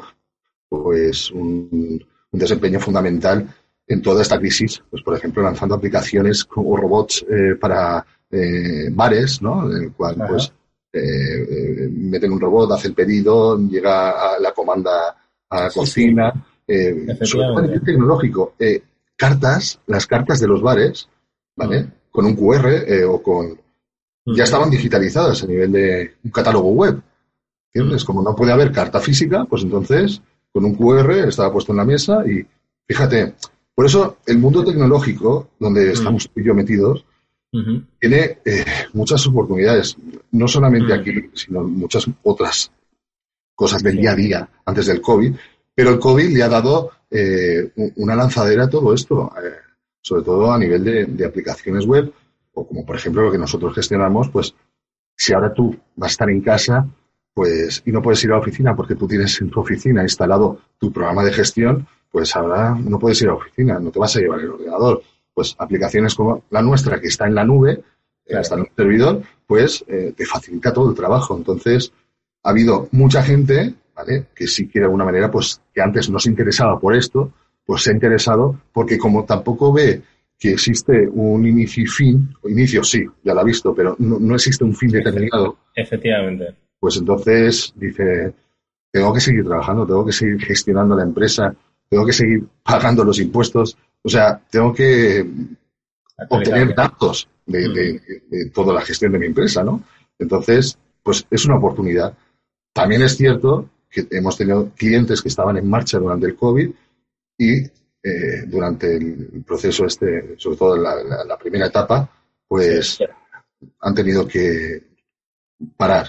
pues, 0.69 1.31
un, 1.31 2.05
un 2.31 2.39
desempeño 2.39 2.79
fundamental 2.79 3.53
en 3.89 4.01
toda 4.03 4.21
esta 4.21 4.39
crisis, 4.39 4.81
pues 4.89 5.01
por 5.01 5.17
ejemplo 5.17 5.41
lanzando 5.41 5.75
aplicaciones 5.75 6.45
como 6.45 6.77
robots 6.77 7.25
eh, 7.27 7.55
para 7.59 8.05
eh, 8.29 8.87
bares, 8.91 9.41
¿no? 9.41 9.69
En 9.69 9.83
el 9.83 9.91
cual 9.93 10.15
pues 10.29 10.53
eh, 10.93 11.89
meten 11.91 12.31
un 12.31 12.39
robot, 12.39 12.71
hace 12.71 12.89
el 12.89 12.93
pedido, 12.93 13.57
llega 13.57 14.35
a 14.35 14.39
la 14.39 14.51
comanda 14.51 15.15
a 15.49 15.63
la 15.63 15.71
cocina, 15.71 16.31
sobre 17.23 17.79
tecnológico. 17.79 18.53
cartas, 19.15 19.79
las 19.87 20.07
cartas 20.07 20.39
de 20.39 20.47
los 20.47 20.61
bares, 20.61 21.09
¿vale? 21.55 21.87
Con 22.11 22.25
un 22.25 22.35
QR 22.35 22.69
o 23.07 23.21
con 23.21 23.59
ya 24.25 24.43
estaban 24.43 24.69
digitalizadas 24.69 25.43
a 25.43 25.47
nivel 25.47 25.71
de 25.71 26.13
un 26.23 26.31
catálogo 26.31 26.69
web. 26.69 27.01
¿Entiendes? 27.73 28.03
Como 28.03 28.21
no 28.21 28.35
puede 28.35 28.51
haber 28.51 28.71
carta 28.71 28.99
física, 28.99 29.45
pues 29.45 29.63
entonces 29.63 30.21
con 30.51 30.65
un 30.65 30.75
QR, 30.75 31.27
estaba 31.27 31.51
puesto 31.51 31.71
en 31.71 31.77
la 31.77 31.85
mesa 31.85 32.23
y 32.25 32.45
fíjate, 32.87 33.35
por 33.75 33.85
eso 33.85 34.17
el 34.25 34.39
mundo 34.39 34.63
tecnológico, 34.63 35.51
donde 35.59 35.87
mm. 35.87 35.91
estamos 35.91 36.29
tú 36.29 36.39
y 36.39 36.45
yo 36.45 36.53
metidos, 36.53 37.05
tiene 37.99 38.39
eh, 38.45 38.65
muchas 38.93 39.25
oportunidades, 39.25 39.97
no 40.31 40.47
solamente 40.47 40.93
aquí, 40.93 41.29
sino 41.33 41.63
muchas 41.63 42.07
otras 42.23 42.71
cosas 43.55 43.81
del 43.81 43.97
día 43.97 44.11
a 44.11 44.15
día 44.15 44.49
antes 44.65 44.85
del 44.85 45.01
COVID, 45.01 45.33
pero 45.79 45.91
el 45.91 45.99
COVID 45.99 46.35
le 46.35 46.43
ha 46.43 46.49
dado 46.49 46.91
eh, 47.09 47.71
una 47.95 48.13
lanzadera 48.13 48.65
a 48.65 48.69
todo 48.69 48.93
esto, 48.93 49.31
eh, 49.41 49.55
sobre 50.01 50.23
todo 50.23 50.51
a 50.51 50.59
nivel 50.59 50.83
de, 51.15 51.25
aplicaciones 51.25 51.85
web, 51.85 52.11
o 52.53 52.67
como 52.67 52.85
por 52.85 52.97
ejemplo 52.97 53.21
lo 53.21 53.31
que 53.31 53.37
nosotros 53.37 53.75
gestionamos, 53.75 54.27
pues 54.27 54.53
si 55.15 55.31
ahora 55.31 55.53
tú 55.53 55.73
vas 55.95 56.09
a 56.09 56.11
estar 56.11 56.29
en 56.29 56.41
casa 56.41 56.85
pues 57.33 57.81
y 57.85 57.93
no 57.93 58.01
puedes 58.01 58.21
ir 58.25 58.31
a 58.31 58.33
la 58.33 58.41
oficina 58.41 58.75
porque 58.75 58.95
tú 58.95 59.07
tienes 59.07 59.39
en 59.39 59.49
tu 59.49 59.61
oficina 59.61 60.01
instalado 60.01 60.59
tu 60.77 60.91
programa 60.91 61.23
de 61.23 61.31
gestión, 61.31 61.87
pues 62.11 62.35
ahora 62.35 62.75
no 62.75 62.99
puedes 62.99 63.21
ir 63.21 63.29
a 63.29 63.31
la 63.31 63.37
oficina, 63.37 63.79
no 63.79 63.89
te 63.89 63.99
vas 63.99 64.13
a 64.17 64.19
llevar 64.19 64.41
el 64.41 64.49
ordenador. 64.49 65.01
Pues 65.33 65.55
aplicaciones 65.57 66.13
como 66.13 66.43
la 66.49 66.61
nuestra, 66.61 66.99
que 66.99 67.07
está 67.07 67.25
en 67.25 67.35
la 67.35 67.45
nube, 67.45 67.81
está 68.25 68.55
en 68.55 68.61
un 68.61 68.69
servidor, 68.75 69.23
pues 69.47 69.85
eh, 69.87 70.13
te 70.13 70.25
facilita 70.25 70.73
todo 70.73 70.89
el 70.89 70.95
trabajo. 70.97 71.37
Entonces, 71.37 71.93
ha 72.43 72.49
habido 72.49 72.89
mucha 72.91 73.23
gente, 73.23 73.75
¿vale? 73.99 74.27
Que 74.33 74.47
sí 74.47 74.67
que 74.67 74.79
de 74.79 74.85
alguna 74.85 75.05
manera, 75.05 75.29
pues, 75.29 75.61
que 75.73 75.81
antes 75.81 76.09
no 76.09 76.19
se 76.19 76.29
interesaba 76.29 76.79
por 76.79 76.95
esto, 76.95 77.33
pues 77.65 77.83
se 77.83 77.91
ha 77.91 77.93
interesado 77.93 78.59
porque 78.73 78.97
como 78.97 79.25
tampoco 79.25 79.71
ve 79.73 80.01
que 80.37 80.51
existe 80.51 81.07
un 81.07 81.45
inicio 81.45 81.83
y 81.83 81.87
fin, 81.87 82.29
inicio 82.45 82.83
sí, 82.83 83.05
ya 83.23 83.33
lo 83.33 83.41
ha 83.41 83.43
visto, 83.43 83.75
pero 83.75 83.95
no, 83.99 84.19
no 84.19 84.35
existe 84.35 84.63
un 84.63 84.73
fin 84.73 84.89
determinado. 84.89 85.57
Efectivamente 85.75 86.55
pues 86.79 86.97
entonces 86.97 87.73
dice, 87.75 88.33
tengo 88.91 89.13
que 89.13 89.19
seguir 89.19 89.43
trabajando, 89.43 89.85
tengo 89.85 90.05
que 90.05 90.11
seguir 90.11 90.39
gestionando 90.39 90.95
la 90.95 91.03
empresa, 91.03 91.53
tengo 91.89 92.05
que 92.05 92.13
seguir 92.13 92.45
pagando 92.63 93.03
los 93.03 93.19
impuestos, 93.19 93.77
o 94.01 94.09
sea, 94.09 94.41
tengo 94.49 94.73
que 94.73 95.25
obtener 96.29 96.73
datos 96.73 97.27
de, 97.45 97.99
toda 98.53 98.73
la 98.73 98.81
gestión 98.81 99.11
de 99.11 99.19
mi 99.19 99.25
empresa, 99.25 99.63
¿no? 99.63 99.83
Entonces, 100.17 100.77
pues 101.03 101.25
es 101.29 101.45
una 101.45 101.57
oportunidad. 101.57 102.13
También 102.73 103.01
es 103.01 103.17
cierto 103.17 103.69
que 103.89 104.07
hemos 104.11 104.37
tenido 104.37 104.71
clientes 104.75 105.21
que 105.21 105.29
estaban 105.29 105.57
en 105.57 105.69
marcha 105.69 105.97
durante 105.97 106.27
el 106.27 106.35
COVID 106.35 106.69
y 107.37 107.63
eh, 108.01 108.43
durante 108.47 108.95
el 108.95 109.43
proceso 109.45 109.85
este, 109.85 110.35
sobre 110.37 110.57
todo 110.57 110.77
la, 110.77 110.95
la, 111.25 111.37
primera 111.37 111.65
etapa, 111.65 112.09
pues 112.47 112.99
han 113.81 113.93
tenido 113.95 114.27
que 114.27 114.81
parar 115.75 116.07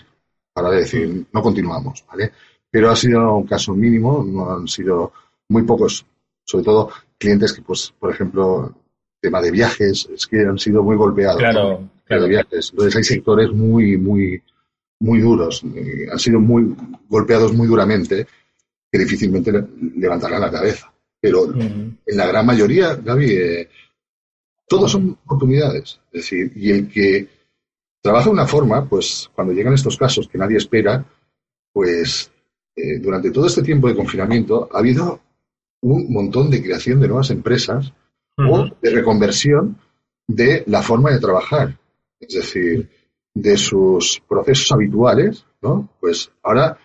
para 0.53 0.71
decir, 0.71 1.27
no 1.33 1.43
continuamos, 1.43 2.05
¿vale? 2.07 2.33
Pero 2.71 2.91
ha 2.91 2.97
sido 2.97 3.35
un 3.37 3.47
caso 3.47 3.75
mínimo, 3.75 4.25
no 4.25 4.53
han 4.53 4.69
sido 4.69 5.13
muy 5.49 5.63
pocos, 5.63 6.07
sobre 6.45 6.65
todo 6.65 6.91
clientes 7.19 7.53
que, 7.53 7.63
pues, 7.63 7.93
por 7.99 8.13
ejemplo, 8.13 8.75
tema 9.21 9.41
de 9.41 9.51
viajes, 9.51 10.09
es 10.15 10.27
que 10.27 10.41
han 10.41 10.59
sido 10.59 10.83
muy 10.83 10.97
golpeados. 10.97 11.39
Claro, 11.39 11.89
claro. 12.05 12.23
De 12.23 12.29
viajes. 12.29 12.71
Entonces 12.71 12.97
hay 12.97 13.05
sectores 13.05 13.51
muy, 13.51 13.97
muy, 13.97 14.43
muy 15.01 15.21
duros, 15.21 15.63
han 16.11 16.19
sido 16.19 16.41
muy 16.41 16.75
golpeados 17.09 17.53
muy 17.53 17.67
duramente, 17.67 18.27
que 18.91 18.99
difícilmente 18.99 19.53
levantarán 19.97 20.41
la 20.41 20.51
cabeza. 20.51 20.93
Pero 21.21 21.53
en 21.55 21.99
la 22.07 22.27
gran 22.27 22.47
mayoría, 22.47 22.95
Gaby, 22.95 23.31
eh, 23.31 23.69
todos 24.67 24.93
son 24.93 25.19
oportunidades. 25.25 26.01
Es 26.13 26.23
decir, 26.23 26.53
y 26.57 26.71
el 26.71 26.89
que 26.89 27.29
Trabaja 28.03 28.27
de 28.27 28.31
una 28.31 28.47
forma, 28.47 28.89
pues 28.89 29.31
cuando 29.35 29.53
llegan 29.53 29.75
estos 29.75 29.97
casos 29.97 30.27
que 30.27 30.39
nadie 30.39 30.57
espera, 30.57 31.05
pues 31.73 32.31
eh, 32.75 32.99
durante 32.99 33.31
todo 33.31 33.47
este 33.47 33.63
tiempo 33.63 33.89
de 33.89 33.95
confinamiento 33.95 34.69
ha 34.73 34.79
habido 34.79 35.21
un 35.83 36.11
montón 36.11 36.51
de 36.51 36.63
creación 36.63 37.01
de 37.01 37.09
nuevas 37.09 37.31
empresas 37.31 37.93
o 38.39 38.71
de 38.81 38.91
reconversión 38.91 39.79
de 40.27 40.65
la 40.67 40.83
forma 40.83 41.11
de 41.11 41.21
trabajar. 41.21 41.79
Es 42.19 42.35
decir, 42.35 42.89
de 43.35 43.57
sus 43.57 44.21
procesos 44.29 44.71
habituales, 44.73 45.45
¿no? 45.63 45.89
Pues 46.01 46.31
ahora, 46.43 46.77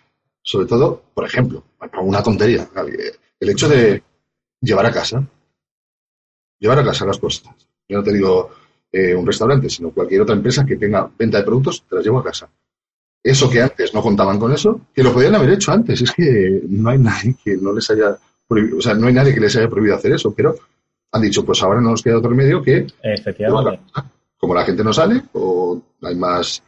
sobre 0.42 0.68
todo, 0.68 1.04
por 1.14 1.26
ejemplo, 1.26 1.64
una 2.02 2.24
tontería, 2.24 2.70
el 3.40 3.50
hecho 3.50 3.68
de 3.68 4.02
llevar 4.62 4.86
a 4.86 4.92
casa, 4.92 5.26
llevar 6.60 6.80
a 6.80 6.84
casa 6.84 7.06
las 7.06 7.18
cosas. 7.18 7.54
Yo 7.88 7.98
no 7.98 8.04
te 8.04 8.14
digo, 8.14 8.52
eh, 8.92 9.14
un 9.14 9.26
restaurante, 9.26 9.70
sino 9.70 9.92
cualquier 9.92 10.22
otra 10.22 10.36
empresa 10.36 10.66
que 10.66 10.78
tenga 10.78 11.10
venta 11.18 11.38
de 11.38 11.44
productos, 11.44 11.84
te 11.88 11.96
las 11.96 12.06
llevo 12.06 12.20
a 12.20 12.24
casa. 12.24 12.50
Eso 13.22 13.50
que 13.50 13.62
antes 13.62 13.94
no 13.94 14.02
contaban 14.02 14.40
con 14.40 14.54
eso, 14.54 14.82
que 14.94 15.04
lo 15.04 15.12
podían 15.12 15.36
haber 15.36 15.52
hecho 15.52 15.72
antes. 15.72 16.02
Es 16.02 16.12
que 16.12 16.62
no 16.70 16.90
hay 16.90 17.00
nadie 17.00 17.36
que 17.44 17.58
no 17.58 17.74
les 17.74 17.90
haya 17.90 18.18
prohibido, 18.48 18.78
o 18.78 18.82
sea, 18.82 18.94
no 18.94 19.08
hay 19.08 19.14
nadie 19.14 19.34
que 19.34 19.40
les 19.40 19.56
haya 19.56 19.68
prohibido 19.68 19.96
hacer 19.96 20.14
eso, 20.14 20.34
pero 20.34 20.56
han 21.12 21.22
dicho, 21.22 21.44
pues 21.44 21.62
ahora 21.64 21.82
no 21.82 21.92
nos 21.92 22.04
queda 22.04 22.18
otro 22.18 22.30
remedio 22.30 22.62
que... 22.62 22.88
Efectivamente. 23.02 23.82
Como 24.38 24.54
la 24.54 24.66
gente 24.66 24.84
no 24.84 24.94
sale, 24.94 25.24
o 25.34 25.82
hay 26.02 26.16
más... 26.16 26.62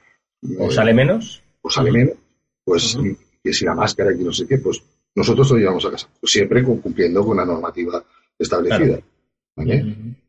o 0.57 0.67
eh, 0.67 0.71
sale 0.71 0.93
menos. 0.93 1.43
O 1.61 1.69
sale 1.69 1.91
menos, 1.91 2.15
pues 2.63 2.97
que 3.43 3.53
si 3.53 3.65
la 3.65 3.75
máscara 3.75 4.13
y 4.13 4.23
no 4.23 4.31
sé 4.31 4.47
qué, 4.47 4.57
pues 4.57 4.81
nosotros 5.15 5.51
lo 5.51 5.57
llevamos 5.57 5.85
a 5.85 5.91
casa, 5.91 6.07
siempre 6.23 6.63
cumpliendo 6.63 7.25
con 7.25 7.37
la 7.37 7.45
normativa 7.45 8.03
establecida. 8.37 8.99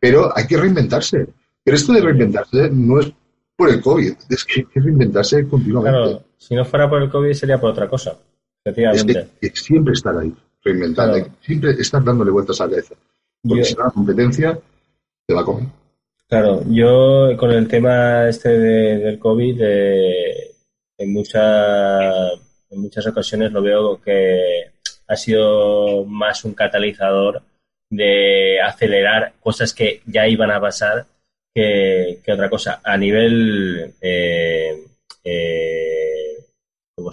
Pero 0.01 0.37
hay 0.37 0.47
que 0.47 0.57
reinventarse. 0.57 1.27
Pero 1.63 1.77
esto 1.77 1.93
de 1.93 2.01
reinventarse 2.01 2.71
no 2.71 3.01
es 3.01 3.13
por 3.55 3.69
el 3.69 3.83
COVID, 3.83 4.15
es 4.31 4.45
que 4.45 4.61
hay 4.61 4.67
que 4.67 4.81
reinventarse 4.81 5.47
continuamente. 5.47 5.99
Claro, 5.99 6.25
si 6.39 6.55
no 6.55 6.65
fuera 6.65 6.89
por 6.89 7.03
el 7.03 7.11
COVID 7.11 7.33
sería 7.33 7.61
por 7.61 7.71
otra 7.71 7.89
cosa, 7.89 8.17
efectivamente. 8.65 9.29
Es 9.41 9.53
que, 9.53 9.61
siempre 9.61 9.93
estar 9.93 10.17
ahí, 10.17 10.35
reinventando, 10.63 11.29
siempre 11.41 11.73
estar 11.73 12.03
dándole 12.03 12.31
vueltas 12.31 12.61
a 12.61 12.65
la 12.65 12.71
cabeza. 12.71 12.95
Porque 13.43 13.65
si 13.65 13.75
no, 13.75 13.85
la 13.85 13.91
competencia 13.91 14.59
te 15.27 15.35
va 15.35 15.43
a 15.43 15.45
comer. 15.45 15.69
Claro, 16.29 16.63
yo 16.69 17.37
con 17.39 17.51
el 17.53 17.67
tema 17.69 18.29
este 18.29 18.51
del 18.51 19.19
COVID, 19.19 19.61
eh, 19.63 20.55
en, 20.99 21.13
muchas 21.13 22.35
en 22.71 22.81
muchas 22.83 23.07
ocasiones 23.07 23.51
lo 23.51 23.63
veo 23.63 24.01
que 24.01 24.71
ha 25.07 25.17
sido 25.17 26.05
más 26.05 26.45
un 26.45 26.53
catalizador 26.53 27.43
de 27.91 28.61
acelerar 28.61 29.33
cosas 29.41 29.73
que 29.73 30.03
ya 30.07 30.29
iban 30.29 30.51
a 30.51 30.61
pasar 30.61 31.07
que, 31.55 32.33
otra 32.33 32.51
cosa. 32.51 32.81
A 32.85 32.97
nivel, 32.97 33.95
eh, 34.01 34.85
eh, 35.25 36.37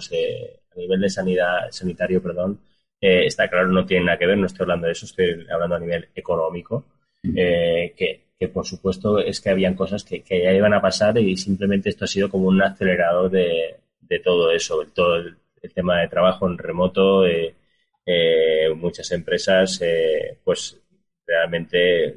se, 0.00 0.60
a 0.74 0.78
nivel 0.78 1.00
de 1.00 1.10
sanidad, 1.10 1.70
sanitario, 1.70 2.22
perdón, 2.22 2.60
eh, 3.00 3.26
está 3.26 3.48
claro, 3.48 3.68
no 3.68 3.86
tiene 3.86 4.06
nada 4.06 4.18
que 4.18 4.26
ver, 4.26 4.38
no 4.38 4.46
estoy 4.46 4.64
hablando 4.64 4.86
de 4.86 4.92
eso, 4.92 5.06
estoy 5.06 5.46
hablando 5.50 5.76
a 5.76 5.80
nivel 5.80 6.08
económico, 6.14 6.84
que, 7.22 8.25
por 8.52 8.66
supuesto 8.66 9.18
es 9.18 9.40
que 9.40 9.50
habían 9.50 9.74
cosas 9.74 10.04
que, 10.04 10.22
ya 10.28 10.52
iban 10.52 10.74
a 10.74 10.82
pasar 10.82 11.18
y 11.18 11.36
simplemente 11.36 11.88
esto 11.88 12.04
ha 12.04 12.08
sido 12.08 12.28
como 12.30 12.48
un 12.48 12.62
acelerador 12.62 13.30
de, 13.30 13.76
todo 14.22 14.50
eso, 14.52 14.84
todo 14.94 15.16
el, 15.16 15.36
tema 15.74 16.00
de 16.00 16.08
trabajo 16.08 16.48
en 16.48 16.58
remoto, 16.58 17.24
muchas 18.76 19.10
empresas, 19.10 19.80
pues 20.44 20.80
realmente 21.26 22.14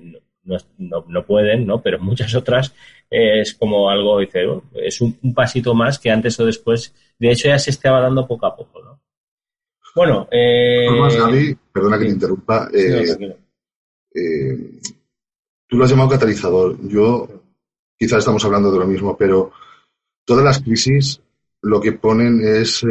no, 0.78 1.05
no, 1.07 1.26
pueden, 1.26 1.65
¿no? 1.65 1.82
Pero 1.82 1.99
muchas 1.99 2.34
otras 2.36 2.74
eh, 3.09 3.41
es 3.41 3.53
como 3.53 3.89
algo, 3.89 4.20
dice, 4.20 4.45
es 4.76 5.01
un, 5.01 5.17
pasito 5.34 5.74
más 5.74 5.99
que 5.99 6.11
antes 6.11 6.39
o 6.39 6.45
después, 6.45 6.93
de 7.17 7.32
hecho 7.32 7.47
ya 7.47 7.59
se 7.59 7.72
estaba 7.72 8.01
dando 8.01 8.28
poco 8.28 8.45
a 8.45 8.55
poco, 8.55 8.84
¿no? 8.84 9.01
Bueno, 9.95 10.28
eh... 10.32 10.88
perdona 11.74 11.97
que 11.97 12.05
te 12.05 12.11
interrumpa. 12.11 12.70
Eh, 12.74 13.36
eh, 14.15 14.80
tú 15.70 15.78
lo 15.78 15.86
has 15.86 15.91
llamado 15.91 16.09
catalizador. 16.09 16.78
Yo, 16.88 17.28
quizás 17.97 18.20
estamos 18.20 18.43
hablando 18.43 18.72
de 18.72 18.80
lo 18.80 18.88
mismo, 18.88 19.15
pero 19.15 19.51
todas 20.26 20.43
las 20.43 20.59
crisis 20.61 21.22
lo 21.61 21.80
que 21.80 21.93
ponen 21.93 22.41
es 22.43 22.84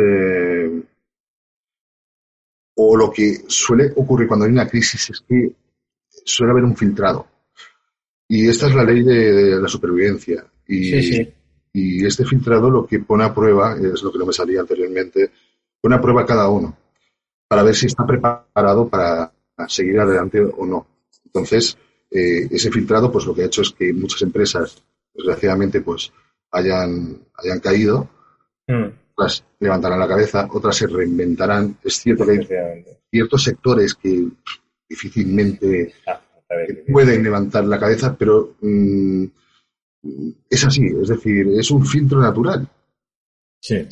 o 2.76 2.96
lo 2.96 3.10
que 3.10 3.42
suele 3.48 3.92
ocurrir 3.96 4.28
cuando 4.28 4.46
hay 4.46 4.52
una 4.52 4.68
crisis 4.68 5.10
es 5.10 5.20
que 5.28 5.52
suele 6.24 6.52
haber 6.52 6.64
un 6.64 6.76
filtrado. 6.76 7.26
Y 8.28 8.46
esta 8.48 8.68
es 8.68 8.74
la 8.74 8.84
ley 8.84 9.02
de, 9.02 9.60
la 9.60 9.68
supervivencia. 9.68 10.44
Y, 10.68 11.20
y 11.72 12.06
este 12.06 12.24
filtrado 12.24 12.70
lo 12.70 12.86
que 12.86 13.00
pone 13.00 13.24
a 13.24 13.34
prueba, 13.34 13.74
es 13.74 14.02
lo 14.02 14.12
que 14.12 14.18
no 14.18 14.26
me 14.26 14.32
salía 14.32 14.60
anteriormente, 14.60 15.30
pone 15.80 15.96
a 15.96 16.00
prueba 16.00 16.22
a 16.22 16.26
cada 16.26 16.48
uno 16.48 16.76
para 17.48 17.62
ver 17.62 17.74
si 17.74 17.86
está 17.86 18.06
preparado 18.06 18.88
para 18.88 19.32
seguir 19.66 19.98
adelante 19.98 20.40
o 20.40 20.66
no. 20.66 20.86
Entonces, 21.24 21.76
eh, 22.10 22.48
ese 22.50 22.70
filtrado, 22.70 23.10
pues 23.10 23.26
lo 23.26 23.34
que 23.34 23.42
ha 23.42 23.46
hecho 23.46 23.62
es 23.62 23.72
que 23.72 23.92
muchas 23.92 24.22
empresas, 24.22 24.82
desgraciadamente, 25.14 25.80
pues 25.80 26.12
hayan, 26.50 27.18
hayan 27.34 27.60
caído, 27.60 28.08
mm. 28.66 28.86
otras 29.14 29.44
levantarán 29.60 30.00
la 30.00 30.08
cabeza, 30.08 30.48
otras 30.50 30.76
se 30.76 30.86
reinventarán. 30.86 31.76
Es 31.82 32.00
cierto 32.00 32.24
que 32.24 32.32
hay 32.32 32.84
ciertos 33.10 33.42
sectores 33.42 33.94
que 33.94 34.28
difícilmente 34.88 35.92
ah 36.06 36.20
pueden 36.90 37.22
levantar 37.22 37.64
la 37.64 37.78
cabeza, 37.78 38.16
pero 38.16 38.54
mm, 38.60 39.24
es 40.48 40.64
así, 40.64 40.86
es 40.86 41.08
decir, 41.08 41.46
es 41.58 41.70
un 41.70 41.84
filtro 41.84 42.20
natural. 42.20 42.66
Sí. 43.60 43.86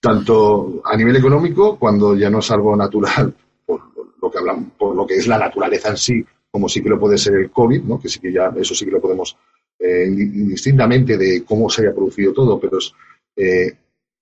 Tanto 0.00 0.82
a 0.84 0.96
nivel 0.96 1.16
económico, 1.16 1.78
cuando 1.78 2.14
ya 2.14 2.28
no 2.28 2.40
es 2.40 2.50
algo 2.50 2.76
natural, 2.76 3.34
por 3.66 3.80
lo 4.20 4.30
que 4.30 4.38
hablamos, 4.38 4.72
por 4.78 4.94
lo 4.94 5.06
que 5.06 5.16
es 5.16 5.26
la 5.26 5.38
naturaleza 5.38 5.90
en 5.90 5.96
sí, 5.96 6.24
como 6.52 6.68
sí 6.68 6.82
que 6.82 6.90
lo 6.90 7.00
puede 7.00 7.16
ser 7.16 7.34
el 7.34 7.50
COVID, 7.50 7.82
¿no? 7.82 7.98
que 7.98 8.08
sí 8.08 8.20
que 8.20 8.30
ya 8.30 8.52
eso 8.56 8.74
sí 8.74 8.84
que 8.84 8.90
lo 8.90 9.00
podemos 9.00 9.36
eh, 9.78 10.04
indistintamente 10.06 11.16
de 11.16 11.42
cómo 11.44 11.68
se 11.68 11.82
haya 11.82 11.94
producido 11.94 12.32
todo, 12.32 12.60
pero 12.60 12.78
es, 12.78 12.92
eh, 13.34 13.72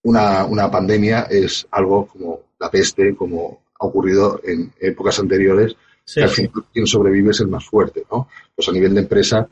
una, 0.05 0.47
una, 0.47 0.71
pandemia 0.71 1.23
es 1.23 1.67
algo 1.73 2.07
como 2.07 2.41
la 2.59 2.71
peste, 2.71 3.15
como 3.15 3.65
ha 3.79 3.85
ocurrido 3.85 4.41
en 4.45 4.73
épocas 4.81 5.19
anteriores, 5.19 5.77
que 6.15 6.23
al 6.23 6.31
final 6.31 6.65
quien 6.73 6.87
sobrevive 6.87 7.33
es 7.33 7.41
el 7.41 7.49
más 7.49 7.67
fuerte, 7.67 8.05
¿no? 8.11 8.29
Pues 8.55 8.69
a 8.69 8.73
nivel 8.73 8.95
de 8.95 9.01
empresa 9.01 9.47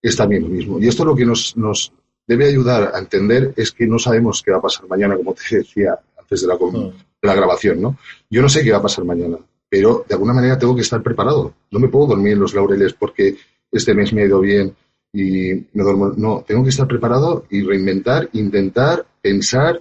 es 0.00 0.16
también 0.16 0.42
lo 0.42 0.48
mismo. 0.48 0.78
Y 0.78 0.86
esto 0.86 1.04
lo 1.04 1.16
que 1.16 1.26
nos, 1.26 1.56
nos 1.56 1.92
debe 2.26 2.46
ayudar 2.46 2.92
a 2.94 2.98
entender 2.98 3.52
es 3.56 3.72
que 3.72 3.86
no 3.86 3.98
sabemos 3.98 4.42
qué 4.42 4.52
va 4.52 4.58
a 4.58 4.62
pasar 4.62 4.86
mañana, 4.86 5.16
como 5.16 5.34
te 5.34 5.56
decía 5.56 5.98
antes 6.16 6.42
de 6.42 6.46
la, 6.46 6.54
de 6.54 6.92
la 7.22 7.34
grabación, 7.34 7.80
¿no? 7.80 7.96
Yo 8.30 8.42
no 8.42 8.48
sé 8.48 8.62
qué 8.62 8.70
va 8.70 8.78
a 8.78 8.82
pasar 8.82 9.04
mañana, 9.04 9.38
pero 9.68 10.04
de 10.08 10.14
alguna 10.14 10.32
manera 10.32 10.58
tengo 10.58 10.74
que 10.74 10.82
estar 10.82 11.02
preparado. 11.02 11.54
No 11.70 11.78
me 11.78 11.88
puedo 11.88 12.06
dormir 12.06 12.32
en 12.32 12.40
los 12.40 12.54
laureles 12.54 12.94
porque 12.94 13.36
este 13.70 13.94
mes 13.94 14.12
me 14.12 14.22
ha 14.22 14.26
ido 14.26 14.40
bien 14.40 14.74
y 15.12 15.54
me 15.72 15.82
duermo. 15.82 16.12
No, 16.16 16.44
tengo 16.46 16.62
que 16.62 16.70
estar 16.70 16.86
preparado 16.86 17.44
y 17.50 17.62
reinventar, 17.62 18.28
intentar, 18.32 19.06
pensar 19.20 19.80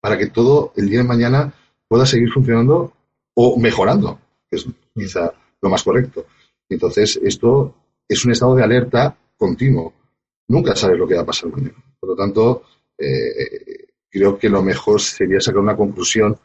para 0.00 0.18
que 0.18 0.26
todo 0.26 0.72
el 0.76 0.88
día 0.88 1.00
de 1.00 1.08
mañana 1.08 1.52
pueda 1.86 2.06
seguir 2.06 2.30
funcionando 2.30 2.92
o 3.34 3.58
mejorando, 3.58 4.18
es 4.50 4.66
quizá 4.94 5.32
lo 5.60 5.68
más 5.68 5.82
correcto. 5.82 6.26
Entonces, 6.68 7.20
esto 7.22 7.74
es 8.08 8.24
un 8.24 8.32
estado 8.32 8.54
de 8.54 8.64
alerta 8.64 9.16
continuo. 9.36 9.92
Nunca 10.48 10.74
sabes 10.74 10.98
lo 10.98 11.06
que 11.06 11.14
va 11.14 11.22
a 11.22 11.26
pasar 11.26 11.50
mañana. 11.50 11.82
Por 11.98 12.10
lo 12.10 12.16
tanto, 12.16 12.62
eh, 12.98 13.86
creo 14.08 14.38
que 14.38 14.48
lo 14.48 14.62
mejor 14.62 15.00
sería 15.00 15.40
sacar 15.40 15.60
una 15.60 15.76
conclusión 15.76 16.36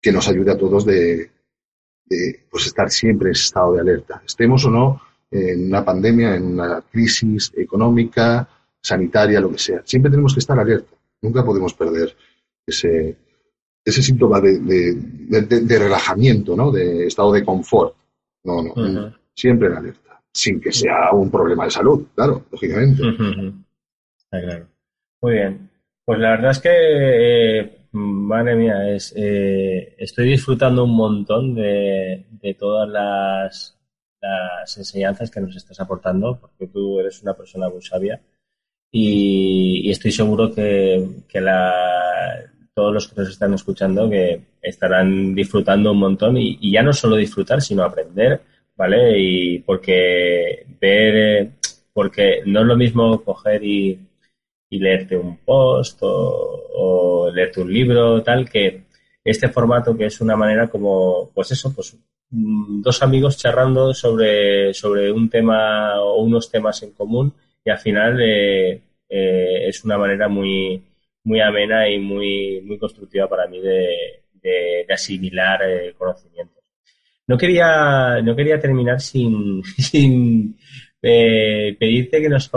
que 0.00 0.12
nos 0.12 0.28
ayude 0.28 0.52
a 0.52 0.58
todos 0.58 0.84
de, 0.84 1.30
pues 2.50 2.66
estar 2.66 2.90
siempre 2.90 3.28
en 3.28 3.32
ese 3.32 3.44
estado 3.44 3.74
de 3.74 3.80
alerta. 3.80 4.22
Estemos 4.24 4.64
o 4.64 4.70
no 4.70 5.00
en 5.30 5.66
una 5.66 5.84
pandemia, 5.84 6.36
en 6.36 6.44
una 6.44 6.80
crisis 6.82 7.52
económica, 7.56 8.48
sanitaria, 8.80 9.40
lo 9.40 9.50
que 9.50 9.58
sea. 9.58 9.82
Siempre 9.84 10.10
tenemos 10.10 10.32
que 10.34 10.40
estar 10.40 10.58
alerta. 10.58 10.94
Nunca 11.22 11.44
podemos 11.44 11.74
perder 11.74 12.14
ese, 12.66 13.16
ese 13.84 14.02
síntoma 14.02 14.40
de, 14.40 14.60
de, 14.60 15.78
relajamiento, 15.78 16.54
¿no? 16.54 16.70
De 16.70 17.06
estado 17.06 17.32
de 17.32 17.44
confort. 17.44 17.96
No, 18.44 18.62
no. 18.62 19.14
Siempre 19.34 19.68
en 19.68 19.74
alerta. 19.74 20.20
Sin 20.32 20.60
que 20.60 20.72
sea 20.72 21.10
un 21.12 21.30
problema 21.30 21.64
de 21.64 21.70
salud, 21.70 22.06
claro, 22.14 22.44
lógicamente. 22.50 23.02
Está 24.18 24.40
claro. 24.40 24.66
Muy 25.22 25.32
bien. 25.32 25.70
Pues 26.04 26.18
la 26.18 26.30
verdad 26.30 26.50
es 26.50 26.58
que 26.60 26.70
eh, 26.70 27.83
Madre 27.94 28.56
mía, 28.56 28.90
es, 28.90 29.12
eh, 29.16 29.94
estoy 29.98 30.30
disfrutando 30.30 30.82
un 30.82 30.96
montón 30.96 31.54
de, 31.54 32.24
todas 32.58 32.88
las, 32.88 33.78
enseñanzas 34.76 35.30
que 35.30 35.40
nos 35.40 35.54
estás 35.54 35.78
aportando, 35.78 36.40
porque 36.40 36.66
tú 36.66 36.98
eres 36.98 37.22
una 37.22 37.34
persona 37.34 37.68
muy 37.68 37.82
sabia 37.82 38.20
y, 38.90 39.88
estoy 39.90 40.10
seguro 40.10 40.52
que, 40.52 41.08
todos 42.74 42.92
los 42.92 43.06
que 43.06 43.20
nos 43.20 43.30
están 43.30 43.54
escuchando 43.54 44.10
que 44.10 44.40
estarán 44.60 45.32
disfrutando 45.32 45.92
un 45.92 45.98
montón 45.98 46.36
y, 46.36 46.72
ya 46.72 46.82
no 46.82 46.92
solo 46.92 47.14
disfrutar, 47.14 47.62
sino 47.62 47.84
aprender, 47.84 48.40
¿vale? 48.74 49.20
Y 49.20 49.58
porque 49.60 50.66
ver, 50.80 51.50
porque 51.92 52.42
no 52.44 52.62
es 52.62 52.66
lo 52.66 52.76
mismo 52.76 53.22
coger 53.22 53.62
y 53.62 54.00
y 54.74 54.78
leerte 54.78 55.16
un 55.16 55.36
post 55.38 55.98
o, 56.02 57.30
leerte 57.32 57.60
un 57.60 57.72
libro, 57.72 58.22
tal, 58.22 58.48
que 58.50 58.82
este 59.24 59.48
formato 59.48 59.96
que 59.96 60.06
es 60.06 60.20
una 60.20 60.36
manera 60.36 60.68
como, 60.68 61.30
pues 61.32 61.52
eso, 61.52 61.72
pues 61.74 61.96
mm, 62.30 62.82
dos 62.82 63.02
amigos 63.02 63.38
charlando 63.38 63.94
sobre, 63.94 64.74
sobre 64.74 65.12
un 65.12 65.28
tema 65.30 66.00
o 66.00 66.22
unos 66.22 66.50
temas 66.50 66.82
en 66.82 66.92
común 66.92 67.32
y 67.64 67.70
al 67.70 67.78
final 67.78 68.20
eh, 68.20 68.80
eh, 69.08 69.68
es 69.68 69.84
una 69.84 69.96
manera 69.96 70.28
muy, 70.28 70.82
muy 71.22 71.40
amena 71.40 71.88
y 71.88 71.98
muy, 71.98 72.60
muy 72.62 72.78
constructiva 72.78 73.28
para 73.28 73.46
mí 73.46 73.60
de, 73.60 74.22
asimilar 74.90 75.60
eh, 75.62 75.94
conocimientos. 75.96 76.62
No 77.26 77.38
quería, 77.38 78.20
no 78.22 78.36
quería 78.36 78.60
terminar 78.60 79.00
sin, 79.00 79.62
sin 79.78 80.58
pedirte 81.04 82.22
que 82.22 82.28
nos 82.30 82.50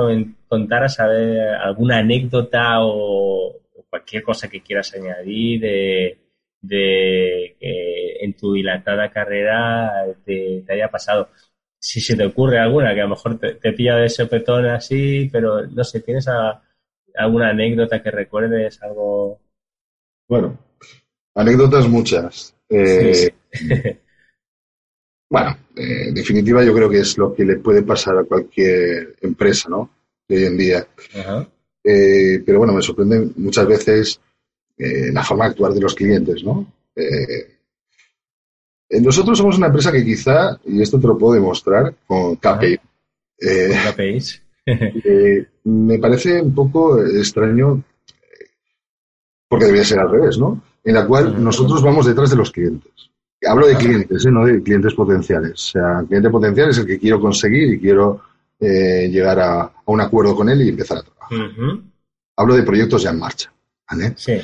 contaras 0.48 1.00
alguna 1.00 1.98
anécdota 1.98 2.80
o, 2.80 3.60
cualquier 3.90 4.24
cosa 4.24 4.50
que 4.50 4.62
quieras 4.62 4.94
añadir 4.94 5.62
de, 5.62 7.56
que 7.60 8.18
en 8.22 8.34
tu 8.34 8.54
dilatada 8.54 9.12
carrera 9.12 10.06
te, 10.26 10.64
haya 10.70 10.90
pasado. 10.90 11.30
Si 11.80 12.00
se 12.00 12.16
te 12.16 12.26
ocurre 12.26 12.60
alguna, 12.60 12.94
que 12.94 13.02
a 13.02 13.04
lo 13.04 13.12
mejor 13.12 13.38
te, 13.38 13.74
pilla 13.74 13.98
de 13.98 14.10
sopetón 14.10 14.66
así, 14.68 15.30
pero 15.32 15.68
no 15.68 15.84
sé, 15.84 16.02
¿tienes 16.02 16.28
alguna 17.16 17.50
anécdota 17.50 18.02
que 18.02 18.12
recuerdes? 18.12 18.82
Algo. 18.82 19.42
Bueno, 20.28 20.58
anécdotas 21.36 21.88
muchas. 21.88 22.56
Eh, 22.70 23.30
bueno, 25.30 25.58
eh, 25.76 26.08
en 26.08 26.14
definitiva 26.14 26.64
yo 26.64 26.74
creo 26.74 26.90
que 26.90 27.00
es 27.00 27.18
lo 27.18 27.34
que 27.34 27.44
le 27.44 27.58
puede 27.58 27.84
pasar 27.84 28.18
a 28.18 28.24
cualquier 28.24 29.16
empresa, 29.22 29.70
¿no? 29.70 29.90
De 30.28 30.38
hoy 30.38 30.46
en 30.46 30.58
día. 30.58 30.88
Eh, 31.84 32.42
pero 32.46 32.60
bueno, 32.60 32.74
me 32.74 32.82
sorprende 32.82 33.30
muchas 33.36 33.68
veces 33.68 34.20
eh, 34.78 35.12
la 35.12 35.24
forma 35.24 35.46
de 35.46 35.52
actuar 35.52 35.74
de 35.74 35.82
los 35.82 35.96
clientes, 35.96 36.44
¿no? 36.44 36.74
nosotros 38.90 39.38
somos 39.38 39.58
una 39.58 39.68
empresa 39.68 39.92
que 39.92 40.04
quizá, 40.04 40.60
y 40.66 40.82
esto 40.82 41.00
te 41.00 41.08
lo 41.08 41.18
puedo 41.18 41.34
demostrar 41.34 41.94
con 42.08 42.38
KPI. 42.38 42.80
Me 45.66 46.00
parece 46.00 46.42
un 46.42 46.56
poco 46.56 47.00
extraño, 47.04 47.84
porque 49.48 49.66
debería 49.66 49.86
ser 49.86 50.00
al 50.00 50.10
revés, 50.10 50.38
¿no? 50.40 50.64
En 50.84 50.96
la 50.96 51.06
cual 51.06 51.44
nosotros 51.44 51.84
vamos 51.84 52.06
detrás 52.06 52.32
de 52.32 52.38
los 52.38 52.52
clientes. 52.52 53.12
Hablo 53.48 53.68
de 53.68 53.76
clientes, 53.76 54.26
¿eh? 54.26 54.32
no 54.32 54.46
de 54.46 54.62
clientes 54.62 54.94
potenciales. 54.94 55.54
O 55.54 55.72
sea, 55.72 56.04
cliente 56.08 56.30
potencial 56.30 56.70
es 56.70 56.78
el 56.80 56.86
que 56.86 57.00
quiero 57.00 57.20
conseguir 57.20 57.74
y 57.74 57.80
quiero 57.80 58.22
eh, 58.60 59.08
llegar 59.10 59.40
a, 59.40 59.72
un 59.86 60.02
acuerdo 60.02 60.36
con 60.36 60.50
él 60.50 60.62
y 60.62 60.70
empezar 60.70 61.00
a 61.00 61.04
trabajar. 61.04 61.80
Hablo 62.36 62.56
de 62.56 62.64
proyectos 62.64 63.04
ya 63.04 63.12
en 63.12 63.20
marcha, 63.20 63.52
¿vale? 63.90 64.14
Sí. 64.16 64.40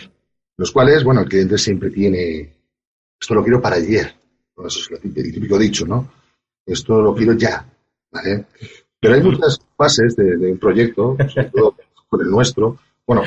Los 0.57 0.71
cuales, 0.71 1.03
bueno, 1.03 1.21
el 1.21 1.27
cliente 1.27 1.57
siempre 1.57 1.89
tiene, 1.89 2.51
esto 3.19 3.35
lo 3.35 3.43
quiero 3.43 3.61
para 3.61 3.75
ayer. 3.75 4.13
eso 4.65 4.79
es 4.79 5.03
el 5.03 5.13
típico 5.13 5.57
dicho, 5.57 5.85
¿no? 5.85 6.11
Esto 6.65 7.01
lo 7.01 7.13
quiero 7.13 7.33
ya, 7.33 7.65
¿vale? 8.11 8.45
Pero 8.99 9.15
hay 9.15 9.21
muchas 9.21 9.59
fases 9.75 10.15
de, 10.15 10.51
un 10.51 10.57
proyecto, 10.57 11.17
sobre 11.27 11.49
todo 11.49 11.75
con 12.09 12.21
el 12.21 12.29
nuestro, 12.29 12.79
bueno, 13.05 13.23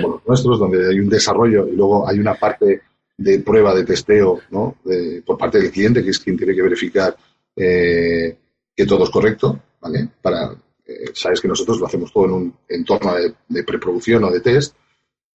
con 0.00 0.12
los 0.12 0.26
nuestros, 0.26 0.58
donde 0.58 0.88
hay 0.88 1.00
un 1.00 1.08
desarrollo 1.08 1.66
y 1.66 1.74
luego 1.74 2.08
hay 2.08 2.20
una 2.20 2.34
parte 2.34 2.82
de 3.18 3.38
prueba, 3.40 3.74
de 3.74 3.84
testeo, 3.84 4.40
¿no? 4.50 4.76
por 5.24 5.38
parte 5.38 5.58
del 5.58 5.70
cliente, 5.70 6.02
que 6.02 6.10
es 6.10 6.18
quien 6.18 6.36
tiene 6.36 6.54
que 6.54 6.62
verificar 6.62 7.16
eh, 7.56 8.36
que 8.74 8.84
todo 8.84 9.04
es 9.04 9.10
correcto, 9.10 9.58
¿vale? 9.80 10.10
Para, 10.20 10.52
eh, 10.84 11.10
sabes 11.14 11.40
que 11.40 11.48
nosotros 11.48 11.80
lo 11.80 11.86
hacemos 11.86 12.12
todo 12.12 12.26
en 12.26 12.32
un 12.32 12.54
entorno 12.68 13.14
de, 13.14 13.64
preproducción 13.64 14.24
o 14.24 14.30
de 14.30 14.40
test, 14.40 14.76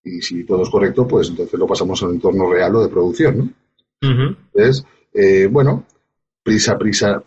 y 0.04 0.22
si 0.22 0.44
todo 0.44 0.62
es 0.62 0.70
correcto, 0.70 1.08
pues 1.08 1.30
entonces 1.30 1.60
lo 1.60 1.66
pasamos 1.66 2.02
a 2.02 2.06
un 2.06 2.16
entorno 2.16 2.52
real 2.52 2.76
o 2.76 2.84
de 2.84 2.90
producción, 2.90 3.38
¿no? 3.38 3.50
Entonces, 4.02 4.84
eh, 5.14 5.48
bueno, 5.48 5.86
prisa, 6.44 6.78
prisa, 6.78 7.24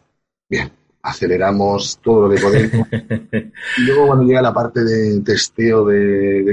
bien, 0.48 0.70
aceleramos 1.04 2.00
todo 2.02 2.26
lo 2.26 2.34
que 2.34 2.40
podemos. 2.40 2.88
y 3.78 3.82
luego 3.82 4.06
cuando 4.06 4.24
llega 4.24 4.40
la 4.40 4.54
parte 4.54 4.82
de 4.82 5.20
testeo 5.20 5.84
de, 5.84 6.44
de 6.44 6.52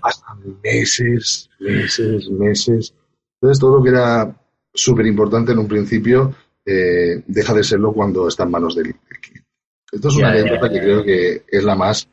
pasan 0.00 0.38
meses, 0.62 1.50
meses, 1.60 2.30
meses. 2.30 2.94
Entonces 3.34 3.60
todo 3.60 3.76
lo 3.76 3.82
que 3.82 3.90
era 3.90 4.34
súper 4.72 5.06
importante 5.06 5.52
en 5.52 5.58
un 5.58 5.68
principio 5.68 6.34
eh, 6.64 7.22
deja 7.26 7.52
de 7.52 7.62
serlo 7.62 7.92
cuando 7.92 8.28
está 8.28 8.44
en 8.44 8.50
manos 8.50 8.76
del, 8.76 8.94
cliente. 9.20 9.46
Esto 9.92 10.08
es 10.08 10.16
una 10.16 10.30
anécdota 10.30 10.70
que 10.70 10.80
creo 10.80 11.04
que 11.04 11.42
es 11.46 11.62
la 11.62 11.76
más 11.76 12.08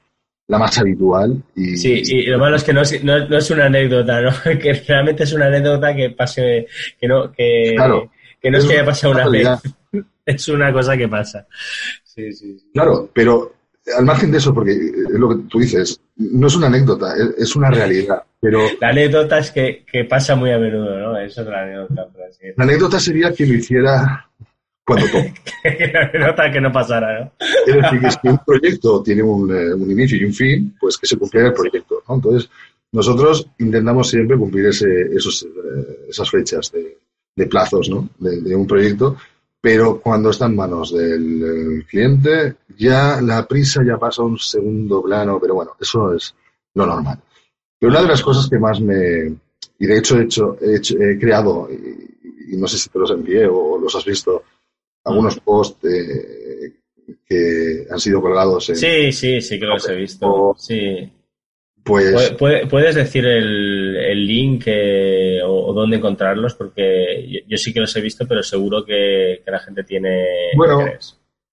la 0.48 0.60
más 0.60 0.78
habitual. 0.78 1.42
Y, 1.56 1.78
sí, 1.78 2.02
y 2.06 2.24
lo 2.24 2.40
malo 2.40 2.58
es 2.58 2.64
que 2.66 2.74
no 2.74 2.82
es, 2.82 3.02
no, 3.06 3.16
es 3.16 3.52
una 3.52 3.68
anécdota, 3.68 4.22
¿no? 4.22 4.32
que 4.60 4.74
realmente 4.86 5.24
es 5.24 5.32
una 5.32 5.46
anécdota 5.46 5.96
que 5.96 6.10
pase, 6.10 6.68
que 7.00 7.08
no, 7.08 7.32
que, 7.32 7.74
que 8.42 8.52
no 8.52 8.58
es, 8.58 8.66
que 8.66 8.74
haya 8.74 8.86
pasado 8.86 9.14
una 9.14 9.30
vez. 9.30 9.48
Es 10.32 10.48
una 10.50 10.72
cosa 10.72 10.98
que 10.98 11.08
pasa. 11.08 11.48
Sí, 12.04 12.32
sí, 12.34 12.58
Claro, 12.74 13.10
pero 13.14 13.54
al 13.98 14.06
margen 14.06 14.32
de 14.32 14.38
eso, 14.38 14.54
porque 14.54 14.72
es 14.72 15.20
lo 15.20 15.30
que 15.30 15.44
tú 15.50 15.60
dices, 15.60 16.00
no 16.18 16.48
es 16.48 16.56
una 16.56 16.68
anécdota, 16.68 17.14
es 17.38 17.56
una 17.56 17.72
realidad. 17.72 18.24
Pero 18.40 18.60
la 18.80 18.90
anécdota 18.90 19.40
es 19.40 19.52
que, 19.52 19.86
pasa 20.10 20.36
muy 20.36 20.52
a 20.52 20.58
menudo, 20.58 20.98
¿no? 21.00 21.18
Es 21.18 21.38
la 21.38 21.62
anécdota. 21.62 22.08
La 22.58 22.64
anécdota 22.64 23.00
sería 23.00 23.34
que 23.34 23.46
lo 23.46 23.54
hiciera 23.54 24.28
cuando 24.84 25.06
toque. 25.12 25.92
la 25.94 26.02
anécdota 26.02 26.52
que 26.52 26.62
no 26.62 26.72
pasara, 26.72 27.20
¿no? 27.20 27.32
Es 27.68 27.76
decir, 27.76 28.00
que 28.00 28.12
si 28.12 28.28
un 28.28 28.40
proyecto 28.40 29.04
tiene 29.04 29.24
un, 29.24 29.52
eh, 29.56 29.74
un, 29.74 29.92
inicio 29.92 30.18
y 30.18 30.26
un 30.26 30.34
fin, 30.34 30.76
pues 30.80 30.98
que 30.98 31.08
se 31.08 31.18
cumpliera 31.18 31.50
el 31.50 31.54
proyecto, 31.54 32.04
¿no? 32.08 32.16
Entonces, 32.16 32.50
nosotros 32.92 33.48
intentamos 33.60 34.10
siempre 34.10 34.38
cumplir 34.38 34.68
ese, 34.68 34.88
esos, 35.16 35.44
eh, 35.44 36.08
esas 36.10 36.30
fechas 36.30 36.72
de, 36.72 36.98
de 37.36 37.46
plazos, 37.48 37.90
¿no? 37.90 38.10
De, 38.20 38.42
de, 38.42 38.56
un 38.56 38.68
proyecto 38.68 39.18
pero 39.62 40.02
cuando 40.02 40.32
está 40.32 40.48
en 40.48 40.56
manos 40.56 40.92
del 40.92 41.86
cliente, 41.88 42.56
ya 42.78 43.22
la 43.22 43.48
prisa 43.48 43.84
ya 43.86 43.98
pasa 43.98 44.24
a 44.24 44.26
un 44.26 44.40
segundo 44.40 45.04
plano, 45.04 45.40
pero 45.40 45.54
bueno, 45.54 45.76
eso 45.80 46.14
es 46.16 46.34
lo 46.74 46.88
normal. 46.88 47.20
Pero 47.80 47.92
una 47.92 48.02
de 48.02 48.08
las 48.08 48.24
cosas 48.24 48.50
que 48.50 48.58
más 48.58 48.82
me... 48.82 49.36
Y 49.78 49.86
de 49.86 49.98
hecho 49.98 50.20
he, 50.20 50.24
hecho, 50.24 50.58
he, 50.60 51.20
creado, 51.20 51.70
y, 51.72 52.58
no 52.58 52.68
sé 52.68 52.78
si 52.78 52.90
te 52.90 53.00
los 53.00 53.12
envié 53.12 53.46
o 53.48 53.78
los 53.80 53.96
has 53.96 54.06
visto, 54.06 54.44
algunos 55.04 55.40
posts 55.40 55.78
que 57.28 57.88
han 57.90 58.00
sido 58.00 58.22
colgados 58.22 58.70
en... 58.70 58.76
Sí, 58.76 59.12
sí, 59.12 59.42
sí 59.42 59.60
que 59.60 59.66
los 59.66 59.88
he 59.88 59.96
visto. 59.96 60.56
Sí. 60.58 61.12
Pues... 61.84 62.36
¿Puedes 62.38 62.96
decir 62.96 63.26
el, 63.26 64.28
link 64.28 64.66
o, 65.46 65.74
dónde 65.74 65.98
encontrarlos? 65.98 66.54
Porque 66.54 67.44
yo, 67.48 67.58
sí 67.58 67.74
que 67.74 67.80
los 67.80 67.96
he 67.96 68.02
visto, 68.02 68.28
pero 68.28 68.44
seguro 68.44 68.86
que, 68.86 69.42
la 69.46 69.60
gente 69.60 69.84
tiene... 69.84 70.26
Bueno, 70.56 70.86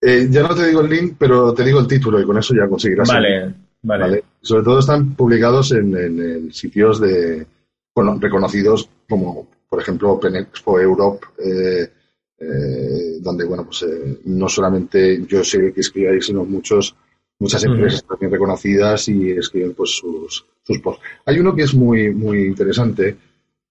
eh, 0.01 0.27
ya 0.31 0.43
no 0.43 0.55
te 0.55 0.67
digo 0.67 0.81
el 0.81 0.91
link, 0.91 1.17
pero 1.19 1.53
te 1.55 1.65
digo 1.65 1.81
el 1.81 1.89
título 1.89 2.21
y 2.21 2.25
con 2.25 2.39
eso 2.39 2.55
ya 2.55 2.69
conseguirás. 2.69 3.09
Vale, 3.09 3.55
vale. 3.83 4.25
Sobre 4.41 4.65
todo 4.65 4.79
están 4.81 5.15
publicados 5.15 5.73
en, 5.73 6.53
sitios 6.53 7.01
de 7.01 7.47
bueno, 7.95 8.17
reconocidos 8.21 8.89
como, 9.09 9.49
por 9.69 9.81
ejemplo, 9.81 10.13
Open 10.13 10.37
Expo 10.37 10.79
Europe, 10.79 11.27
eh, 11.45 11.91
eh, 12.39 13.19
donde, 13.21 13.45
bueno, 13.45 13.65
pues 13.65 13.85
no 14.25 14.49
solamente 14.49 15.25
yo 15.27 15.43
sé 15.43 15.73
que 15.73 15.81
escribo 15.81 16.13
ahí, 16.13 16.21
sino 16.21 16.45
muchos 16.45 16.95
muchas 17.39 17.65
empresas 17.65 18.05
también 18.05 18.33
reconocidas 18.33 19.09
y 19.09 19.31
escriben 19.31 19.75
pues 19.75 19.91
sus, 19.91 20.45
sus 20.63 20.79
posts. 20.81 21.03
Hay 21.27 21.39
uno 21.39 21.55
que 21.55 21.63
es 21.63 21.75
muy, 21.75 22.13
muy 22.13 22.47
interesante, 22.47 23.17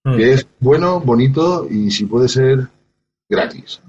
que 0.03 0.09
mm. 0.09 0.34
es 0.34 0.47
bueno, 0.59 0.99
bonito 0.99 1.68
y 1.70 1.91
si 1.91 2.05
puede 2.05 2.28
ser 2.28 2.68
gratis. 3.30 3.82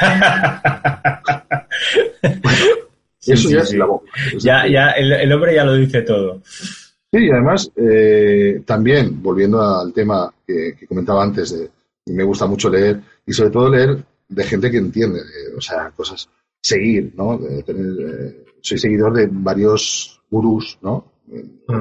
eso 3.20 3.50
ya 3.50 3.58
es 3.58 3.74
la 3.74 3.86
boca. 3.86 4.10
ya, 4.38 4.66
ya 4.66 4.90
el, 4.90 5.32
hombre 5.32 5.54
ya 5.54 5.64
lo 5.64 5.74
dice 5.74 6.02
todo. 6.02 6.40
Sí, 6.44 7.26
y 7.26 7.30
además, 7.30 7.70
eh, 7.74 8.62
también, 8.64 9.20
volviendo 9.20 9.60
al 9.60 9.92
tema 9.92 10.32
que, 10.46 10.76
comentaba 10.88 11.24
antes, 11.24 11.58
de, 11.58 11.68
me 12.06 12.22
gusta 12.22 12.46
mucho 12.46 12.70
leer, 12.70 13.00
y 13.26 13.32
sobre 13.32 13.50
todo 13.50 13.68
leer 13.68 13.98
de 14.28 14.44
gente 14.44 14.70
que 14.70 14.78
entiende, 14.78 15.18
eh, 15.18 15.56
o 15.56 15.60
sea, 15.60 15.90
cosas, 15.90 16.28
seguir, 16.62 17.12
¿no? 17.16 17.40
tener, 17.66 18.08
eh, 18.08 18.44
soy 18.62 18.78
seguidor 18.78 19.14
de 19.14 19.28
varios 19.30 20.20
gurús, 20.30 20.78
¿no? 20.82 21.12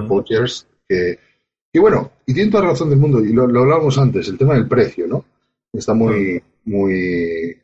Coaches 0.08 0.68
que, 0.88 1.20
que, 1.72 1.80
bueno, 1.80 2.12
y 2.26 2.34
tienen 2.34 2.52
toda 2.52 2.64
la 2.64 2.70
razón 2.72 2.90
del 2.90 3.00
mundo, 3.00 3.24
y 3.24 3.32
lo, 3.34 3.44
hablábamos 3.44 3.98
antes, 3.98 4.28
el 4.28 4.38
tema 4.38 4.56
del 4.56 4.68
precio, 4.68 5.08
¿no? 5.08 5.26
Está 5.72 5.94
muy, 5.94 6.42
muy, 6.66 7.58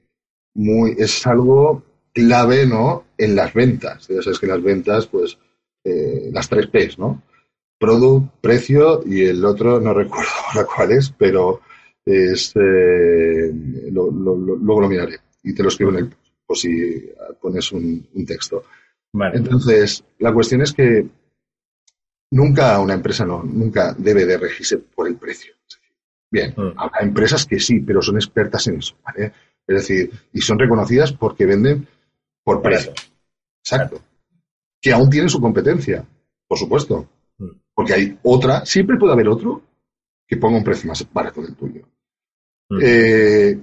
muy, 0.53 0.95
es 0.97 1.25
algo 1.25 1.83
clave, 2.13 2.65
¿no? 2.65 3.05
En 3.17 3.35
las 3.35 3.53
ventas. 3.53 4.07
Ya 4.07 4.21
sabes 4.21 4.39
que 4.39 4.47
las 4.47 4.61
ventas, 4.61 5.07
pues, 5.07 5.37
eh, 5.83 6.29
las 6.31 6.47
tres 6.47 6.67
P's, 6.67 6.99
¿no? 6.99 7.23
Product, 7.79 8.31
precio 8.41 9.03
y 9.05 9.23
el 9.25 9.43
otro, 9.43 9.79
no 9.79 9.93
recuerdo 9.93 10.29
ahora 10.47 10.67
cuál 10.73 10.91
es, 10.91 11.09
pero 11.17 11.61
es, 12.05 12.53
eh, 12.55 13.51
luego 13.91 14.81
lo 14.81 14.89
miraré 14.89 15.17
y 15.43 15.53
te 15.53 15.63
lo 15.63 15.69
escribo 15.69 15.91
en 15.91 15.97
el, 15.97 16.15
o 16.47 16.55
si 16.55 17.11
pones 17.41 17.71
un 17.71 18.25
texto. 18.25 18.63
Entonces, 19.33 20.03
la 20.19 20.33
cuestión 20.33 20.61
es 20.61 20.73
que 20.73 21.07
nunca 22.31 22.79
una 22.79 22.93
empresa 22.93 23.25
no, 23.25 23.43
nunca 23.43 23.93
debe 23.97 24.25
de 24.25 24.37
regirse 24.37 24.77
por 24.77 25.07
el 25.07 25.15
precio. 25.15 25.53
Bien, 26.29 26.53
hay 26.57 27.05
mm. 27.05 27.07
empresas 27.07 27.45
que 27.45 27.59
sí, 27.59 27.79
pero 27.79 28.01
son 28.01 28.15
expertas 28.15 28.67
en 28.67 28.79
eso, 28.79 28.95
¿vale? 29.03 29.31
Es 29.67 29.75
decir, 29.75 30.11
y 30.33 30.41
son 30.41 30.59
reconocidas 30.59 31.13
porque 31.13 31.45
venden 31.45 31.87
por 32.43 32.61
precio. 32.61 32.93
Exacto. 33.63 34.01
Que 34.81 34.91
aún 34.91 35.09
tienen 35.09 35.29
su 35.29 35.39
competencia, 35.39 36.05
por 36.47 36.57
supuesto. 36.57 37.07
Mm. 37.37 37.49
Porque 37.73 37.93
hay 37.93 38.19
otra, 38.23 38.65
siempre 38.65 38.97
puede 38.97 39.13
haber 39.13 39.29
otro 39.29 39.61
que 40.27 40.37
ponga 40.37 40.57
un 40.57 40.63
precio 40.63 40.89
más 40.89 41.07
barato 41.11 41.41
del 41.41 41.55
tuyo. 41.55 41.87
Mm. 42.69 42.79
Eh, 42.81 43.59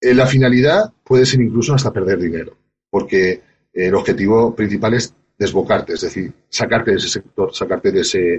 eh, 0.00 0.14
la 0.14 0.26
finalidad 0.26 0.92
puede 1.04 1.26
ser 1.26 1.40
incluso 1.40 1.74
hasta 1.74 1.92
perder 1.92 2.18
dinero, 2.18 2.56
porque 2.90 3.42
el 3.86 3.94
objetivo 3.94 4.54
principal 4.54 4.94
es 4.94 5.14
desbocarte, 5.38 5.92
es 5.92 6.00
decir, 6.00 6.32
sacarte 6.48 6.90
de 6.90 6.96
ese 6.96 7.08
sector, 7.08 7.54
sacarte 7.54 7.92
de 7.92 8.00
ese, 8.00 8.34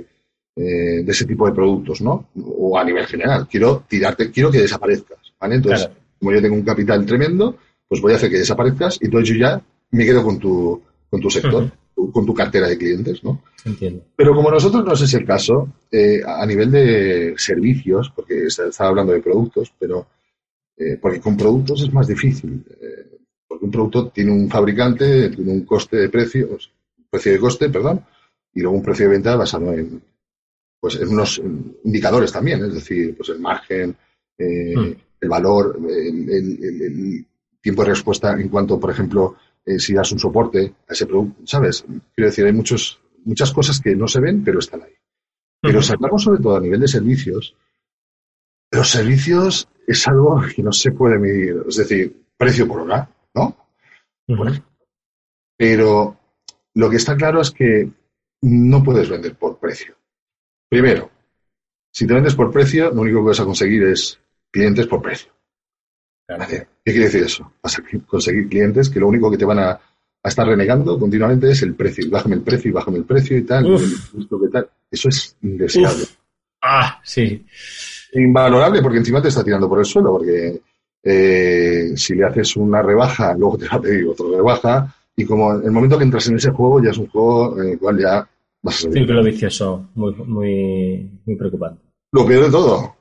eh, 0.55 1.03
de 1.03 1.11
ese 1.11 1.25
tipo 1.25 1.47
de 1.47 1.53
productos, 1.53 2.01
¿no? 2.01 2.27
O 2.57 2.77
a 2.77 2.83
nivel 2.83 3.05
general. 3.05 3.47
Quiero 3.49 3.85
tirarte, 3.87 4.29
quiero 4.31 4.51
que 4.51 4.59
desaparezcas, 4.59 5.33
¿vale? 5.39 5.55
Entonces, 5.55 5.89
como 6.19 6.33
yo 6.33 6.41
tengo 6.41 6.55
un 6.55 6.63
capital 6.63 7.05
tremendo, 7.05 7.55
pues 7.87 8.01
voy 8.01 8.11
a 8.11 8.15
hacer 8.17 8.29
que 8.29 8.39
desaparezcas 8.39 8.97
y 9.01 9.05
entonces 9.05 9.29
yo 9.29 9.39
ya 9.39 9.61
me 9.91 10.05
quedo 10.05 10.23
con 10.23 10.39
tu, 10.39 10.81
con 11.09 11.21
tu 11.21 11.29
sector, 11.29 11.71
con 11.95 12.25
tu 12.25 12.33
cartera 12.33 12.67
de 12.67 12.77
clientes, 12.77 13.23
¿no? 13.23 13.41
Entiendo. 13.63 14.03
Pero 14.17 14.35
como 14.35 14.51
nosotros 14.51 14.83
no 14.83 14.91
es 14.91 15.13
el 15.13 15.25
caso, 15.25 15.69
eh, 15.89 16.21
a 16.25 16.45
nivel 16.45 16.69
de 16.69 17.33
servicios, 17.37 18.11
porque 18.13 18.47
estaba 18.47 18.89
hablando 18.89 19.13
de 19.13 19.21
productos, 19.21 19.73
pero 19.79 20.05
eh, 20.75 20.97
porque 21.01 21.21
con 21.21 21.37
productos 21.37 21.81
es 21.81 21.93
más 21.93 22.07
difícil 22.07 22.61
porque 23.49 23.65
un 23.65 23.71
producto 23.71 24.09
tiene 24.09 24.31
un 24.31 24.47
fabricante, 24.47 25.29
tiene 25.29 25.51
un 25.51 25.65
coste 25.65 25.97
de 25.97 26.09
precio, 26.09 26.55
precio 27.09 27.31
de 27.31 27.39
coste, 27.39 27.69
perdón, 27.69 28.05
y 28.53 28.61
luego 28.61 28.77
un 28.77 28.83
precio 28.83 29.05
de 29.05 29.13
venta 29.13 29.35
basado 29.35 29.73
en, 29.73 29.99
pues, 30.79 30.97
en 30.97 31.07
unos 31.07 31.41
indicadores 31.83 32.31
también, 32.31 32.63
es 32.63 32.75
decir, 32.75 33.17
pues 33.17 33.29
el 33.29 33.39
margen, 33.39 33.95
eh, 34.37 34.75
hmm. 34.77 34.93
el 35.21 35.29
valor, 35.29 35.79
el, 35.89 37.25
tiempo 37.59 37.83
de 37.83 37.89
respuesta 37.89 38.39
en 38.39 38.47
cuanto, 38.49 38.79
por 38.79 38.91
ejemplo, 38.91 39.35
eh, 39.65 39.79
si 39.79 39.93
das 39.93 40.11
un 40.13 40.19
soporte 40.19 40.75
a 40.87 40.93
ese 40.93 41.07
producto, 41.07 41.41
¿sabes? 41.45 41.83
Quiero 42.15 42.29
decir, 42.29 42.45
hay 42.45 42.53
muchos, 42.53 43.01
muchas 43.25 43.51
cosas 43.51 43.81
que 43.81 43.95
no 43.95 44.07
se 44.07 44.21
ven, 44.21 44.43
pero 44.43 44.59
están 44.59 44.83
ahí. 44.83 44.93
Pero 45.61 45.81
si 45.81 45.91
hablamos 45.91 46.23
sobre 46.23 46.41
todo 46.41 46.55
a 46.55 46.61
nivel 46.61 46.79
de 46.79 46.87
servicios, 46.87 47.55
los 48.71 48.89
servicios 48.89 49.67
es 49.85 50.07
algo 50.07 50.41
que 50.55 50.63
no 50.63 50.71
se 50.71 50.91
puede 50.91 51.19
medir, 51.19 51.63
es 51.67 51.75
decir, 51.75 52.15
precio 52.37 52.65
por 52.65 52.81
hora, 52.81 53.09
¿no? 53.33 53.55
pero 55.57 56.17
lo 56.75 56.89
que 56.89 56.95
está 56.95 57.17
claro 57.17 57.41
es 57.41 57.51
que 57.51 57.89
no 58.41 58.83
puedes 58.83 59.09
vender 59.09 59.35
por 59.35 59.59
precio. 59.59 59.95
Primero, 60.69 61.09
si 61.91 62.07
te 62.07 62.13
vendes 62.13 62.35
por 62.35 62.51
precio, 62.51 62.91
lo 62.91 63.01
único 63.01 63.19
que 63.19 63.27
vas 63.27 63.39
a 63.39 63.45
conseguir 63.45 63.83
es 63.83 64.19
clientes 64.51 64.87
por 64.87 65.01
precio. 65.01 65.31
¿Qué 66.27 66.67
quiere 66.91 67.05
decir 67.05 67.23
eso? 67.23 67.51
Vas 67.61 67.79
a 67.79 67.83
conseguir 68.05 68.47
clientes 68.47 68.89
que 68.89 68.99
lo 68.99 69.07
único 69.07 69.31
que 69.31 69.37
te 69.37 69.45
van 69.45 69.59
a, 69.59 69.79
estar 70.23 70.45
renegando 70.45 70.99
continuamente 70.99 71.49
es 71.49 71.63
el 71.63 71.75
precio. 71.75 72.09
Bájame 72.09 72.35
el 72.35 72.41
precio 72.41 72.69
y 72.69 72.73
bájame 72.73 72.97
el 72.99 73.05
precio 73.05 73.37
y 73.37 73.43
tal. 73.43 73.65
Eso 74.91 75.09
es 75.09 75.35
indeseable. 75.41 76.05
Ah, 76.61 76.99
sí. 77.03 77.45
Invalorable 78.13 78.81
porque 78.81 78.97
encima 78.99 79.21
te 79.21 79.29
está 79.29 79.43
tirando 79.43 79.67
por 79.67 79.79
el 79.79 79.85
suelo, 79.85 80.11
porque 80.11 80.61
eh, 81.03 81.93
si 81.95 82.15
le 82.15 82.25
haces 82.25 82.55
una 82.55 82.81
rebaja, 82.81 83.33
luego 83.37 83.57
te 83.57 83.67
va 83.67 83.77
a 83.77 83.81
pedir 83.81 84.07
otra 84.07 84.25
rebaja, 84.29 84.95
y 85.15 85.25
como 85.25 85.53
el 85.53 85.71
momento 85.71 85.97
que 85.97 86.05
entras 86.05 86.27
en 86.29 86.35
ese 86.35 86.51
juego, 86.51 86.81
ya 86.81 86.91
es 86.91 86.97
un 86.97 87.07
juego 87.07 87.61
en 87.61 87.69
el 87.69 87.79
cual 87.79 87.99
ya 87.99 88.27
vas 88.61 88.75
a 88.77 88.81
salir. 88.81 89.23
Vicioso, 89.23 89.89
muy, 89.95 90.13
muy, 90.15 91.09
muy 91.25 91.35
preocupante. 91.35 91.81
Lo 92.11 92.25
peor 92.25 92.45
de 92.45 92.51
todo, 92.51 92.95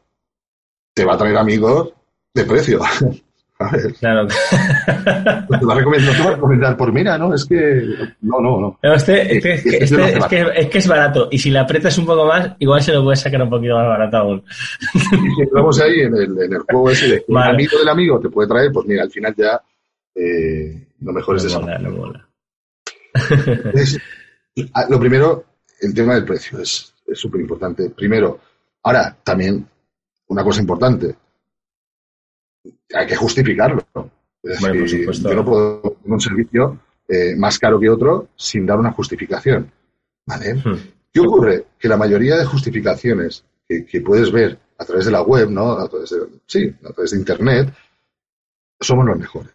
te 0.94 1.04
va 1.04 1.14
a 1.14 1.18
traer 1.18 1.36
amigos 1.36 1.92
de 2.34 2.44
precio. 2.44 2.80
Claro. 3.98 4.28
te 4.28 5.66
va 5.66 5.74
a 5.74 5.78
recomendar, 5.78 6.76
por 6.76 6.92
mira, 6.92 7.18
¿no? 7.18 7.34
Es 7.34 7.44
que. 7.44 7.82
No, 8.20 8.40
no, 8.40 8.60
no. 8.60 8.78
Este, 8.80 9.36
este, 9.36 9.54
es, 9.54 9.62
que, 9.62 9.70
este, 9.70 9.84
es, 9.84 10.26
que, 10.26 10.46
es, 10.54 10.68
que, 10.68 10.78
es 10.78 10.86
barato. 10.86 11.28
Y 11.32 11.38
si 11.38 11.50
le 11.50 11.58
aprietas 11.58 11.98
un 11.98 12.06
poco 12.06 12.24
más, 12.26 12.52
igual 12.60 12.80
se 12.82 12.92
lo 12.92 13.02
puedes 13.02 13.18
sacar 13.18 13.42
un 13.42 13.50
poquito 13.50 13.74
más 13.74 13.88
barato 13.88 14.16
aún. 14.16 14.44
Y 14.94 14.98
si 15.00 15.42
entramos 15.42 15.80
ahí 15.80 16.00
en 16.02 16.14
el, 16.14 16.40
en 16.40 16.52
el 16.52 16.60
juego 16.60 16.90
ese 16.90 17.08
de 17.08 17.24
un 17.26 17.38
amigo 17.38 17.78
del 17.78 17.88
amigo 17.88 18.20
te 18.20 18.28
puede 18.28 18.48
traer, 18.48 18.70
pues 18.72 18.86
mira, 18.86 19.02
al 19.02 19.10
final 19.10 19.34
ya 19.36 19.60
eh, 20.14 20.86
lo 21.00 21.12
mejor 21.12 21.36
es 21.36 21.44
eso. 21.44 21.60
Ah, 24.74 24.86
lo 24.88 24.98
primero, 24.98 25.44
el 25.80 25.94
tema 25.94 26.14
del 26.14 26.24
precio 26.24 26.60
es 26.60 26.92
súper 27.12 27.40
importante. 27.40 27.90
Primero, 27.90 28.40
ahora 28.82 29.16
también 29.22 29.64
una 30.28 30.44
cosa 30.44 30.60
importante 30.60 31.14
hay 32.94 33.06
que 33.06 33.16
justificarlo. 33.16 33.82
Es 34.42 34.60
decir, 34.60 35.10
yo 35.10 35.34
no 35.34 35.44
puedo 35.44 35.98
un 36.04 36.20
servicio 36.20 36.80
eh, 37.08 37.34
más 37.36 37.58
caro 37.58 37.80
que 37.80 37.90
otro 37.90 38.28
sin 38.36 38.66
dar 38.66 38.78
una 38.78 38.92
justificación. 38.92 39.70
¿Vale? 40.26 40.54
Hmm. 40.54 40.78
¿Qué 41.12 41.20
ocurre? 41.20 41.64
Que 41.78 41.88
la 41.88 41.96
mayoría 41.96 42.36
de 42.36 42.44
justificaciones 42.44 43.44
que, 43.66 44.00
puedes 44.00 44.30
ver 44.30 44.58
a 44.78 44.84
través 44.84 45.06
de 45.06 45.12
la 45.12 45.22
web, 45.22 45.50
¿no? 45.50 45.72
A 45.72 45.88
través 45.88 46.10
de, 46.10 46.18
sí, 46.46 46.72
a 46.84 46.92
través 46.92 47.10
de 47.10 47.18
Internet, 47.18 47.74
somos 48.80 49.06
los 49.06 49.18
mejores. 49.18 49.52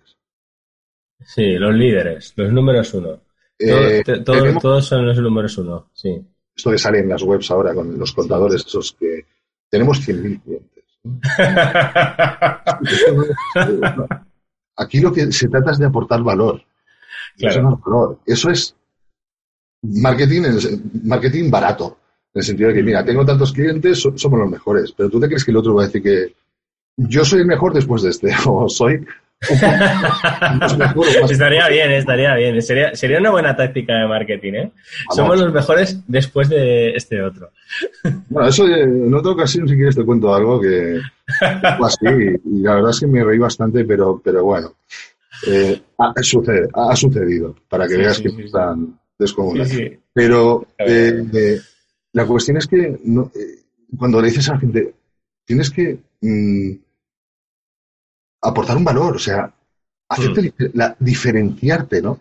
Sí, 1.25 1.53
los 1.53 1.73
líderes, 1.73 2.33
los 2.35 2.51
números 2.51 2.93
uno. 2.93 3.21
Eh, 3.57 4.03
todos, 4.25 4.85
son 4.85 5.07
los 5.07 5.17
números 5.19 5.57
uno, 5.57 5.89
sí. 5.93 6.21
Esto 6.55 6.71
que 6.71 6.77
sale 6.77 6.99
en 6.99 7.09
las 7.09 7.23
webs 7.23 7.49
ahora 7.49 7.73
con 7.73 7.97
los 7.97 8.11
contadores, 8.11 8.65
esos 8.65 8.93
que 8.93 9.25
tenemos 9.69 10.07
100.000 10.07 10.41
clientes 10.43 10.72
aquí 14.77 14.99
lo 14.99 15.11
que 15.11 15.31
se 15.31 15.47
trata 15.49 15.71
es 15.71 15.77
de 15.77 15.85
aportar 15.85 16.23
valor. 16.23 16.63
Eso, 17.37 17.61
no 17.61 17.75
es 17.75 17.81
valor. 17.83 18.19
Eso 18.25 18.49
es 18.49 18.75
marketing, 19.81 20.43
marketing 21.03 21.51
barato. 21.51 21.97
En 22.33 22.39
el 22.39 22.45
sentido 22.45 22.69
de 22.69 22.75
que, 22.75 22.83
mira, 22.83 23.05
tengo 23.05 23.25
tantos 23.25 23.51
clientes, 23.53 23.99
somos 23.99 24.39
los 24.39 24.49
mejores. 24.49 24.91
Pero 24.93 25.09
tú 25.09 25.19
te 25.19 25.27
crees 25.27 25.43
que 25.45 25.51
el 25.51 25.57
otro 25.57 25.75
va 25.75 25.83
a 25.83 25.85
decir 25.85 26.01
que 26.01 26.33
yo 26.97 27.25
soy 27.25 27.41
el 27.41 27.47
mejor 27.47 27.73
después 27.73 28.01
de 28.01 28.09
este, 28.09 28.31
o 28.45 28.69
soy 28.69 29.05
estaría 31.29 31.67
bien, 31.69 31.91
estaría 31.91 32.35
bien. 32.35 32.61
Sería, 32.61 32.95
sería 32.95 33.19
una 33.19 33.31
buena 33.31 33.55
táctica 33.55 33.93
de 33.93 34.07
marketing, 34.07 34.53
¿eh? 34.53 34.71
Somos 35.11 35.39
los 35.39 35.53
mejores 35.53 35.99
después 36.07 36.49
de 36.49 36.91
este 36.91 37.21
otro. 37.21 37.51
Bueno, 38.29 38.49
eso 38.49 38.67
en 38.67 39.13
otra 39.13 39.31
ocasión, 39.31 39.67
si 39.67 39.75
quieres, 39.75 39.95
te 39.95 40.05
cuento 40.05 40.33
algo 40.33 40.59
que 40.59 40.99
fue 41.77 41.87
así. 41.87 42.05
Y 42.45 42.61
la 42.61 42.75
verdad 42.75 42.91
es 42.91 42.99
que 42.99 43.07
me 43.07 43.23
reí 43.23 43.37
bastante, 43.37 43.85
pero, 43.85 44.21
pero 44.23 44.43
bueno. 44.43 44.73
Eh, 45.47 45.81
ha, 45.97 46.13
sucede, 46.21 46.69
ha 46.73 46.95
sucedido, 46.95 47.55
para 47.67 47.87
que 47.87 47.97
veas 47.97 48.19
que 48.19 48.29
están 48.29 48.97
descomunales. 49.17 49.99
Pero 50.13 50.67
eh, 50.77 51.23
eh, 51.33 51.59
la 52.13 52.25
cuestión 52.25 52.57
es 52.57 52.67
que 52.67 52.99
no, 53.03 53.31
cuando 53.97 54.21
le 54.21 54.27
dices 54.27 54.49
a 54.49 54.53
la 54.53 54.59
gente, 54.59 54.93
tienes 55.45 55.69
que. 55.69 55.97
Mm, 56.21 56.71
aportar 58.43 58.77
un 58.77 58.83
valor, 58.83 59.15
o 59.15 59.19
sea, 59.19 59.51
hacerte 60.09 60.41
mm. 60.41 60.77
la, 60.77 60.95
diferenciarte, 60.99 62.01
¿no? 62.01 62.19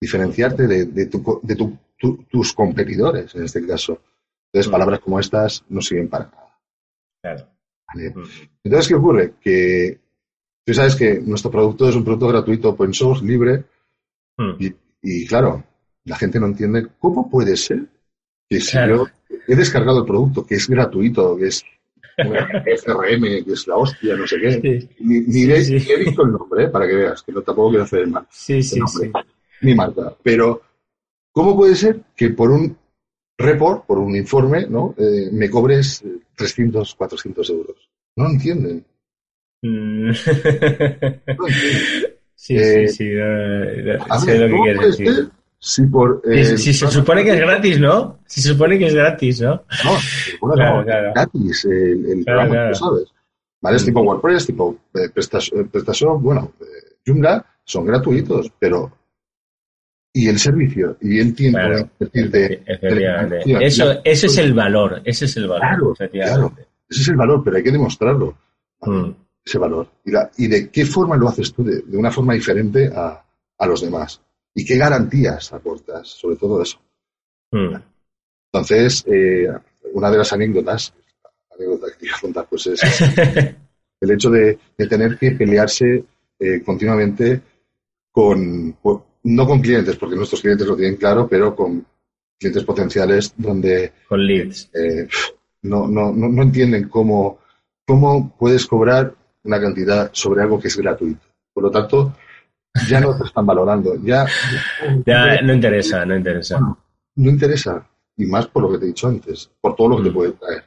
Diferenciarte 0.00 0.66
de, 0.66 0.86
de, 0.86 1.06
tus 1.06 2.52
competidores, 2.52 3.34
en 3.34 3.44
este 3.44 3.66
caso. 3.66 4.00
Entonces, 4.46 4.68
mm. 4.68 4.72
palabras 4.72 5.00
como 5.00 5.20
estas 5.20 5.64
no 5.68 5.80
sirven 5.80 6.08
para 6.08 6.24
nada. 6.26 6.58
Claro. 7.20 7.46
Mm. 7.94 8.22
Entonces, 8.64 8.88
¿qué 8.88 8.94
ocurre? 8.94 9.34
Que 9.40 10.00
tú 10.64 10.74
sabes 10.74 10.96
que 10.96 11.20
nuestro 11.20 11.50
producto 11.50 11.88
es 11.88 11.96
un 11.96 12.04
producto 12.04 12.28
gratuito, 12.28 12.70
open 12.70 12.94
source, 12.94 13.24
libre, 13.24 13.64
y, 15.02 15.26
claro, 15.26 15.62
la 16.04 16.16
gente 16.16 16.40
no 16.40 16.46
entiende 16.46 16.88
cómo 16.98 17.30
puede 17.30 17.56
ser 17.56 17.86
que 18.48 18.60
si 18.60 18.76
yo 18.76 19.06
he 19.46 19.54
descargado 19.54 20.00
el 20.00 20.06
producto, 20.06 20.44
que 20.44 20.56
es 20.56 20.68
gratuito, 20.68 21.36
que 21.36 21.46
es 21.46 21.64
FRM, 22.16 23.44
que 23.44 23.52
es 23.52 23.66
la 23.66 23.76
hostia, 23.76 24.16
no 24.16 24.26
sé 24.26 24.36
qué. 24.40 24.88
Ni, 25.00 25.20
ni, 25.20 25.42
he 25.50 25.96
visto 25.98 26.22
el 26.22 26.32
nombre, 26.32 26.64
¿eh? 26.64 26.68
para 26.68 26.86
que 26.86 26.94
veas, 26.94 27.22
que 27.22 27.32
no 27.32 27.42
tampoco 27.42 27.70
quiero 27.70 27.84
hacer 27.84 28.00
el 28.00 28.10
mal. 28.10 28.26
Sí, 28.30 28.62
sí, 28.62 28.80
sí. 28.86 29.10
Ni 29.62 29.74
marca. 29.74 30.14
Pero, 30.22 30.62
¿cómo 31.30 31.56
puede 31.56 31.74
ser 31.74 32.00
que 32.16 32.30
por 32.30 32.50
un 32.50 32.76
report, 33.38 33.86
por 33.86 33.98
un 33.98 34.16
informe, 34.16 34.66
¿no? 34.68 34.94
Eh, 34.98 35.30
me 35.32 35.48
cobres 35.50 36.04
300, 36.36 36.94
400 36.94 37.50
euros? 37.50 37.88
No 38.16 38.28
entienden. 38.28 38.84
Mm. 39.62 40.06
No 40.06 41.48
entienden. 41.48 42.12
Sí, 42.42 42.58
sí, 42.58 42.88
sí. 42.88 43.04
sé 43.04 44.36
lo 44.36 44.48
que 44.48 44.62
quieres 44.64 44.98
decir. 44.98 45.30
Si, 45.64 45.86
por, 45.86 46.20
eh, 46.24 46.58
si, 46.58 46.74
se 46.74 46.88
supone 46.88 47.22
que 47.22 47.30
es 47.30 47.40
gratis, 47.40 47.78
¿no? 47.78 48.18
Si 48.26 48.40
se 48.42 48.48
supone 48.48 48.76
que 48.80 48.86
es 48.88 48.94
gratis, 48.94 49.42
¿no? 49.42 49.62
No, 49.84 49.96
bueno, 50.40 50.78
no, 50.78 50.84
gratis 50.84 51.64
el, 51.66 52.04
el 52.04 52.24
programa, 52.24 52.74
sabes. 52.74 53.04
¿Vale? 53.60 53.76
Es 53.76 53.84
tipo 53.84 54.00
WordPress, 54.00 54.46
tipo 54.46 54.76
eh, 54.94 55.08
PrestaShop, 55.14 56.20
bueno, 56.20 56.54
eh, 56.60 56.96
Joomla, 57.06 57.46
son 57.64 57.86
gratuitos, 57.86 58.50
pero 58.58 58.90
y 60.12 60.28
el 60.28 60.38
servicio 60.40 60.96
y 61.00 61.20
el 61.20 61.34
tiempo 61.34 61.58
claro, 61.58 61.88
decir, 61.98 62.30
de, 62.30 62.62
eso, 63.60 64.00
ese 64.04 64.26
es 64.26 64.36
el 64.36 64.52
valor 64.52 65.00
ese 65.06 65.24
es 65.24 65.36
el 65.38 65.48
valor 65.48 65.94
claro, 65.96 66.10
claro, 66.10 66.52
ese 66.86 67.00
es 67.00 67.08
el 67.08 67.16
valor 67.16 67.42
pero 67.42 67.56
hay 67.56 67.62
que 67.62 67.70
demostrarlo 67.70 68.36
mm. 68.82 69.08
ese 69.42 69.56
valor 69.56 69.88
y, 70.04 70.10
la, 70.10 70.30
y, 70.36 70.48
de 70.48 70.68
qué 70.68 70.84
forma 70.84 71.16
lo 71.16 71.30
haces 71.30 71.54
tú 71.54 71.64
de, 71.64 71.80
de 71.80 71.96
una 71.96 72.10
forma 72.10 72.34
diferente 72.34 72.90
a, 72.94 73.24
a, 73.56 73.66
los 73.66 73.80
demás 73.80 74.20
¿Y 74.54 74.64
qué 74.64 74.76
garantías 74.76 75.52
aportas 75.52 76.08
sobre 76.08 76.36
todo 76.36 76.62
eso? 76.62 76.78
Hmm. 77.50 77.76
Entonces, 78.52 79.04
eh, 79.06 79.48
una 79.94 80.10
de 80.10 80.18
las 80.18 80.32
anécdotas, 80.32 80.92
anécdotas 81.54 81.92
que 81.92 81.98
quiero 81.98 82.16
contar, 82.20 82.46
pues 82.48 82.66
es 82.66 82.80
el 84.00 84.10
hecho 84.10 84.30
de, 84.30 84.58
tener 84.76 85.18
que 85.18 85.32
pelearse 85.32 86.04
eh, 86.38 86.62
continuamente 86.62 87.40
con, 88.10 88.76
no 89.22 89.46
con 89.46 89.60
clientes, 89.60 89.96
porque 89.96 90.16
nuestros 90.16 90.42
clientes 90.42 90.66
lo 90.66 90.76
tienen 90.76 90.96
claro, 90.96 91.26
pero 91.28 91.54
con 91.56 91.86
clientes 92.38 92.64
potenciales 92.64 93.32
donde... 93.36 93.92
Con 94.08 94.26
leads. 94.26 94.70
Eh, 94.74 95.08
no, 95.62 95.86
no, 95.86 96.12
no, 96.12 96.28
no 96.28 96.42
entienden 96.42 96.88
cómo, 96.88 97.38
cómo 97.86 98.34
puedes 98.36 98.66
cobrar 98.66 99.14
una 99.44 99.60
cantidad 99.60 100.10
sobre 100.12 100.42
algo 100.42 100.60
que 100.60 100.68
es 100.68 100.76
gratuito. 100.76 101.24
Por 101.54 101.64
lo 101.64 101.70
tanto, 101.70 102.16
ya 102.88 103.00
no 103.00 103.16
te 103.16 103.24
están 103.24 103.46
valorando. 103.46 103.96
Ya, 104.02 104.26
ya 105.06 105.42
no 105.42 105.52
interesa, 105.52 106.04
no 106.04 106.16
interesa. 106.16 106.58
No, 106.60 107.30
interesa. 107.30 107.86
Y 108.16 108.26
más 108.26 108.46
por 108.46 108.62
lo 108.62 108.72
que 108.72 108.78
te 108.78 108.84
he 108.84 108.88
dicho 108.88 109.08
antes, 109.08 109.50
por 109.60 109.74
todo 109.74 109.88
lo 109.88 109.96
que 109.98 110.04
te 110.04 110.10
mm. 110.10 110.14
puede 110.14 110.32
traer. 110.32 110.64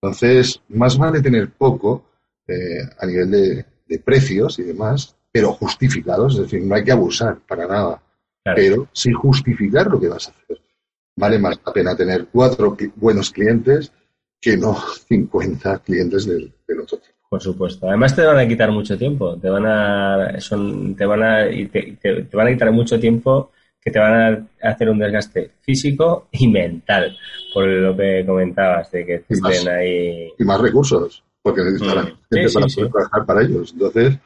Entonces, 0.00 0.60
más 0.68 0.98
vale 0.98 1.20
tener 1.20 1.50
poco 1.52 2.04
eh, 2.46 2.82
a 2.98 3.06
nivel 3.06 3.30
de, 3.30 3.66
precios 4.04 4.58
y 4.58 4.62
demás, 4.62 5.14
pero 5.30 5.52
justificados. 5.52 6.34
Es 6.34 6.40
decir, 6.42 6.62
no 6.62 6.74
hay 6.74 6.82
que 6.82 6.92
abusar 6.92 7.38
para 7.46 7.66
nada. 7.66 8.02
Pero 8.42 8.88
sin 8.92 9.12
justificar 9.12 9.86
lo 9.86 10.00
que 10.00 10.08
vas 10.08 10.28
a 10.28 10.30
hacer. 10.30 10.60
Vale 11.14 11.38
más 11.38 11.60
la 11.64 11.72
pena 11.72 11.94
tener 11.94 12.26
cuatro 12.32 12.76
buenos 12.96 13.30
clientes 13.30 13.92
que 14.40 14.56
no 14.56 14.74
50 14.74 15.78
clientes 15.80 16.24
del, 16.24 16.52
del 16.66 16.80
otro 16.80 16.98
tipo. 16.98 17.21
Por 17.32 17.40
supuesto. 17.40 17.88
Además 17.88 18.14
te 18.14 18.26
van 18.26 18.40
a 18.40 18.46
quitar 18.46 18.70
mucho 18.70 18.98
tiempo. 18.98 19.38
Te 19.38 19.48
van 19.48 19.64
a, 19.64 20.38
son, 20.38 20.94
te 20.94 21.06
van 21.06 21.22
a, 21.22 21.48
te, 21.48 21.96
te, 21.98 22.36
van 22.36 22.48
a 22.48 22.50
quitar 22.50 22.70
mucho 22.72 23.00
tiempo 23.00 23.52
que 23.80 23.90
te 23.90 23.98
van 23.98 24.46
a 24.62 24.68
hacer 24.68 24.90
un 24.90 24.98
desgaste 24.98 25.52
físico 25.62 26.28
y 26.32 26.48
mental, 26.48 27.16
por 27.54 27.66
lo 27.66 27.96
que 27.96 28.22
comentabas, 28.26 28.90
de 28.90 29.06
que 29.06 29.24
estén 29.26 29.66
ahí. 29.66 30.28
Y 30.38 30.44
más 30.44 30.60
recursos, 30.60 31.24
porque 31.40 31.62
necesitan 31.62 32.04
mm. 32.04 32.34
gente 32.34 32.52
para 32.52 32.66
poder 32.66 32.90
trabajar 32.90 33.24
para 33.24 33.42
ellos. 33.44 33.72
Entonces, 33.72 34.18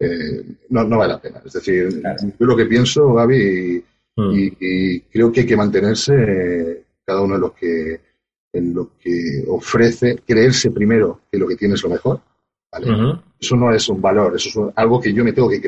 eh, 0.00 0.42
no, 0.70 0.84
no 0.84 0.96
vale 0.96 1.12
la 1.12 1.20
pena. 1.20 1.42
Es 1.44 1.52
decir, 1.52 2.02
yo 2.40 2.46
lo 2.46 2.56
que 2.56 2.64
pienso, 2.64 3.12
Gaby, 3.12 3.84
mm. 4.16 4.32
y, 4.34 5.00
creo 5.00 5.30
que 5.30 5.40
hay 5.40 5.46
que 5.46 5.58
mantenerse 5.58 6.84
cada 7.04 7.20
uno 7.20 7.34
en 7.34 7.40
lo 7.42 7.54
que 7.54 8.00
en 8.54 8.72
lo 8.72 8.92
que 8.98 9.44
ofrece, 9.46 10.22
creerse 10.26 10.70
primero 10.70 11.20
que 11.30 11.36
lo 11.36 11.46
que 11.46 11.56
tiene 11.56 11.74
es 11.74 11.82
lo 11.82 11.90
mejor 11.90 12.22
eso 13.38 13.56
no 13.56 13.72
es 13.72 13.88
un 13.88 14.00
valor, 14.00 14.36
eso 14.36 14.68
es 14.68 14.72
algo 14.76 15.00
que 15.00 15.12
yo 15.12 15.24
me 15.24 15.32
tengo 15.32 15.48
que 15.48 15.60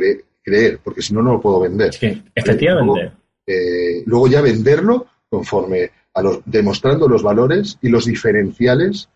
creer, 0.42 0.80
porque 0.82 1.02
si 1.02 1.14
no, 1.14 1.22
no 1.22 1.32
lo 1.32 1.40
puedo 1.40 1.60
vender. 1.60 1.94
efectivamente. 2.34 3.12
Eh, 3.46 4.02
luego, 4.06 4.28
ya 4.28 4.42
venderlo 4.42 5.06
conforme 5.28 5.90
a 6.14 6.22
los, 6.22 6.40
demostrando 6.44 7.08
los 7.08 7.22
valores 7.22 7.78
y 7.80 7.88
los 7.88 8.04
diferenciales 8.04 9.08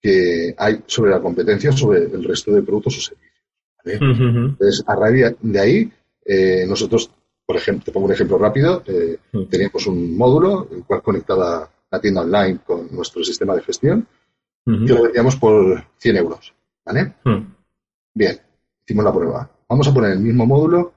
que 0.00 0.54
hay 0.56 0.82
sobre 0.86 1.10
la 1.10 1.20
competencia, 1.20 1.72
sobre 1.72 2.04
el 2.04 2.24
resto 2.24 2.52
de 2.52 2.62
productos 2.62 2.98
o 2.98 3.00
servicios. 3.00 3.30
Entonces, 3.84 4.84
a 4.86 4.94
raíz 4.94 5.34
de 5.40 5.60
ahí, 5.60 5.92
eh, 6.24 6.64
nosotros, 6.66 7.10
por 7.44 7.56
ejemplo, 7.56 7.84
te 7.84 7.92
pongo 7.92 8.06
un 8.06 8.12
ejemplo 8.12 8.38
rápido, 8.38 8.82
eh, 8.86 9.18
teníamos 9.48 9.86
un 9.86 10.16
módulo 10.16 10.68
el 10.70 10.84
cual 10.84 11.02
conectaba 11.02 11.68
la 11.90 12.00
tienda 12.00 12.22
online 12.22 12.60
con 12.64 12.88
nuestro 12.94 13.24
sistema 13.24 13.54
de 13.54 13.62
gestión, 13.62 14.06
que 14.64 14.92
lo 14.94 15.02
vendíamos 15.02 15.34
por 15.36 15.84
100 15.98 16.16
euros. 16.16 16.54
¿Vale? 16.90 17.14
Hmm. 17.22 17.54
Bien, 18.12 18.40
hicimos 18.82 19.04
la 19.04 19.12
prueba. 19.12 19.50
Vamos 19.68 19.86
a 19.86 19.94
poner 19.94 20.10
el 20.10 20.18
mismo 20.18 20.44
módulo 20.44 20.92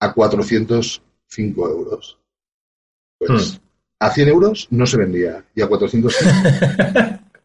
a 0.00 0.12
405 0.12 1.70
euros. 1.70 2.18
Pues 3.16 3.54
hmm. 3.54 3.60
a 4.00 4.10
100 4.10 4.28
euros 4.28 4.66
no 4.72 4.84
se 4.84 4.96
vendía 4.96 5.44
y 5.54 5.62
a 5.62 5.68
405. 5.68 6.08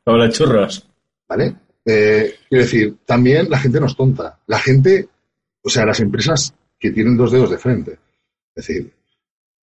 Como 0.04 0.18
los 0.18 0.36
churros. 0.36 0.90
¿Vale? 1.30 1.56
Eh, 1.86 2.34
quiero 2.50 2.64
decir, 2.64 2.98
también 3.06 3.48
la 3.48 3.60
gente 3.60 3.80
no 3.80 3.86
es 3.86 3.96
tonta. 3.96 4.40
La 4.48 4.58
gente, 4.58 5.08
o 5.62 5.70
sea, 5.70 5.86
las 5.86 6.00
empresas 6.00 6.56
que 6.80 6.90
tienen 6.90 7.16
dos 7.16 7.32
dedos 7.32 7.52
de 7.52 7.60
frente. 7.60 7.92
Es 8.56 8.68
decir, 8.68 8.92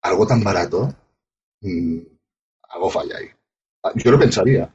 algo 0.02 0.28
tan 0.28 0.44
barato, 0.44 0.94
mm, 1.60 1.98
algo 2.68 2.88
falla 2.88 3.16
ahí. 3.16 3.26
Yo 3.96 4.12
lo 4.12 4.18
pensaría, 4.20 4.72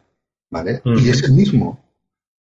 ¿vale? 0.50 0.82
Y 0.84 0.90
hmm. 0.90 1.10
es 1.10 1.24
el 1.24 1.32
mismo. 1.32 1.82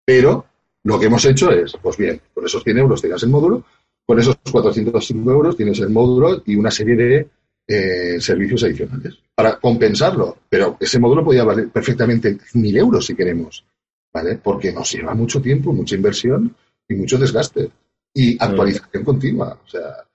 Pero 0.04 0.46
lo 0.86 1.00
que 1.00 1.08
hemos 1.08 1.26
hecho 1.26 1.52
es, 1.52 1.74
pues 1.82 1.98
bien, 1.98 2.22
con 2.32 2.46
esos 2.46 2.64
100 2.64 2.78
euros 2.78 3.02
tienes 3.02 3.24
el 3.24 3.30
módulo, 3.30 3.64
con 4.06 4.20
esos 4.20 4.38
405 4.52 5.32
euros 5.32 5.58
tienes 5.58 5.80
el 5.80 5.90
módulo 5.90 6.44
y 6.46 6.56
una 6.56 6.70
serie 6.70 6.96
de 6.96 7.28
eh, 7.68 8.22
servicios 8.22 8.64
adicionales 8.64 9.18
para 9.34 9.60
compensarlo. 9.60 10.38
Pero 10.48 10.78
ese 10.80 11.00
módulo 11.00 11.26
podía 11.26 11.44
valer 11.44 11.70
perfectamente 11.70 12.38
1.000 12.38 12.78
euros 12.78 13.04
si 13.04 13.16
queremos, 13.16 13.66
¿vale? 14.14 14.40
Porque 14.42 14.72
nos 14.72 14.92
lleva 14.92 15.16
mucho 15.16 15.42
tiempo, 15.42 15.74
mucha 15.74 15.96
inversión 15.96 16.56
y 16.88 16.94
mucho 16.94 17.18
desgaste. 17.18 17.72
Y 18.14 18.38
actualización 18.40 19.04
continua. 19.04 19.58
O 19.66 19.68
sea, 19.68 20.06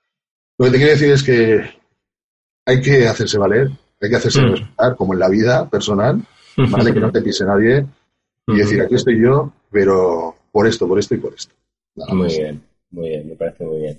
lo 0.57 0.67
que 0.67 0.71
te 0.71 0.77
quiero 0.77 0.93
decir 0.93 1.11
es 1.11 1.23
que 1.25 1.63
hay 2.65 2.81
que 2.81 3.09
hacerse 3.09 3.39
valer, 3.39 3.71
hay 4.01 4.09
que 4.09 4.17
hacerse 4.17 4.41
mm. 4.41 4.51
respetar, 4.53 4.95
como 4.95 5.15
en 5.15 5.19
la 5.19 5.29
vida 5.29 5.69
personal, 5.69 6.23
¿vale? 6.57 6.95
que 6.95 7.01
no 7.01 7.11
te 7.11 7.23
pise 7.23 7.45
nadie 7.45 7.85
y 8.47 8.57
decir, 8.57 8.81
aquí 8.81 8.95
estoy 8.95 9.21
yo, 9.21 9.53
pero 9.73 10.37
por 10.51 10.67
esto, 10.67 10.87
por 10.87 10.99
esto 10.99 11.15
y 11.15 11.19
por 11.19 11.35
esto. 11.35 11.55
muy 11.95 12.29
bien, 12.29 12.63
muy 12.91 13.09
bien, 13.09 13.29
me 13.29 13.35
parece 13.37 13.65
muy 13.65 13.81
bien. 13.81 13.99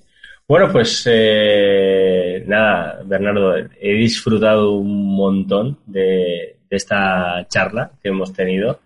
Bueno, 0.51 0.69
pues 0.69 1.03
eh, 1.05 2.43
nada, 2.45 3.01
Bernardo, 3.05 3.55
he 3.55 3.93
disfrutado 3.93 4.73
un 4.73 5.15
montón 5.15 5.79
de, 5.85 6.57
esta 6.69 7.47
charla 7.47 7.91
que 8.03 8.09
hemos 8.09 8.33
tenido. 8.33 8.81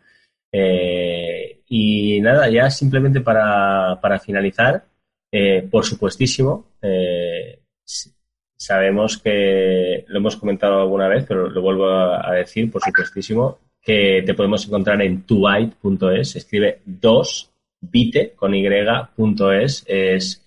Eh, 0.51 1.61
y 1.67 2.21
nada, 2.21 2.49
ya 2.49 2.69
simplemente 2.69 3.21
para, 3.21 3.99
para 3.99 4.19
finalizar, 4.19 4.85
eh, 5.31 5.67
por 5.69 5.83
supuestísimo, 5.85 6.67
sabemos 8.55 9.17
que 9.17 10.05
lo 10.07 10.19
hemos 10.19 10.35
comentado 10.35 10.81
alguna 10.81 11.07
vez, 11.07 11.25
pero 11.27 11.49
lo 11.49 11.61
vuelvo 11.61 11.89
a, 11.89 12.31
decir, 12.33 12.71
por 12.71 12.83
supuestísimo, 12.83 13.57
que 13.81 14.23
te 14.23 14.33
podemos 14.35 14.67
encontrar 14.67 15.01
en 15.01 15.23
tubyte.es, 15.23 16.35
escribe 16.35 16.81
2 16.85 17.54
bite 17.81 18.33
con 18.35 18.53
y.es, 18.53 19.83
es 19.87 20.45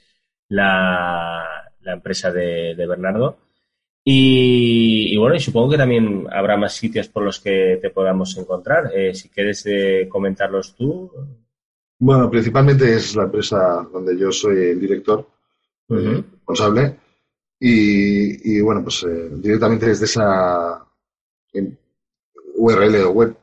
la, 0.48 1.44
empresa 1.84 2.32
de, 2.32 2.74
Bernardo. 2.86 3.38
Y, 4.04 5.16
bueno, 5.18 5.36
y 5.36 5.40
supongo 5.40 5.70
que 5.70 5.76
también 5.76 6.26
habrá 6.30 6.56
más 6.56 6.74
sitios 6.74 7.08
por 7.08 7.22
los 7.22 7.40
que 7.40 7.78
te 7.80 7.90
podamos 7.90 8.36
encontrar. 8.38 8.90
Eh, 8.94 9.14
si 9.14 9.28
quieres 9.28 9.64
eh, 9.66 10.08
comentarlos 10.08 10.74
tú. 10.74 11.10
Bueno, 11.98 12.30
principalmente 12.30 12.94
es 12.94 13.14
la 13.16 13.24
empresa 13.24 13.86
donde 13.92 14.16
yo 14.16 14.32
soy 14.32 14.70
el 14.70 14.80
director, 14.80 15.28
eh, 15.90 16.22
responsable. 16.32 16.96
Y, 17.60 18.60
bueno, 18.60 18.82
pues 18.82 19.04
directamente 19.42 19.86
desde 19.86 20.04
esa 20.04 20.86
URL 22.54 23.02
o 23.04 23.10
web 23.10 23.36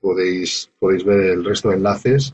podéis, 0.00 0.70
podéis 0.78 1.04
ver 1.04 1.20
el 1.20 1.44
resto 1.44 1.68
de 1.70 1.76
enlaces 1.76 2.32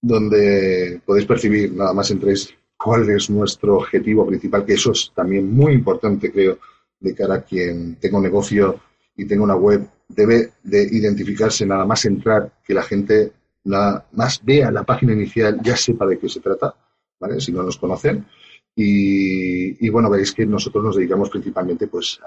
donde 0.00 1.00
podéis 1.04 1.26
percibir, 1.26 1.72
nada 1.72 1.92
más 1.92 2.10
entréis 2.10 2.54
cuál 2.76 3.08
es 3.10 3.28
nuestro 3.28 3.76
objetivo 3.76 4.26
principal, 4.26 4.64
que 4.64 4.74
eso 4.74 4.92
es 4.92 5.12
también 5.14 5.52
muy 5.52 5.72
importante, 5.72 6.32
creo, 6.32 6.58
de 6.98 7.14
cara 7.14 7.36
a 7.36 7.42
quien 7.42 7.96
tenga 7.96 8.18
un 8.18 8.24
negocio 8.24 8.80
y 9.16 9.26
tenga 9.26 9.44
una 9.44 9.56
web, 9.56 9.86
debe 10.08 10.52
de 10.62 10.82
identificarse 10.82 11.66
nada 11.66 11.84
más 11.84 12.04
entrar, 12.04 12.52
que 12.64 12.74
la 12.74 12.82
gente 12.82 13.32
nada 13.64 14.06
más 14.12 14.40
vea 14.42 14.70
la 14.70 14.84
página 14.84 15.12
inicial, 15.12 15.60
ya 15.62 15.76
sepa 15.76 16.06
de 16.06 16.18
qué 16.18 16.28
se 16.28 16.40
trata, 16.40 16.74
¿vale? 17.18 17.40
Si 17.40 17.52
no 17.52 17.62
nos 17.62 17.76
conocen. 17.76 18.26
Y, 18.74 19.90
bueno, 19.90 20.08
veréis 20.08 20.32
que 20.32 20.46
nosotros 20.46 20.82
nos 20.82 20.96
dedicamos 20.96 21.28
principalmente 21.28 21.86
pues 21.86 22.18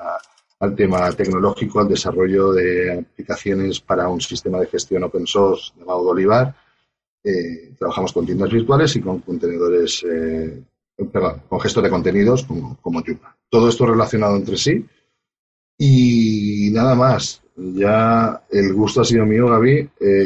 al 0.60 0.76
tema 0.76 1.12
tecnológico, 1.12 1.80
al 1.80 1.88
desarrollo 1.88 2.52
de 2.52 3.00
aplicaciones 3.00 3.80
para 3.80 4.08
un 4.08 4.22
sistema 4.22 4.60
de 4.60 4.68
gestión 4.68 5.04
open 5.04 5.26
source 5.26 5.72
llamado 5.80 6.04
Bolivar, 6.04 6.56
eh, 7.24 7.74
trabajamos 7.78 8.12
con 8.12 8.26
tiendas 8.26 8.52
virtuales 8.52 8.96
y 8.96 9.02
con 9.02 9.20
contenedores, 9.20 10.04
eh, 10.04 10.62
perdón, 11.12 11.44
con 11.48 11.60
gestos 11.60 11.84
de 11.84 11.90
contenidos 11.90 12.44
como, 12.44 12.78
como 12.82 13.02
Todo 13.50 13.70
esto 13.70 13.86
relacionado 13.86 14.36
entre 14.36 14.58
sí. 14.58 14.86
Y 15.78 16.70
nada 16.72 16.96
más. 16.96 17.42
Ya 17.56 18.42
el 18.50 18.74
gusto 18.74 19.02
ha 19.02 19.06
sido 19.06 19.26
mío, 19.26 19.48
Gaby. 19.48 19.90
Eh, 20.00 20.26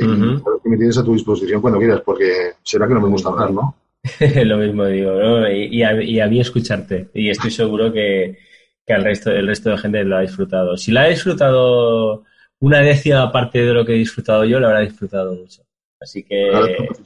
que 0.63 0.69
me 0.69 0.77
tienes 0.77 0.97
a 0.97 1.03
tu 1.03 1.13
disposición 1.13 1.61
cuando 1.61 1.79
quieras, 1.79 2.01
porque 2.05 2.53
será 2.63 2.87
que 2.87 2.93
no 2.93 3.01
me 3.01 3.09
gusta 3.09 3.29
hablar, 3.29 3.51
¿no? 3.51 3.75
Lo 4.45 4.57
mismo 4.57 4.85
digo, 4.85 5.11
¿no? 5.11 5.51
Y, 5.51 5.83
a, 5.83 6.27
mí 6.27 6.39
escucharte. 6.39 7.09
Y 7.13 7.29
estoy 7.29 7.51
seguro 7.51 7.91
que, 7.91 8.37
que 8.85 8.93
al 8.93 9.03
resto, 9.03 9.31
el 9.31 9.45
resto 9.45 9.71
de 9.71 9.77
gente 9.77 10.03
lo 10.05 10.15
ha 10.15 10.21
disfrutado. 10.21 10.77
Si 10.77 10.91
lo 10.91 11.01
ha 11.01 11.07
disfrutado 11.07 12.23
una 12.59 12.79
décima 12.79 13.31
parte 13.31 13.59
de 13.59 13.73
lo 13.73 13.85
que 13.85 13.93
he 13.93 13.97
disfrutado 13.97 14.45
yo, 14.45 14.59
lo 14.59 14.67
habrá 14.67 14.79
disfrutado 14.79 15.33
mucho. 15.33 15.66
Así 15.99 16.23
que. 16.23 16.51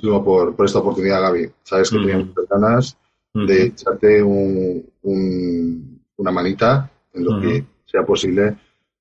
por, 0.01 0.55
por 0.55 0.65
esta 0.65 0.79
oportunidad, 0.79 1.21
Gaby. 1.21 1.49
Sabes 1.63 1.89
que 1.89 1.97
teníamos 1.97 2.35
ganas 2.49 2.97
de 3.33 3.63
echarte 3.63 4.21
un, 4.21 6.01
una 6.17 6.31
manita 6.31 6.91
en 7.13 7.23
lo 7.23 7.39
que 7.39 7.63
sea 7.85 8.03
posible, 8.05 8.55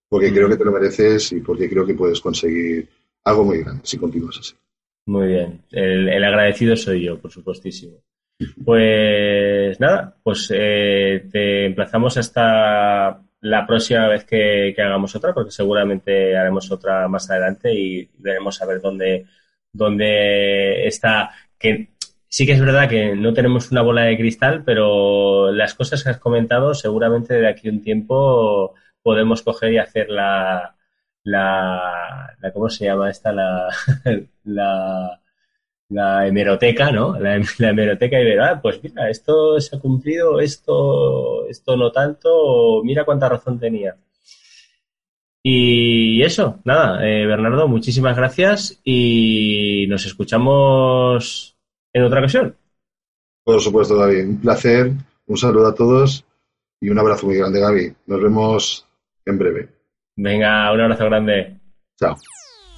porque 0.08 0.32
creo 0.32 0.48
que 0.48 0.56
te 0.56 0.64
lo 0.64 0.72
mereces 0.72 1.32
y 1.32 1.40
porque 1.40 1.68
creo 1.68 1.86
que 1.86 1.94
puedes 1.94 2.20
conseguir 2.20 2.88
algo 3.24 3.44
muy 3.44 3.62
grande 3.62 3.82
si 3.84 3.98
continúas 3.98 4.38
así. 4.38 4.54
Muy 5.06 5.28
bien. 5.28 5.62
El, 5.70 6.24
agradecido 6.24 6.76
soy 6.76 7.04
yo, 7.04 7.18
por 7.18 7.30
supuestísimo. 7.30 7.96
Pues 8.64 9.78
nada, 9.80 10.16
pues 10.22 10.50
eh, 10.54 11.26
te 11.30 11.66
emplazamos 11.66 12.16
hasta 12.16 13.22
la 13.42 13.66
próxima 13.66 14.08
vez 14.08 14.24
que, 14.24 14.72
que, 14.74 14.82
hagamos 14.82 15.14
otra, 15.14 15.34
porque 15.34 15.50
seguramente 15.50 16.36
haremos 16.36 16.70
otra 16.70 17.06
más 17.08 17.30
adelante 17.30 17.74
y 17.74 18.08
veremos 18.18 18.60
a 18.62 18.66
ver 18.66 18.80
dónde 18.80 19.26
donde 19.72 20.86
está, 20.86 21.30
que 21.58 21.90
sí 22.28 22.46
que 22.46 22.52
es 22.52 22.60
verdad 22.60 22.88
que 22.88 23.16
no 23.16 23.34
tenemos 23.34 23.70
una 23.72 23.82
bola 23.82 24.02
de 24.02 24.16
cristal, 24.16 24.62
pero 24.64 25.52
las 25.52 25.74
cosas 25.74 26.02
que 26.02 26.10
has 26.10 26.18
comentado 26.18 26.74
seguramente 26.74 27.34
de 27.34 27.48
aquí 27.48 27.68
un 27.68 27.82
tiempo 27.82 28.74
podemos 29.02 29.42
coger 29.42 29.72
y 29.72 29.78
hacer 29.78 30.10
la, 30.10 30.76
la, 31.24 32.34
¿cómo 32.52 32.68
se 32.70 32.86
llama 32.86 33.10
esta? 33.10 33.32
La, 33.32 33.68
la, 34.44 35.20
la 35.90 36.26
hemeroteca, 36.26 36.90
¿no? 36.92 37.18
La, 37.18 37.36
hemeroteca 37.58 38.20
y 38.20 38.24
ver, 38.24 38.40
ah, 38.40 38.60
pues 38.62 38.82
mira, 38.82 39.10
esto 39.10 39.60
se 39.60 39.76
ha 39.76 39.80
cumplido, 39.80 40.40
esto, 40.40 41.46
esto 41.48 41.76
no 41.76 41.90
tanto, 41.92 42.82
mira 42.84 43.04
cuánta 43.04 43.28
razón 43.28 43.58
tenía. 43.58 43.96
Y 45.42 46.22
eso, 46.22 46.58
nada, 46.64 47.06
eh, 47.06 47.26
Bernardo, 47.26 47.66
muchísimas 47.66 48.16
gracias 48.16 48.78
y 48.84 49.86
nos 49.88 50.04
escuchamos 50.04 51.56
en 51.92 52.02
otra 52.04 52.20
ocasión. 52.20 52.56
Por 53.44 53.60
supuesto, 53.60 53.96
David. 53.96 54.26
Un 54.26 54.40
placer, 54.40 54.92
un 55.26 55.36
saludo 55.36 55.68
a 55.68 55.74
todos 55.74 56.24
y 56.80 56.90
un 56.90 56.98
abrazo 56.98 57.26
muy 57.26 57.36
grande, 57.36 57.60
Gaby. 57.60 57.94
Nos 58.06 58.22
vemos 58.22 58.86
en 59.24 59.38
breve. 59.38 59.68
Venga, 60.16 60.72
un 60.72 60.80
abrazo 60.80 61.06
grande. 61.06 61.56
Chao. 61.98 62.16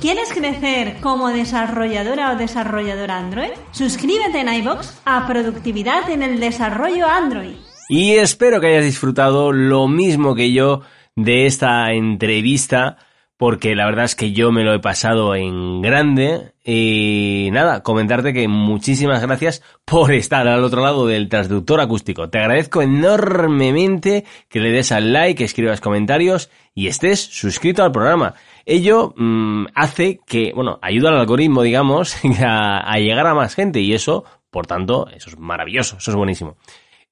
¿Quieres 0.01 0.33
crecer 0.33 0.97
como 1.01 1.29
desarrolladora 1.29 2.33
o 2.33 2.37
desarrollador 2.37 3.11
Android? 3.11 3.51
Suscríbete 3.73 4.41
en 4.41 4.53
iBox 4.55 5.01
a 5.05 5.27
Productividad 5.27 6.11
en 6.11 6.23
el 6.23 6.41
Desarrollo 6.41 7.07
Android. 7.07 7.55
Y 7.89 8.13
espero 8.13 8.61
que 8.61 8.69
hayas 8.69 8.85
disfrutado 8.85 9.53
lo 9.53 9.87
mismo 9.87 10.35
que 10.35 10.53
yo 10.53 10.83
de 11.17 11.47
esta 11.47 11.93
entrevista 11.93 12.97
porque 13.43 13.75
la 13.75 13.87
verdad 13.87 14.05
es 14.05 14.15
que 14.15 14.31
yo 14.31 14.53
me 14.53 14.63
lo 14.63 14.73
he 14.73 14.79
pasado 14.79 15.35
en 15.35 15.83
grande 15.83 16.53
y 16.65 17.49
nada, 17.51 17.83
comentarte 17.83 18.33
que 18.33 18.47
muchísimas 18.47 19.21
gracias 19.21 19.65
por 19.85 20.13
estar 20.13 20.47
al 20.47 20.63
otro 20.63 20.81
lado 20.81 21.09
del 21.09 21.29
transductor 21.29 21.81
acústico. 21.81 22.31
Te 22.31 22.39
agradezco 22.39 22.83
enormemente 22.83 24.25
que 24.49 24.61
le 24.61 24.71
des 24.71 24.93
al 24.93 25.13
like, 25.13 25.43
escribas 25.43 25.81
comentarios 25.81 26.51
y 26.73 26.87
estés 26.87 27.19
suscrito 27.19 27.83
al 27.83 27.91
programa. 27.91 28.35
Ello 28.65 29.13
mm, 29.17 29.67
hace 29.75 30.21
que, 30.25 30.53
bueno, 30.55 30.79
ayuda 30.81 31.09
al 31.09 31.19
algoritmo, 31.19 31.63
digamos, 31.63 32.15
a 32.45 32.97
llegar 32.99 33.27
a 33.27 33.35
más 33.35 33.57
gente 33.57 33.81
y 33.81 33.93
eso, 33.93 34.23
por 34.51 34.69
tanto, 34.69 35.09
eso 35.09 35.31
es 35.31 35.37
maravilloso, 35.37 35.97
eso 35.97 36.13
es 36.13 36.17
buenísimo. 36.17 36.59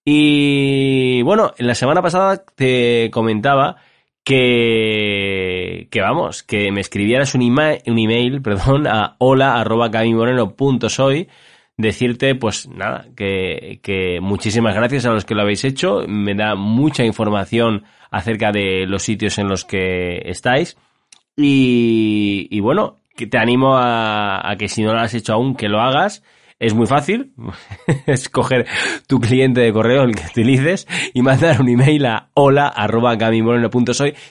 Y 0.04 1.22
bueno, 1.22 1.52
en 1.58 1.66
la 1.66 1.74
semana 1.74 2.02
pasada 2.02 2.44
te 2.54 3.10
comentaba 3.12 3.78
que, 4.24 5.88
que 5.90 6.00
vamos, 6.00 6.42
que 6.42 6.70
me 6.72 6.80
escribieras 6.80 7.34
un, 7.34 7.42
un 7.42 7.98
email, 7.98 8.42
perdón, 8.42 8.86
a 8.86 9.16
hola 9.18 9.60
arroba 9.60 9.90
soy 10.88 11.28
decirte, 11.76 12.34
pues 12.34 12.68
nada, 12.68 13.06
que, 13.16 13.80
que 13.82 14.20
muchísimas 14.20 14.74
gracias 14.74 15.06
a 15.06 15.12
los 15.12 15.24
que 15.24 15.34
lo 15.34 15.42
habéis 15.42 15.64
hecho, 15.64 16.04
me 16.06 16.34
da 16.34 16.54
mucha 16.54 17.04
información 17.04 17.84
acerca 18.10 18.52
de 18.52 18.86
los 18.86 19.02
sitios 19.02 19.38
en 19.38 19.48
los 19.48 19.64
que 19.64 20.20
estáis. 20.26 20.76
Y, 21.36 22.48
y 22.50 22.60
bueno, 22.60 22.98
que 23.16 23.26
te 23.26 23.38
animo 23.38 23.76
a 23.78 24.54
que 24.58 24.68
si 24.68 24.82
no 24.82 24.92
lo 24.92 25.00
has 25.00 25.14
hecho 25.14 25.32
aún, 25.32 25.54
que 25.54 25.68
lo 25.68 25.80
hagas 25.80 26.22
es 26.60 26.74
muy 26.74 26.86
fácil, 26.86 27.32
escoger 28.06 28.66
tu 29.08 29.18
cliente 29.18 29.62
de 29.62 29.72
correo, 29.72 30.02
el 30.02 30.14
que 30.14 30.26
utilices, 30.26 30.86
y 31.14 31.22
mandar 31.22 31.60
un 31.60 31.70
email 31.70 32.04
a 32.04 32.30
hola 32.34 32.72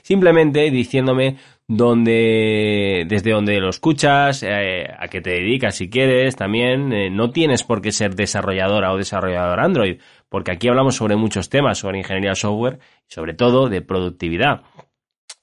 simplemente 0.03 0.69
diciéndome 0.69 1.37
dónde, 1.67 3.05
desde 3.07 3.31
dónde 3.31 3.59
lo 3.59 3.69
escuchas, 3.69 4.43
eh, 4.43 4.85
a 4.97 5.07
qué 5.07 5.21
te 5.21 5.31
dedicas 5.31 5.75
si 5.75 5.89
quieres 5.89 6.35
también. 6.35 6.93
Eh, 6.93 7.09
no 7.09 7.31
tienes 7.31 7.63
por 7.63 7.81
qué 7.81 7.91
ser 7.91 8.13
desarrolladora 8.13 8.93
o 8.93 8.97
desarrollador 8.97 9.59
Android, 9.59 9.99
porque 10.29 10.51
aquí 10.51 10.67
hablamos 10.67 10.95
sobre 10.95 11.15
muchos 11.15 11.49
temas, 11.49 11.79
sobre 11.79 11.97
ingeniería 11.97 12.35
software, 12.35 12.77
sobre 13.07 13.33
todo 13.33 13.69
de 13.69 13.81
productividad. 13.81 14.61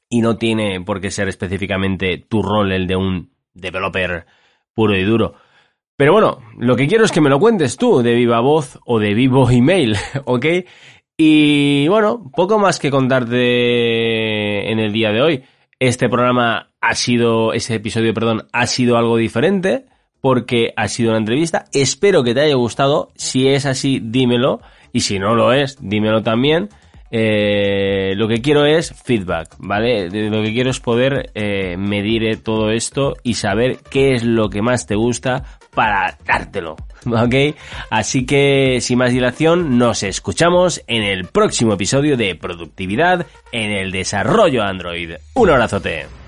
Y 0.08 0.20
no 0.20 0.36
tiene 0.36 0.80
por 0.82 1.00
qué 1.00 1.10
ser 1.10 1.26
específicamente 1.26 2.18
tu 2.28 2.42
rol 2.42 2.70
el 2.70 2.86
de 2.86 2.94
un 2.94 3.30
developer 3.54 4.26
puro 4.72 4.96
y 4.96 5.02
duro. 5.02 5.34
Pero 5.96 6.12
bueno, 6.12 6.40
lo 6.58 6.76
que 6.76 6.86
quiero 6.88 7.04
es 7.04 7.12
que 7.12 7.22
me 7.22 7.30
lo 7.30 7.40
cuentes 7.40 7.78
tú, 7.78 8.02
de 8.02 8.14
viva 8.14 8.40
voz 8.40 8.78
o 8.84 8.98
de 8.98 9.14
vivo 9.14 9.50
email, 9.50 9.96
¿ok? 10.24 10.46
Y 11.16 11.88
bueno, 11.88 12.30
poco 12.34 12.58
más 12.58 12.78
que 12.78 12.90
contarte 12.90 14.70
en 14.70 14.78
el 14.78 14.92
día 14.92 15.10
de 15.10 15.22
hoy. 15.22 15.44
Este 15.78 16.10
programa 16.10 16.70
ha 16.82 16.94
sido, 16.94 17.54
ese 17.54 17.76
episodio, 17.76 18.12
perdón, 18.12 18.46
ha 18.52 18.66
sido 18.66 18.98
algo 18.98 19.16
diferente 19.16 19.86
porque 20.20 20.74
ha 20.76 20.88
sido 20.88 21.10
una 21.10 21.18
entrevista. 21.18 21.64
Espero 21.72 22.22
que 22.22 22.34
te 22.34 22.42
haya 22.42 22.56
gustado. 22.56 23.10
Si 23.14 23.48
es 23.48 23.64
así, 23.64 24.00
dímelo. 24.02 24.60
Y 24.92 25.00
si 25.00 25.18
no 25.18 25.34
lo 25.34 25.54
es, 25.54 25.78
dímelo 25.80 26.22
también. 26.22 26.68
Eh, 27.10 28.14
lo 28.16 28.28
que 28.28 28.40
quiero 28.40 28.64
es 28.64 28.92
feedback, 28.92 29.54
¿vale? 29.58 30.08
Lo 30.28 30.42
que 30.42 30.52
quiero 30.52 30.70
es 30.70 30.80
poder 30.80 31.30
eh, 31.34 31.76
medir 31.76 32.42
todo 32.42 32.70
esto 32.70 33.14
y 33.22 33.34
saber 33.34 33.78
qué 33.90 34.14
es 34.14 34.24
lo 34.24 34.50
que 34.50 34.62
más 34.62 34.86
te 34.86 34.94
gusta 34.94 35.44
para 35.74 36.16
dártelo, 36.24 36.76
¿ok? 37.06 37.54
Así 37.90 38.26
que, 38.26 38.80
sin 38.80 38.98
más 38.98 39.12
dilación, 39.12 39.78
nos 39.78 40.02
escuchamos 40.02 40.82
en 40.86 41.02
el 41.02 41.26
próximo 41.26 41.74
episodio 41.74 42.16
de 42.16 42.34
Productividad 42.34 43.26
en 43.52 43.70
el 43.70 43.92
Desarrollo 43.92 44.62
Android. 44.62 45.12
Un 45.34 45.50
abrazote. 45.50 46.25